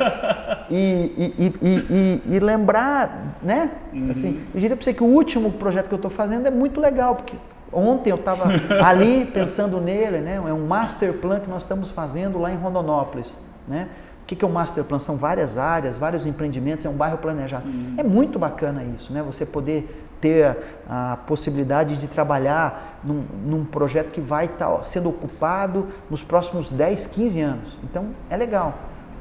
e, 0.71 1.33
e, 1.39 1.55
e, 1.63 2.23
e, 2.35 2.39
lembrar, 2.39 3.39
né? 3.43 3.71
Uhum. 3.93 4.11
Assim, 4.11 4.41
eu 4.55 4.61
diria 4.61 4.77
para 4.77 4.85
você 4.85 4.95
que 4.95 5.03
o 5.03 5.07
último 5.07 5.53
projeto 5.53 5.89
que 5.89 5.95
eu 5.95 5.97
estou 5.97 6.11
fazendo 6.11 6.47
é 6.47 6.51
muito 6.51 6.81
legal, 6.81 7.17
porque 7.17 7.37
ontem 7.73 8.11
eu 8.11 8.17
estava 8.17 8.45
ali 8.85 9.27
pensando 9.27 9.81
nele, 9.81 10.21
né? 10.21 10.37
É 10.37 10.53
um 10.53 10.67
master 10.67 11.15
plan 11.15 11.41
que 11.41 11.49
nós 11.49 11.63
estamos 11.63 11.91
fazendo 11.91 12.39
lá 12.39 12.53
em 12.53 12.57
Rondonópolis, 12.57 13.39
né? 13.67 13.89
O 14.23 14.27
que, 14.27 14.35
que 14.35 14.45
é 14.45 14.49
o 14.49 14.51
master 14.51 14.85
plan? 14.85 14.99
São 14.99 15.17
várias 15.17 15.59
áreas, 15.59 15.99
vários 15.99 16.27
empreendimentos, 16.27 16.85
é 16.87 16.89
um 16.89 16.95
bairro 16.95 17.19
planejado. 17.19 17.69
Uhum. 17.69 17.95
É 17.99 18.03
muito 18.03 18.39
bacana 18.39 18.83
isso, 18.83 19.13
né? 19.13 19.23
Você 19.23 19.45
poder 19.45 20.04
ter 20.25 20.57
a 20.89 21.19
possibilidade 21.27 21.99
de 21.99 22.09
trabalhar 22.09 22.99
num, 23.05 23.27
num 23.45 23.63
projeto 23.63 24.11
que 24.11 24.23
vai 24.23 24.47
estar 24.47 24.71
tá 24.71 24.83
sendo 24.83 25.11
ocupado 25.11 25.89
nos 26.09 26.25
próximos 26.25 26.73
10, 26.73 27.09
15 27.09 27.41
anos. 27.43 27.79
Então, 27.85 28.07
é 28.31 28.37
legal. 28.39 28.73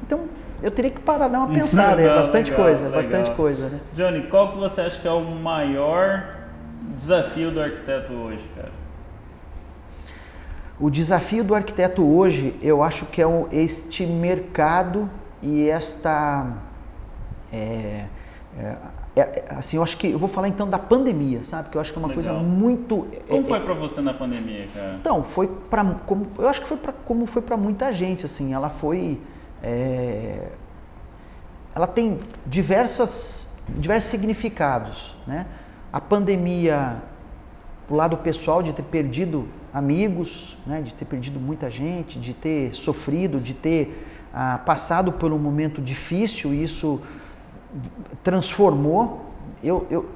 Então, 0.02 0.20
eu 0.62 0.70
teria 0.70 0.90
que 0.90 1.00
parar 1.00 1.28
dar 1.28 1.40
uma 1.40 1.52
pensada, 1.52 2.00
é 2.00 2.08
bastante 2.08 2.50
legal, 2.50 2.64
coisa, 2.64 2.84
legal. 2.86 3.02
bastante 3.02 3.30
coisa, 3.32 3.68
né? 3.68 3.80
Johnny, 3.92 4.22
qual 4.28 4.52
que 4.52 4.58
você 4.58 4.80
acha 4.80 4.98
que 4.98 5.06
é 5.06 5.10
o 5.10 5.22
maior 5.22 6.24
desafio 6.96 7.50
do 7.50 7.60
arquiteto 7.60 8.14
hoje, 8.14 8.48
cara? 8.56 8.72
O 10.80 10.88
desafio 10.88 11.44
do 11.44 11.54
arquiteto 11.54 12.02
hoje, 12.02 12.58
eu 12.62 12.82
acho 12.82 13.04
que 13.06 13.20
é 13.20 13.26
este 13.52 14.06
mercado 14.06 15.10
e 15.42 15.68
esta 15.68 16.46
é, 17.52 18.06
é, 18.58 18.74
é, 19.16 19.20
é, 19.20 19.44
assim, 19.50 19.76
eu 19.76 19.82
acho 19.82 19.96
que 19.96 20.10
eu 20.10 20.18
vou 20.18 20.28
falar 20.28 20.48
então 20.48 20.68
da 20.68 20.78
pandemia, 20.78 21.44
sabe? 21.44 21.68
Que 21.68 21.76
eu 21.76 21.80
acho 21.80 21.92
que 21.92 21.98
é 21.98 22.00
uma 22.00 22.08
Legal. 22.08 22.24
coisa 22.24 22.42
muito. 22.42 23.06
Como 23.28 23.46
é, 23.46 23.48
foi 23.48 23.60
para 23.60 23.74
você 23.74 24.00
na 24.00 24.12
pandemia, 24.12 24.66
cara? 24.74 24.96
Então, 25.00 25.22
foi 25.22 25.46
para 25.46 25.84
como 26.06 26.26
eu 26.36 26.48
acho 26.48 26.60
que 26.60 26.66
foi 26.66 26.76
para 26.76 26.92
como 26.92 27.24
foi 27.26 27.40
para 27.40 27.56
muita 27.56 27.92
gente, 27.92 28.26
assim. 28.26 28.52
Ela 28.52 28.70
foi, 28.70 29.20
é, 29.62 30.48
ela 31.74 31.86
tem 31.86 32.18
diversas 32.44 33.62
diversos 33.68 34.10
significados, 34.10 35.16
né? 35.26 35.46
A 35.92 36.00
pandemia, 36.00 36.96
o 37.88 37.94
lado 37.94 38.16
pessoal 38.16 38.64
de 38.64 38.72
ter 38.72 38.82
perdido 38.82 39.46
amigos, 39.72 40.58
né? 40.66 40.82
De 40.82 40.92
ter 40.92 41.04
perdido 41.04 41.38
muita 41.38 41.70
gente, 41.70 42.18
de 42.18 42.34
ter 42.34 42.74
sofrido, 42.74 43.38
de 43.38 43.54
ter 43.54 44.08
ah, 44.34 44.58
passado 44.58 45.12
por 45.12 45.32
um 45.32 45.38
momento 45.38 45.80
difícil, 45.80 46.52
isso 46.52 47.00
transformou, 48.22 49.30
eu, 49.62 49.86
eu, 49.90 50.08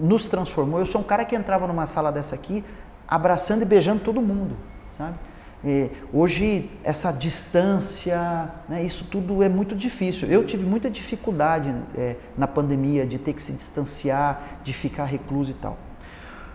nos 0.00 0.28
transformou. 0.28 0.78
Eu 0.78 0.86
sou 0.86 1.00
um 1.00 1.04
cara 1.04 1.24
que 1.24 1.34
entrava 1.34 1.66
numa 1.66 1.86
sala 1.86 2.10
dessa 2.10 2.34
aqui 2.34 2.64
abraçando 3.06 3.62
e 3.62 3.64
beijando 3.64 4.02
todo 4.02 4.20
mundo, 4.20 4.56
sabe? 4.96 5.16
E 5.64 5.90
hoje 6.12 6.70
essa 6.82 7.12
distância, 7.12 8.50
né, 8.68 8.82
isso 8.82 9.06
tudo 9.08 9.42
é 9.42 9.48
muito 9.48 9.76
difícil. 9.76 10.28
Eu 10.28 10.44
tive 10.44 10.64
muita 10.64 10.90
dificuldade 10.90 11.72
é, 11.96 12.16
na 12.36 12.48
pandemia 12.48 13.06
de 13.06 13.18
ter 13.18 13.32
que 13.32 13.42
se 13.42 13.52
distanciar, 13.52 14.42
de 14.64 14.72
ficar 14.72 15.04
recluso 15.04 15.52
e 15.52 15.54
tal. 15.54 15.78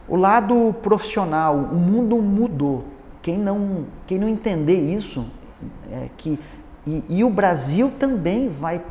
O 0.10 0.16
lado 0.16 0.76
profissional, 0.82 1.56
o 1.56 1.76
mundo 1.76 2.18
mudou. 2.18 2.86
Quem 3.22 3.38
não, 3.38 3.86
quem 4.06 4.18
não 4.18 4.28
entender 4.28 4.80
isso, 4.80 5.26
é 5.92 6.10
que 6.18 6.40
e, 6.86 7.04
e 7.10 7.24
o 7.24 7.30
Brasil 7.30 7.92
também 8.00 8.50
vai 8.50 8.82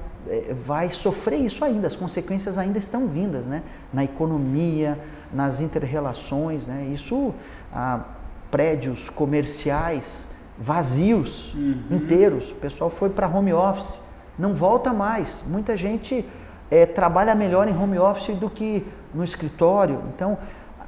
vai 0.65 0.91
sofrer 0.91 1.39
isso 1.39 1.65
ainda, 1.65 1.87
as 1.87 1.97
consequências 1.97 2.59
ainda 2.59 2.79
estão 2.79 3.07
vindas, 3.07 3.47
né? 3.47 3.63
Na 3.93 4.05
economia, 4.05 4.99
nas 5.33 5.61
interrelações, 5.61 6.67
né? 6.67 6.91
Isso, 6.93 7.35
ah, 7.73 8.01
prédios 8.51 9.09
comerciais 9.09 10.35
vazios, 10.59 11.53
uhum. 11.55 11.83
inteiros, 11.91 12.51
o 12.51 12.55
pessoal 12.55 12.89
foi 12.89 13.11
para 13.11 13.29
home 13.29 13.53
office, 13.53 14.01
não 14.39 14.55
volta 14.55 14.93
mais. 14.93 15.45
Muita 15.47 15.77
gente 15.77 16.25
é, 16.71 16.87
trabalha 16.87 17.35
melhor 17.35 17.69
em 17.69 17.77
home 17.77 17.99
office 17.99 18.35
do 18.37 18.49
que 18.49 18.87
no 19.15 19.23
escritório. 19.23 20.03
Então, 20.15 20.39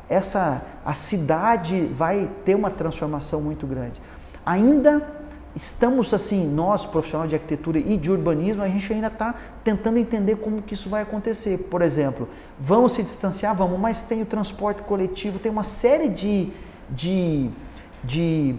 essa 0.09 0.63
a 0.85 0.95
cidade 0.95 1.87
vai 1.87 2.31
ter 2.45 2.55
uma 2.55 2.71
transformação 2.71 3.41
muito 3.41 3.67
grande. 3.67 4.01
Ainda 4.45 5.18
estamos 5.57 6.13
assim, 6.15 6.49
nós 6.49 6.87
profissionais 6.87 7.31
de 7.31 7.37
arquitetura 7.37 7.79
e 7.79 7.97
de 7.97 8.11
urbanismo, 8.11 8.63
a 8.63 8.69
gente 8.69 8.93
ainda 8.93 9.09
está 9.09 9.35
tentando 9.65 9.99
entender 9.99 10.37
como 10.37 10.63
que 10.63 10.75
isso 10.75 10.89
vai 10.89 11.03
acontecer. 11.03 11.59
Por 11.71 11.83
exemplo, 11.83 12.29
vamos 12.61 12.93
se 12.93 13.03
distanciar, 13.03 13.55
vamos, 13.55 13.79
mas 13.79 14.03
tem 14.03 14.23
o 14.23 14.27
transporte 14.27 14.83
coletivo, 14.83 15.39
tem 15.39 15.51
uma 15.51 15.65
série 15.65 16.09
de, 16.09 16.53
de, 16.91 17.51
de 18.05 18.55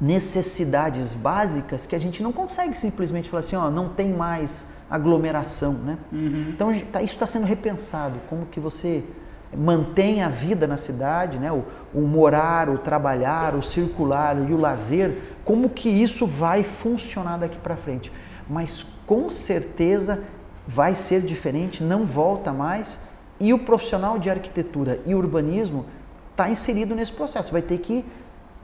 necessidades 0.00 1.14
básicas 1.14 1.86
que 1.86 1.94
a 1.94 1.98
gente 1.98 2.22
não 2.22 2.32
consegue 2.32 2.76
simplesmente 2.76 3.28
falar 3.28 3.40
assim, 3.40 3.56
ó, 3.56 3.70
não 3.70 3.88
tem 3.88 4.12
mais 4.12 4.70
aglomeração, 4.90 5.72
né? 5.72 5.98
Uhum. 6.12 6.50
Então 6.50 6.80
tá, 6.92 7.02
isso 7.02 7.14
está 7.14 7.26
sendo 7.26 7.44
repensado, 7.44 8.20
como 8.28 8.46
que 8.46 8.60
você 8.60 9.02
mantém 9.56 10.22
a 10.22 10.28
vida 10.28 10.66
na 10.66 10.76
cidade, 10.76 11.38
né? 11.38 11.50
o, 11.50 11.64
o 11.94 12.02
morar, 12.02 12.68
o 12.68 12.76
trabalhar, 12.76 13.54
o 13.54 13.62
circular 13.62 14.36
e 14.38 14.52
o 14.52 14.58
lazer, 14.58 15.18
como 15.44 15.70
que 15.70 15.88
isso 15.88 16.26
vai 16.26 16.62
funcionar 16.62 17.38
daqui 17.38 17.56
para 17.56 17.76
frente. 17.76 18.12
Mas 18.48 18.84
com 19.06 19.30
certeza 19.30 20.22
vai 20.66 20.94
ser 20.94 21.22
diferente, 21.22 21.82
não 21.82 22.04
volta 22.04 22.52
mais. 22.52 22.98
E 23.40 23.52
o 23.52 23.58
profissional 23.58 24.18
de 24.18 24.28
arquitetura 24.28 25.00
e 25.04 25.14
urbanismo 25.14 25.86
está 26.32 26.50
inserido 26.50 26.94
nesse 26.94 27.12
processo, 27.12 27.50
vai 27.50 27.62
ter 27.62 27.78
que 27.78 28.04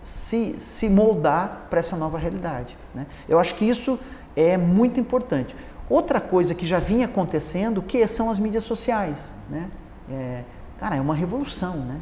se, 0.02 0.58
se 0.58 0.88
moldar 0.88 1.68
para 1.70 1.80
essa 1.80 1.96
nova 1.96 2.18
realidade. 2.18 2.76
Né? 2.94 3.06
Eu 3.28 3.38
acho 3.38 3.54
que 3.54 3.64
isso 3.64 3.98
é 4.36 4.56
muito 4.56 5.00
importante. 5.00 5.54
Outra 5.88 6.20
coisa 6.20 6.54
que 6.54 6.66
já 6.66 6.78
vinha 6.78 7.06
acontecendo, 7.06 7.82
que 7.82 8.06
são 8.06 8.30
as 8.30 8.38
mídias 8.38 8.64
sociais. 8.64 9.32
Né? 9.48 9.70
É, 10.10 10.42
Cara, 10.82 10.96
é 10.96 11.00
uma 11.00 11.14
revolução, 11.14 11.76
né? 11.76 12.00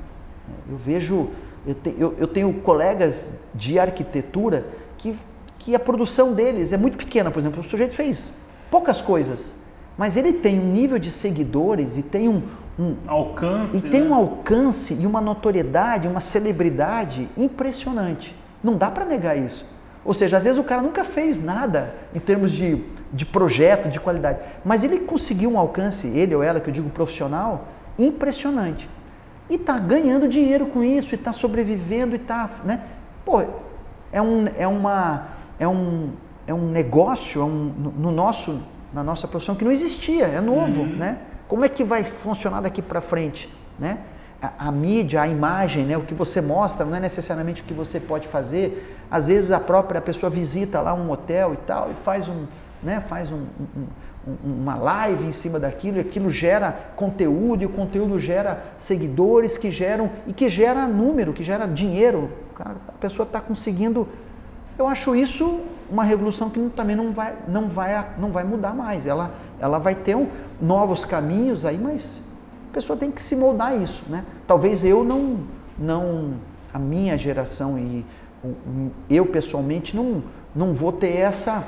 Eu 0.66 0.78
vejo, 0.78 1.28
eu, 1.66 1.74
te, 1.74 1.95
eu, 1.99 2.14
eu 2.16 2.26
tenho 2.26 2.51
colegas 2.62 3.39
de 3.55 3.78
arquitetura 3.78 4.64
que, 4.97 5.14
que 5.59 5.74
a 5.74 5.78
produção 5.78 6.33
deles 6.33 6.72
é 6.72 6.78
muito 6.78 6.97
pequena. 6.97 7.31
Por 7.31 7.41
exemplo, 7.41 7.61
o 7.61 7.62
sujeito 7.62 7.95
fez 7.95 8.39
poucas 8.70 8.99
coisas, 8.99 9.53
mas 9.99 10.16
ele 10.16 10.33
tem 10.33 10.59
um 10.59 10.72
nível 10.72 10.99
de 10.99 11.11
seguidores 11.11 11.99
e 11.99 12.03
tem 12.03 12.26
um, 12.26 12.43
um 12.78 12.97
alcance, 13.07 13.76
e 13.76 13.83
tem 13.83 14.01
né? 14.01 14.09
um 14.09 14.14
alcance 14.14 14.95
e 14.95 15.07
uma 15.07 15.20
notoriedade, 15.20 16.09
uma 16.09 16.22
celebridade 16.22 17.28
impressionante. 17.37 18.35
Não 18.64 18.78
dá 18.78 18.91
para 18.91 19.05
negar 19.05 19.37
isso. 19.37 19.68
Ou 20.03 20.14
seja, 20.14 20.39
às 20.39 20.45
vezes 20.45 20.59
o 20.59 20.64
cara 20.64 20.81
nunca 20.81 21.05
fez 21.05 21.45
nada 21.45 21.95
em 22.14 22.18
termos 22.18 22.51
de, 22.51 22.83
de 23.12 23.26
projeto, 23.26 23.91
de 23.91 24.01
qualidade, 24.01 24.39
mas 24.64 24.83
ele 24.83 25.01
conseguiu 25.01 25.51
um 25.51 25.59
alcance, 25.59 26.07
ele 26.07 26.35
ou 26.35 26.43
ela, 26.43 26.61
que 26.61 26.70
eu 26.70 26.72
digo 26.72 26.89
profissional, 26.89 27.68
impressionante. 28.07 28.88
E 29.48 29.57
está 29.57 29.76
ganhando 29.78 30.28
dinheiro 30.28 30.66
com 30.66 30.82
isso, 30.82 31.14
e 31.14 31.16
está 31.16 31.32
sobrevivendo, 31.32 32.14
e 32.14 32.18
está. 32.18 32.48
Né? 32.64 32.82
Pô, 33.24 33.42
é, 34.12 34.22
um, 34.22 34.46
é, 34.57 34.66
uma, 34.66 35.28
é, 35.59 35.66
um, 35.66 36.11
é 36.46 36.55
um 36.55 36.70
negócio 36.70 37.40
é 37.40 37.44
um, 37.44 37.72
no 37.98 38.11
nosso, 38.11 38.62
na 38.92 39.03
nossa 39.03 39.26
profissão 39.26 39.55
que 39.55 39.64
não 39.64 39.72
existia, 39.72 40.26
é 40.26 40.40
novo. 40.40 40.82
Uhum. 40.82 40.96
Né? 40.96 41.18
Como 41.48 41.64
é 41.64 41.68
que 41.68 41.82
vai 41.82 42.05
funcionar 42.05 42.61
daqui 42.61 42.80
para 42.80 43.01
frente? 43.01 43.53
Né? 43.78 43.98
A, 44.40 44.68
a, 44.68 44.72
mídia, 44.72 45.20
a 45.20 45.28
imagem, 45.28 45.84
né? 45.84 45.96
o 45.96 46.03
que 46.03 46.14
você 46.14 46.40
mostra 46.40 46.86
não 46.86 46.96
é 46.96 47.01
necessariamente 47.01 47.62
o 47.62 47.64
que 47.64 47.74
você 47.74 47.98
pode 47.98 48.28
fazer. 48.28 48.96
Às 49.11 49.26
vezes 49.26 49.51
a 49.51 49.59
própria 49.59 50.01
pessoa 50.01 50.30
visita 50.30 50.80
lá 50.80 50.94
um 50.94 51.11
hotel 51.11 51.55
e 51.55 51.57
tal 51.59 51.90
e 51.90 51.94
faz 51.94 52.28
um, 52.28 52.46
né? 52.83 53.01
faz 53.09 53.31
um, 53.31 53.47
um 53.76 53.87
uma 54.45 54.74
live 54.76 55.26
em 55.26 55.33
cima 55.33 55.59
daquilo, 55.59 55.97
e 55.97 56.01
aquilo 56.01 56.31
gera 56.31 56.93
conteúdo, 56.95 57.62
e 57.62 57.66
o 57.66 57.70
conteúdo 57.70 58.18
gera 58.18 58.62
seguidores 58.76 59.57
que 59.57 59.70
geram 59.70 60.11
e 60.26 60.33
que 60.33 60.49
gera 60.49 60.87
número, 60.87 61.33
que 61.33 61.43
gera 61.43 61.66
dinheiro. 61.66 62.31
Cara, 62.55 62.76
a 62.89 62.93
pessoa 62.93 63.26
está 63.26 63.41
conseguindo. 63.41 64.07
Eu 64.78 64.87
acho 64.87 65.14
isso 65.16 65.62
uma 65.91 66.05
revolução 66.05 66.51
que 66.51 66.61
também 66.70 66.95
não 66.95 67.12
vai, 67.12 67.35
não 67.49 67.68
vai, 67.68 68.07
não 68.18 68.31
vai 68.31 68.45
mudar 68.45 68.74
mais. 68.74 69.07
Ela, 69.07 69.33
ela 69.59 69.78
vai 69.78 69.95
ter 69.95 70.14
um, 70.14 70.28
novos 70.61 71.05
caminhos 71.05 71.64
aí, 71.64 71.78
mas 71.78 72.22
a 72.70 72.74
pessoa 72.74 72.99
tem 72.99 73.11
que 73.11 73.22
se 73.22 73.35
moldar 73.35 73.68
a 73.68 73.76
isso. 73.76 74.05
Né? 74.09 74.24
Talvez 74.47 74.85
eu 74.85 75.03
não, 75.03 75.39
não, 75.78 76.35
a 76.72 76.78
minha 76.78 77.16
geração 77.16 77.78
e 77.78 78.05
eu 79.09 79.26
pessoalmente 79.26 79.95
não, 79.95 80.22
não 80.55 80.72
vou 80.72 80.93
ter 80.93 81.16
essa 81.16 81.64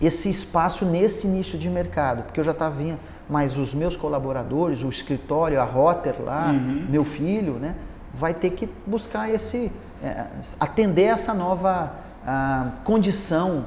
esse 0.00 0.30
espaço 0.30 0.84
nesse 0.84 1.26
início 1.26 1.58
de 1.58 1.68
mercado, 1.68 2.22
porque 2.22 2.38
eu 2.38 2.44
já 2.44 2.52
estava 2.52 2.74
vindo, 2.74 2.98
mas 3.28 3.56
os 3.56 3.74
meus 3.74 3.96
colaboradores, 3.96 4.82
o 4.82 4.88
escritório, 4.88 5.60
a 5.60 5.64
Rotter 5.64 6.14
lá, 6.20 6.50
uhum. 6.50 6.86
meu 6.88 7.04
filho, 7.04 7.54
né, 7.54 7.74
vai 8.14 8.32
ter 8.32 8.50
que 8.50 8.68
buscar 8.86 9.32
esse, 9.32 9.70
é, 10.02 10.26
atender 10.58 11.04
essa 11.04 11.34
nova 11.34 11.92
a, 12.26 12.72
condição 12.84 13.66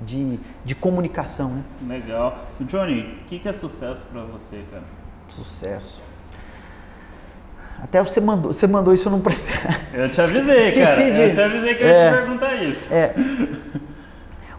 de, 0.00 0.38
de 0.64 0.74
comunicação. 0.74 1.62
Né? 1.82 1.96
Legal. 1.96 2.38
Johnny, 2.60 3.20
o 3.22 3.24
que, 3.26 3.38
que 3.38 3.48
é 3.48 3.52
sucesso 3.52 4.04
para 4.10 4.22
você, 4.22 4.62
cara? 4.70 4.84
Sucesso. 5.28 6.02
Até 7.82 8.02
você 8.02 8.20
mandou, 8.20 8.54
você 8.54 8.66
mandou 8.66 8.94
isso, 8.94 9.08
eu 9.08 9.12
não 9.12 9.20
prestei. 9.20 9.54
Eu 9.92 10.10
te 10.10 10.20
avisei, 10.20 10.68
Esqueci 10.68 10.96
cara. 10.96 11.12
De... 11.12 11.20
Eu 11.20 11.32
te 11.32 11.40
avisei 11.40 11.74
que 11.74 11.82
eu 11.82 11.88
ia 11.88 11.94
te 11.94 12.00
é. 12.00 12.12
perguntar 12.12 12.54
isso. 12.54 12.92
É. 12.92 13.14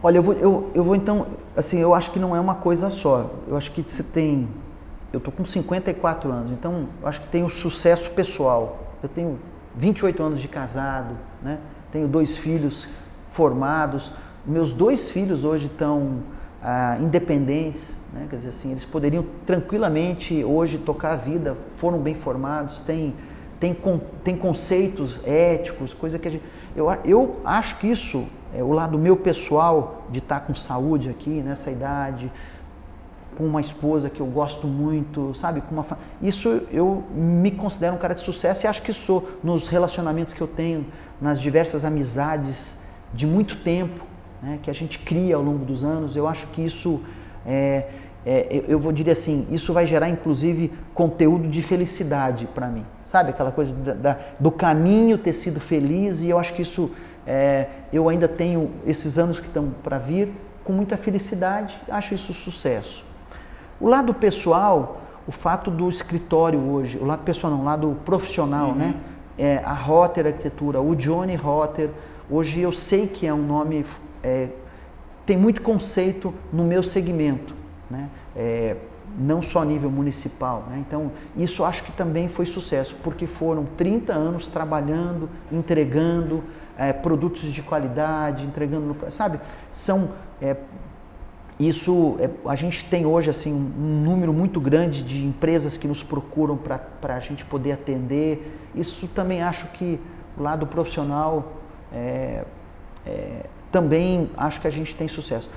Olha, 0.01 0.17
eu 0.17 0.23
vou, 0.23 0.33
eu, 0.33 0.71
eu 0.75 0.83
vou 0.83 0.95
então, 0.95 1.27
assim, 1.55 1.79
eu 1.79 1.93
acho 1.93 2.11
que 2.11 2.19
não 2.19 2.35
é 2.35 2.39
uma 2.39 2.55
coisa 2.55 2.89
só. 2.89 3.31
Eu 3.47 3.57
acho 3.57 3.71
que 3.71 3.81
você 3.81 4.03
tem, 4.03 4.47
eu 5.11 5.19
tô 5.19 5.31
com 5.31 5.43
54 5.43 6.31
anos, 6.31 6.51
então 6.51 6.87
eu 7.01 7.07
acho 7.07 7.21
que 7.21 7.27
tem 7.27 7.43
o 7.43 7.49
sucesso 7.49 8.11
pessoal. 8.11 8.79
Eu 9.01 9.09
tenho 9.09 9.39
28 9.75 10.21
anos 10.21 10.39
de 10.39 10.47
casado, 10.47 11.15
né? 11.41 11.59
Tenho 11.91 12.07
dois 12.07 12.37
filhos 12.37 12.87
formados. 13.31 14.11
Meus 14.45 14.71
dois 14.71 15.09
filhos 15.09 15.43
hoje 15.43 15.67
estão 15.67 16.23
ah, 16.61 16.97
independentes, 16.99 17.97
né? 18.13 18.27
quer 18.29 18.37
dizer 18.37 18.49
assim, 18.49 18.71
eles 18.71 18.85
poderiam 18.85 19.25
tranquilamente 19.45 20.43
hoje 20.43 20.77
tocar 20.77 21.13
a 21.13 21.15
vida, 21.15 21.55
foram 21.77 21.99
bem 21.99 22.15
formados, 22.15 22.79
têm, 22.79 23.13
têm, 23.59 23.75
têm 24.23 24.35
conceitos 24.35 25.19
éticos, 25.25 25.93
coisa 25.93 26.17
que 26.17 26.27
a 26.27 26.31
gente... 26.31 26.43
Eu, 26.75 26.87
eu 27.05 27.39
acho 27.43 27.77
que 27.79 27.87
isso, 27.87 28.27
é 28.55 28.63
o 28.63 28.71
lado 28.71 28.97
meu 28.97 29.17
pessoal 29.17 30.03
de 30.09 30.19
estar 30.19 30.41
com 30.41 30.55
saúde 30.55 31.09
aqui, 31.09 31.41
nessa 31.41 31.69
idade, 31.71 32.31
com 33.37 33.45
uma 33.45 33.61
esposa 33.61 34.09
que 34.09 34.19
eu 34.19 34.25
gosto 34.25 34.65
muito, 34.65 35.33
sabe? 35.35 35.61
Com 35.61 35.75
uma 35.75 35.85
Isso 36.21 36.63
eu 36.71 37.03
me 37.13 37.51
considero 37.51 37.95
um 37.95 37.99
cara 37.99 38.15
de 38.15 38.21
sucesso 38.21 38.65
e 38.65 38.67
acho 38.67 38.81
que 38.81 38.91
sou 38.91 39.29
nos 39.43 39.67
relacionamentos 39.67 40.33
que 40.33 40.41
eu 40.41 40.47
tenho, 40.47 40.85
nas 41.21 41.39
diversas 41.39 41.85
amizades 41.85 42.81
de 43.13 43.27
muito 43.27 43.57
tempo, 43.57 44.03
né, 44.41 44.59
que 44.61 44.69
a 44.69 44.73
gente 44.73 44.99
cria 44.99 45.35
ao 45.35 45.41
longo 45.41 45.63
dos 45.63 45.83
anos. 45.83 46.15
Eu 46.15 46.27
acho 46.27 46.47
que 46.47 46.63
isso, 46.63 47.01
é, 47.45 47.85
é, 48.25 48.63
eu 48.67 48.79
vou 48.79 48.91
dizer 48.91 49.11
assim, 49.11 49.47
isso 49.51 49.71
vai 49.71 49.85
gerar 49.85 50.09
inclusive 50.09 50.73
conteúdo 50.93 51.47
de 51.47 51.61
felicidade 51.61 52.47
para 52.47 52.67
mim. 52.67 52.85
Sabe 53.05 53.29
aquela 53.29 53.51
coisa 53.51 53.73
da, 53.73 53.93
da, 53.93 54.17
do 54.39 54.51
caminho 54.51 55.17
ter 55.17 55.33
sido 55.33 55.59
feliz 55.59 56.21
e 56.21 56.29
eu 56.29 56.39
acho 56.39 56.53
que 56.53 56.61
isso, 56.61 56.91
é, 57.27 57.67
eu 57.91 58.07
ainda 58.07 58.27
tenho 58.27 58.71
esses 58.85 59.19
anos 59.19 59.39
que 59.39 59.47
estão 59.47 59.69
para 59.83 59.97
vir 59.97 60.31
com 60.63 60.71
muita 60.71 60.95
felicidade, 60.95 61.77
acho 61.89 62.13
isso 62.15 62.33
sucesso. 62.33 63.03
O 63.79 63.87
lado 63.87 64.13
pessoal, 64.13 65.01
o 65.27 65.31
fato 65.31 65.69
do 65.69 65.89
escritório 65.89 66.59
hoje, 66.59 66.97
o 66.97 67.05
lado 67.05 67.23
pessoal 67.23 67.51
não, 67.51 67.61
o 67.61 67.65
lado 67.65 67.97
profissional, 68.05 68.69
uhum. 68.69 68.75
né? 68.75 68.95
É, 69.37 69.57
a 69.63 69.73
Rotter 69.73 70.25
Arquitetura, 70.25 70.81
o 70.81 70.95
Johnny 70.95 71.35
Rotter, 71.35 71.91
hoje 72.27 72.61
eu 72.61 72.71
sei 72.71 73.05
que 73.05 73.27
é 73.27 73.33
um 73.33 73.45
nome 73.45 73.85
é, 74.23 74.49
tem 75.25 75.37
muito 75.37 75.61
conceito 75.61 76.33
no 76.51 76.63
meu 76.63 76.81
segmento, 76.81 77.53
né? 77.91 78.09
É, 78.35 78.77
não 79.17 79.41
só 79.41 79.61
a 79.61 79.65
nível 79.65 79.89
municipal. 79.89 80.65
Né? 80.69 80.83
Então, 80.87 81.11
isso 81.35 81.63
acho 81.63 81.83
que 81.83 81.91
também 81.91 82.29
foi 82.29 82.45
sucesso, 82.45 82.95
porque 83.03 83.25
foram 83.25 83.65
30 83.77 84.13
anos 84.13 84.47
trabalhando, 84.47 85.29
entregando 85.51 86.43
é, 86.77 86.93
produtos 86.93 87.51
de 87.51 87.61
qualidade, 87.61 88.45
entregando, 88.45 88.95
sabe? 89.09 89.39
São 89.71 90.11
é, 90.41 90.55
isso 91.59 92.17
é, 92.19 92.29
a 92.47 92.55
gente 92.55 92.85
tem 92.85 93.05
hoje 93.05 93.31
assim 93.31 93.51
um 93.51 94.03
número 94.03 94.31
muito 94.31 94.61
grande 94.61 95.01
de 95.01 95.25
empresas 95.25 95.75
que 95.75 95.87
nos 95.87 96.03
procuram 96.03 96.55
para 96.55 97.15
a 97.15 97.19
gente 97.19 97.43
poder 97.43 97.71
atender. 97.71 98.55
Isso 98.75 99.07
também 99.07 99.41
acho 99.41 99.67
que 99.69 99.99
o 100.37 100.43
lado 100.43 100.67
profissional 100.67 101.53
é, 101.91 102.45
é, 103.05 103.45
também 103.71 104.29
acho 104.37 104.61
que 104.61 104.67
a 104.67 104.71
gente 104.71 104.95
tem 104.95 105.07
sucesso. 105.07 105.49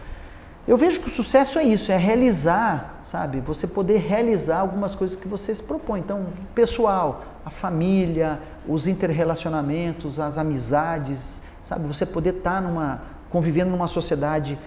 Eu 0.67 0.77
vejo 0.77 1.01
que 1.01 1.09
o 1.09 1.11
sucesso 1.11 1.59
é 1.59 1.65
isso, 1.65 1.91
é 1.91 1.97
realizar, 1.97 3.01
sabe? 3.03 3.41
Você 3.41 3.67
poder 3.67 3.99
realizar 3.99 4.61
algumas 4.61 4.95
coisas 4.95 5.17
que 5.17 5.27
você 5.27 5.55
se 5.55 5.63
propõe. 5.63 6.01
Então, 6.01 6.27
pessoal, 6.55 7.25
a 7.45 7.51
família, 7.51 8.41
os 8.67 8.87
interrelacionamentos, 8.87 10.19
as 10.19 10.39
amizades, 10.39 11.43
sabe? 11.63 11.87
Você 11.87 12.05
poder 12.05 12.37
estar 12.37 12.55
tá 12.55 12.61
numa 12.61 13.03
convivendo 13.31 13.71
numa 13.71 13.87
sociedade 13.87 14.59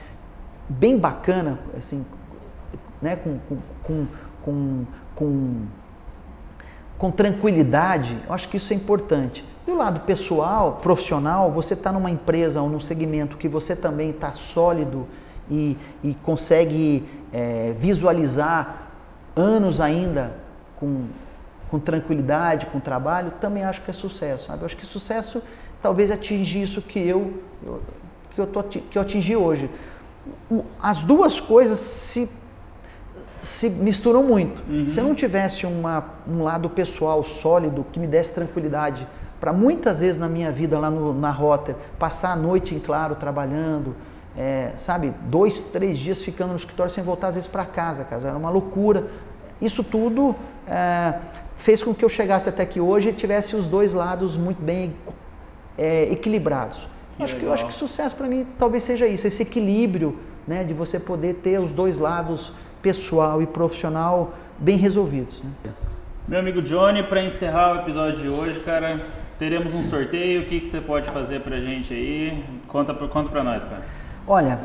bem 0.69 0.97
bacana, 0.97 1.59
assim, 1.77 2.05
né? 3.01 3.17
Com, 3.17 3.39
com, 3.83 4.07
com, 4.43 4.85
com, 5.15 5.65
com 6.97 7.11
tranquilidade. 7.11 8.17
Eu 8.25 8.33
acho 8.33 8.47
que 8.47 8.57
isso 8.57 8.71
é 8.71 8.75
importante. 8.75 9.45
Do 9.65 9.75
lado 9.75 10.01
pessoal, 10.01 10.79
profissional, 10.81 11.51
você 11.51 11.73
está 11.73 11.91
numa 11.91 12.09
empresa 12.09 12.61
ou 12.61 12.69
num 12.69 12.79
segmento 12.79 13.37
que 13.37 13.47
você 13.47 13.75
também 13.75 14.09
está 14.09 14.31
sólido 14.31 15.07
e, 15.49 15.77
e 16.03 16.13
consegue 16.15 17.07
é, 17.31 17.73
visualizar 17.79 18.91
anos 19.35 19.79
ainda 19.81 20.35
com, 20.77 21.05
com 21.73 21.79
tranquilidade, 21.79 22.67
com 22.67 22.79
trabalho, 22.79 23.31
também 23.41 23.63
acho 23.63 23.81
que 23.81 23.89
é 23.89 23.93
sucesso. 23.93 24.45
Sabe? 24.45 24.61
Eu 24.61 24.67
acho 24.67 24.77
que 24.77 24.85
sucesso 24.85 25.41
talvez 25.81 26.11
atingir 26.11 26.61
isso 26.61 26.83
que 26.83 26.99
eu, 26.99 27.41
eu 27.65 27.81
que, 28.29 28.39
eu 28.39 28.45
tô, 28.45 28.61
que 28.61 28.95
eu 28.95 29.01
atingi 29.01 29.35
hoje. 29.35 29.67
As 30.79 31.01
duas 31.01 31.39
coisas 31.39 31.79
se, 31.79 32.29
se 33.41 33.71
misturam 33.71 34.21
muito. 34.21 34.63
Uhum. 34.71 34.87
Se 34.87 34.99
eu 34.99 35.03
não 35.03 35.15
tivesse 35.15 35.65
uma, 35.65 36.05
um 36.27 36.43
lado 36.43 36.69
pessoal 36.69 37.23
sólido 37.23 37.83
que 37.91 37.99
me 37.99 38.05
desse 38.05 38.33
tranquilidade 38.33 39.07
para 39.39 39.51
muitas 39.51 40.01
vezes 40.01 40.19
na 40.19 40.29
minha 40.29 40.51
vida 40.51 40.77
lá 40.77 40.91
no, 40.91 41.11
na 41.11 41.31
rota, 41.31 41.75
passar 41.97 42.33
a 42.33 42.35
noite 42.35 42.75
em 42.75 42.79
claro 42.79 43.15
trabalhando, 43.15 43.95
é, 44.37 44.73
sabe, 44.77 45.11
dois, 45.23 45.63
três 45.63 45.97
dias 45.97 46.21
ficando 46.21 46.51
no 46.51 46.55
escritório 46.55 46.91
sem 46.91 47.03
voltar 47.03 47.29
às 47.29 47.35
vezes 47.35 47.47
para 47.47 47.65
casa, 47.65 48.03
casa, 48.03 48.27
era 48.27 48.37
uma 48.37 48.51
loucura. 48.51 49.07
Isso 49.59 49.83
tudo 49.83 50.35
é, 50.67 51.15
fez 51.57 51.83
com 51.83 51.93
que 51.93 52.03
eu 52.03 52.09
chegasse 52.09 52.49
até 52.49 52.63
aqui 52.63 52.79
hoje 52.79 53.09
e 53.09 53.13
tivesse 53.13 53.55
os 53.55 53.65
dois 53.65 53.93
lados 53.93 54.35
muito 54.35 54.61
bem 54.61 54.93
é, 55.77 56.11
equilibrados. 56.11 56.87
Que 57.17 57.23
acho 57.23 57.35
que, 57.35 57.43
eu 57.43 57.53
acho 57.53 57.67
que 57.67 57.73
sucesso 57.73 58.15
para 58.15 58.27
mim 58.27 58.45
talvez 58.57 58.83
seja 58.83 59.07
isso, 59.07 59.27
esse 59.27 59.43
equilíbrio 59.43 60.17
né, 60.47 60.63
de 60.63 60.73
você 60.73 60.99
poder 60.99 61.35
ter 61.35 61.59
os 61.59 61.71
dois 61.71 61.97
lados, 61.97 62.51
pessoal 62.81 63.41
e 63.41 63.47
profissional, 63.47 64.33
bem 64.57 64.77
resolvidos. 64.77 65.43
Né? 65.43 65.71
Meu 66.27 66.39
amigo 66.39 66.61
Johnny, 66.61 67.03
para 67.03 67.23
encerrar 67.23 67.73
o 67.73 67.79
episódio 67.81 68.21
de 68.21 68.29
hoje, 68.29 68.59
cara, 68.61 69.05
teremos 69.37 69.73
um 69.73 69.81
sorteio. 69.81 70.41
O 70.41 70.45
que, 70.45 70.59
que 70.59 70.67
você 70.67 70.81
pode 70.81 71.09
fazer 71.09 71.41
para 71.41 71.59
gente 71.59 71.93
aí? 71.93 72.43
Conta, 72.67 72.93
conta 72.93 73.29
para 73.29 73.43
nós, 73.43 73.65
cara. 73.65 73.83
Olha, 74.25 74.59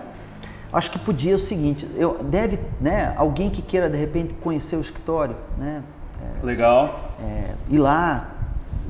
acho 0.73 0.91
que 0.91 0.99
podia 0.99 1.35
o 1.35 1.39
seguinte, 1.39 1.87
eu, 1.97 2.19
deve, 2.23 2.59
né, 2.81 3.13
alguém 3.17 3.51
que 3.51 3.61
queira 3.61 3.91
de 3.91 3.97
repente 3.97 4.35
conhecer 4.35 4.77
o 4.77 4.81
escritório, 4.81 5.37
né? 5.57 5.83
É, 6.23 6.47
Legal. 6.47 7.15
É, 7.21 7.55
ir 7.69 7.79
lá, 7.79 8.31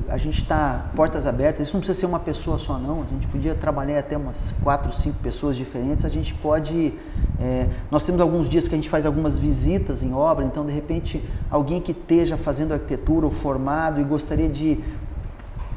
a 0.07 0.17
gente 0.17 0.41
está 0.41 0.85
portas 0.95 1.27
abertas. 1.27 1.67
Isso 1.67 1.75
não 1.75 1.81
precisa 1.81 1.99
ser 1.99 2.05
uma 2.05 2.19
pessoa 2.19 2.57
só, 2.57 2.77
não. 2.77 3.01
A 3.01 3.05
gente 3.05 3.27
podia 3.27 3.53
trabalhar 3.53 3.99
até 3.99 4.17
umas 4.17 4.53
quatro, 4.63 4.91
cinco 4.93 5.19
pessoas 5.19 5.55
diferentes. 5.55 6.05
A 6.05 6.09
gente 6.09 6.33
pode. 6.33 6.93
É, 7.39 7.67
nós 7.91 8.05
temos 8.05 8.19
alguns 8.21 8.49
dias 8.49 8.67
que 8.67 8.75
a 8.75 8.77
gente 8.77 8.89
faz 8.89 9.05
algumas 9.05 9.37
visitas 9.37 10.03
em 10.03 10.13
obra, 10.13 10.45
então 10.45 10.65
de 10.65 10.71
repente 10.71 11.23
alguém 11.49 11.81
que 11.81 11.91
esteja 11.91 12.37
fazendo 12.37 12.73
arquitetura 12.73 13.25
ou 13.25 13.31
formado 13.31 14.01
e 14.01 14.03
gostaria 14.03 14.49
de 14.49 14.79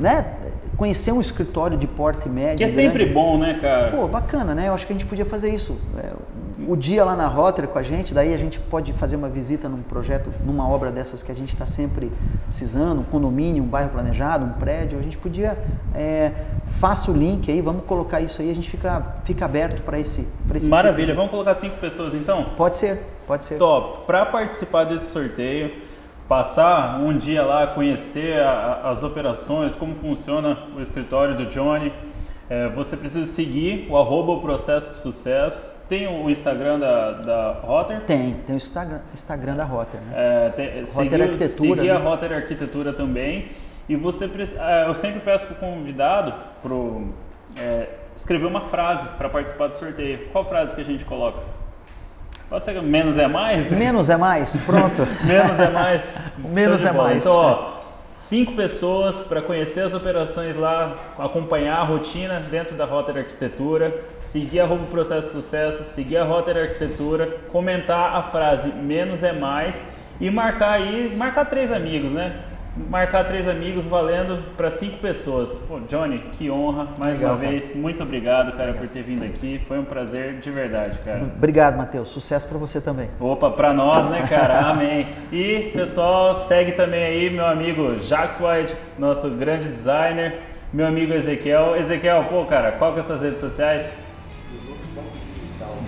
né, 0.00 0.34
conhecer 0.76 1.12
um 1.12 1.20
escritório 1.20 1.76
de 1.76 1.86
porte 1.86 2.28
médio. 2.28 2.58
Que 2.58 2.64
é 2.64 2.68
sempre 2.68 3.04
grande. 3.04 3.14
bom, 3.14 3.38
né, 3.38 3.58
cara? 3.60 3.90
Pô, 3.90 4.08
bacana, 4.08 4.54
né? 4.54 4.68
Eu 4.68 4.74
acho 4.74 4.86
que 4.86 4.92
a 4.92 4.96
gente 4.96 5.06
podia 5.06 5.26
fazer 5.26 5.52
isso. 5.54 5.78
O 6.68 6.76
dia 6.76 7.04
lá 7.04 7.16
na 7.16 7.26
Rotary 7.26 7.66
com 7.66 7.78
a 7.78 7.82
gente, 7.82 8.14
daí 8.14 8.32
a 8.34 8.36
gente 8.36 8.58
pode 8.58 8.92
fazer 8.92 9.16
uma 9.16 9.28
visita 9.28 9.68
num 9.68 9.82
projeto, 9.82 10.32
numa 10.44 10.68
obra 10.68 10.90
dessas 10.90 11.22
que 11.22 11.30
a 11.32 11.34
gente 11.34 11.52
está 11.52 11.66
sempre 11.66 12.10
precisando, 12.46 13.00
um 13.00 13.04
condomínio, 13.04 13.62
um 13.62 13.66
bairro 13.66 13.90
planejado, 13.90 14.44
um 14.44 14.52
prédio. 14.52 14.98
A 14.98 15.02
gente 15.02 15.18
podia, 15.18 15.58
é, 15.94 16.32
faça 16.78 17.10
o 17.10 17.14
link 17.16 17.50
aí, 17.50 17.60
vamos 17.60 17.84
colocar 17.84 18.20
isso 18.20 18.40
aí, 18.42 18.50
a 18.50 18.54
gente 18.54 18.70
fica, 18.70 19.16
fica 19.24 19.44
aberto 19.44 19.82
para 19.82 19.98
esse, 19.98 20.26
esse. 20.54 20.68
Maravilha, 20.68 21.06
tipo. 21.08 21.16
vamos 21.16 21.30
colocar 21.30 21.54
cinco 21.54 21.76
pessoas 21.78 22.14
então? 22.14 22.44
Pode 22.56 22.76
ser, 22.76 23.02
pode 23.26 23.44
ser. 23.44 23.58
Top. 23.58 24.06
Para 24.06 24.26
participar 24.26 24.84
desse 24.84 25.06
sorteio, 25.06 25.72
passar 26.28 27.00
um 27.00 27.16
dia 27.16 27.42
lá, 27.42 27.66
conhecer 27.66 28.40
a, 28.40 28.90
as 28.90 29.02
operações, 29.02 29.74
como 29.74 29.94
funciona 29.94 30.58
o 30.76 30.80
escritório 30.80 31.36
do 31.36 31.46
Johnny. 31.46 31.92
É, 32.52 32.68
você 32.68 32.98
precisa 32.98 33.24
seguir 33.24 33.86
o 33.88 33.96
arroba 33.96 34.32
o 34.32 34.40
processo 34.42 34.92
de 34.92 34.98
sucesso. 34.98 35.74
Tem 35.88 36.06
o 36.06 36.28
Instagram 36.28 36.78
da, 36.78 37.12
da 37.12 37.52
Rotter? 37.52 38.02
Tem, 38.02 38.34
tem 38.46 38.54
o 38.54 38.58
Instagram, 38.58 38.98
Instagram 39.14 39.56
da 39.56 39.64
Rotter. 39.64 39.98
Né? 40.02 40.12
É, 40.14 40.48
tem, 40.50 40.84
seguir, 40.84 41.22
Arquitetura. 41.22 41.48
Seguir 41.48 41.86
né? 41.86 41.90
a 41.92 41.98
Rotter 41.98 42.30
Arquitetura 42.30 42.92
também. 42.92 43.48
E 43.88 43.96
você 43.96 44.30
é, 44.58 44.86
eu 44.86 44.94
sempre 44.94 45.20
peço 45.20 45.46
para 45.46 45.54
o 45.54 45.72
convidado 45.72 46.34
pro, 46.60 47.14
é, 47.56 47.88
escrever 48.14 48.44
uma 48.44 48.60
frase 48.60 49.08
para 49.16 49.30
participar 49.30 49.68
do 49.68 49.74
sorteio. 49.74 50.28
Qual 50.30 50.44
frase 50.44 50.74
que 50.74 50.80
a 50.82 50.84
gente 50.84 51.06
coloca? 51.06 51.40
Pode 52.50 52.66
ser 52.66 52.74
que 52.74 52.82
menos 52.82 53.16
é 53.16 53.26
mais? 53.26 53.72
Menos 53.72 54.10
é 54.10 54.16
mais, 54.18 54.54
pronto. 54.66 55.08
menos 55.24 55.58
é 55.58 55.70
mais. 55.70 56.14
menos 56.36 56.84
é 56.84 56.92
mais. 56.92 57.16
Então, 57.16 57.34
ó, 57.34 57.71
cinco 58.14 58.52
pessoas 58.52 59.20
para 59.20 59.40
conhecer 59.40 59.80
as 59.80 59.94
operações 59.94 60.56
lá, 60.56 61.14
acompanhar 61.18 61.78
a 61.78 61.82
rotina 61.82 62.40
dentro 62.40 62.76
da 62.76 62.84
Rotter 62.84 63.16
Arquitetura, 63.16 64.04
seguir 64.20 64.60
a 64.60 64.66
Roubo 64.66 64.86
Processo 64.86 65.32
Sucesso, 65.32 65.84
seguir 65.84 66.18
a 66.18 66.24
Rotter 66.24 66.56
Arquitetura, 66.56 67.38
comentar 67.50 68.14
a 68.14 68.22
frase 68.22 68.70
menos 68.70 69.22
é 69.22 69.32
mais 69.32 69.86
e 70.20 70.30
marcar 70.30 70.72
aí, 70.72 71.14
marcar 71.16 71.46
três 71.46 71.72
amigos, 71.72 72.12
né? 72.12 72.51
Marcar 72.76 73.24
três 73.24 73.46
amigos 73.46 73.86
valendo 73.86 74.42
para 74.56 74.70
cinco 74.70 74.98
pessoas. 74.98 75.58
Pô, 75.68 75.80
Johnny, 75.80 76.18
que 76.32 76.50
honra, 76.50 76.88
mais 76.98 77.18
Legal, 77.18 77.32
uma 77.32 77.38
vez. 77.38 77.68
Cara. 77.68 77.80
Muito 77.80 78.02
obrigado, 78.02 78.56
cara, 78.56 78.72
por 78.72 78.88
ter 78.88 79.02
vindo 79.02 79.24
aqui. 79.24 79.60
Foi 79.66 79.78
um 79.78 79.84
prazer 79.84 80.38
de 80.38 80.50
verdade, 80.50 80.98
cara. 81.00 81.22
Obrigado, 81.36 81.76
Matheus. 81.76 82.08
Sucesso 82.08 82.48
para 82.48 82.58
você 82.58 82.80
também. 82.80 83.10
Opa, 83.20 83.50
para 83.50 83.72
nós, 83.72 84.08
né, 84.08 84.24
cara? 84.28 84.58
Amém. 84.70 85.08
E, 85.30 85.70
pessoal, 85.74 86.34
segue 86.34 86.72
também 86.72 87.04
aí 87.04 87.30
meu 87.30 87.46
amigo 87.46 88.00
Jacques 88.00 88.40
White, 88.40 88.74
nosso 88.98 89.28
grande 89.30 89.68
designer, 89.68 90.40
meu 90.72 90.86
amigo 90.86 91.12
Ezequiel. 91.12 91.76
Ezequiel, 91.76 92.24
pô, 92.28 92.44
cara, 92.46 92.72
qual 92.72 92.94
que 92.94 93.02
são 93.02 93.16
as 93.16 93.22
redes 93.22 93.40
sociais? 93.40 93.98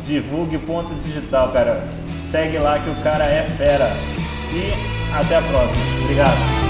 Divulgue 0.03 0.59
ponto 0.59 0.95
digital, 0.97 1.49
cara. 1.51 1.83
Segue 2.27 2.59
lá 2.59 2.79
que 2.79 2.91
o 2.91 3.03
cara 3.03 3.25
é 3.25 3.43
fera. 3.43 3.89
E 4.53 4.73
até 5.19 5.37
a 5.37 5.43
próxima. 5.43 5.81
Obrigado. 6.03 6.64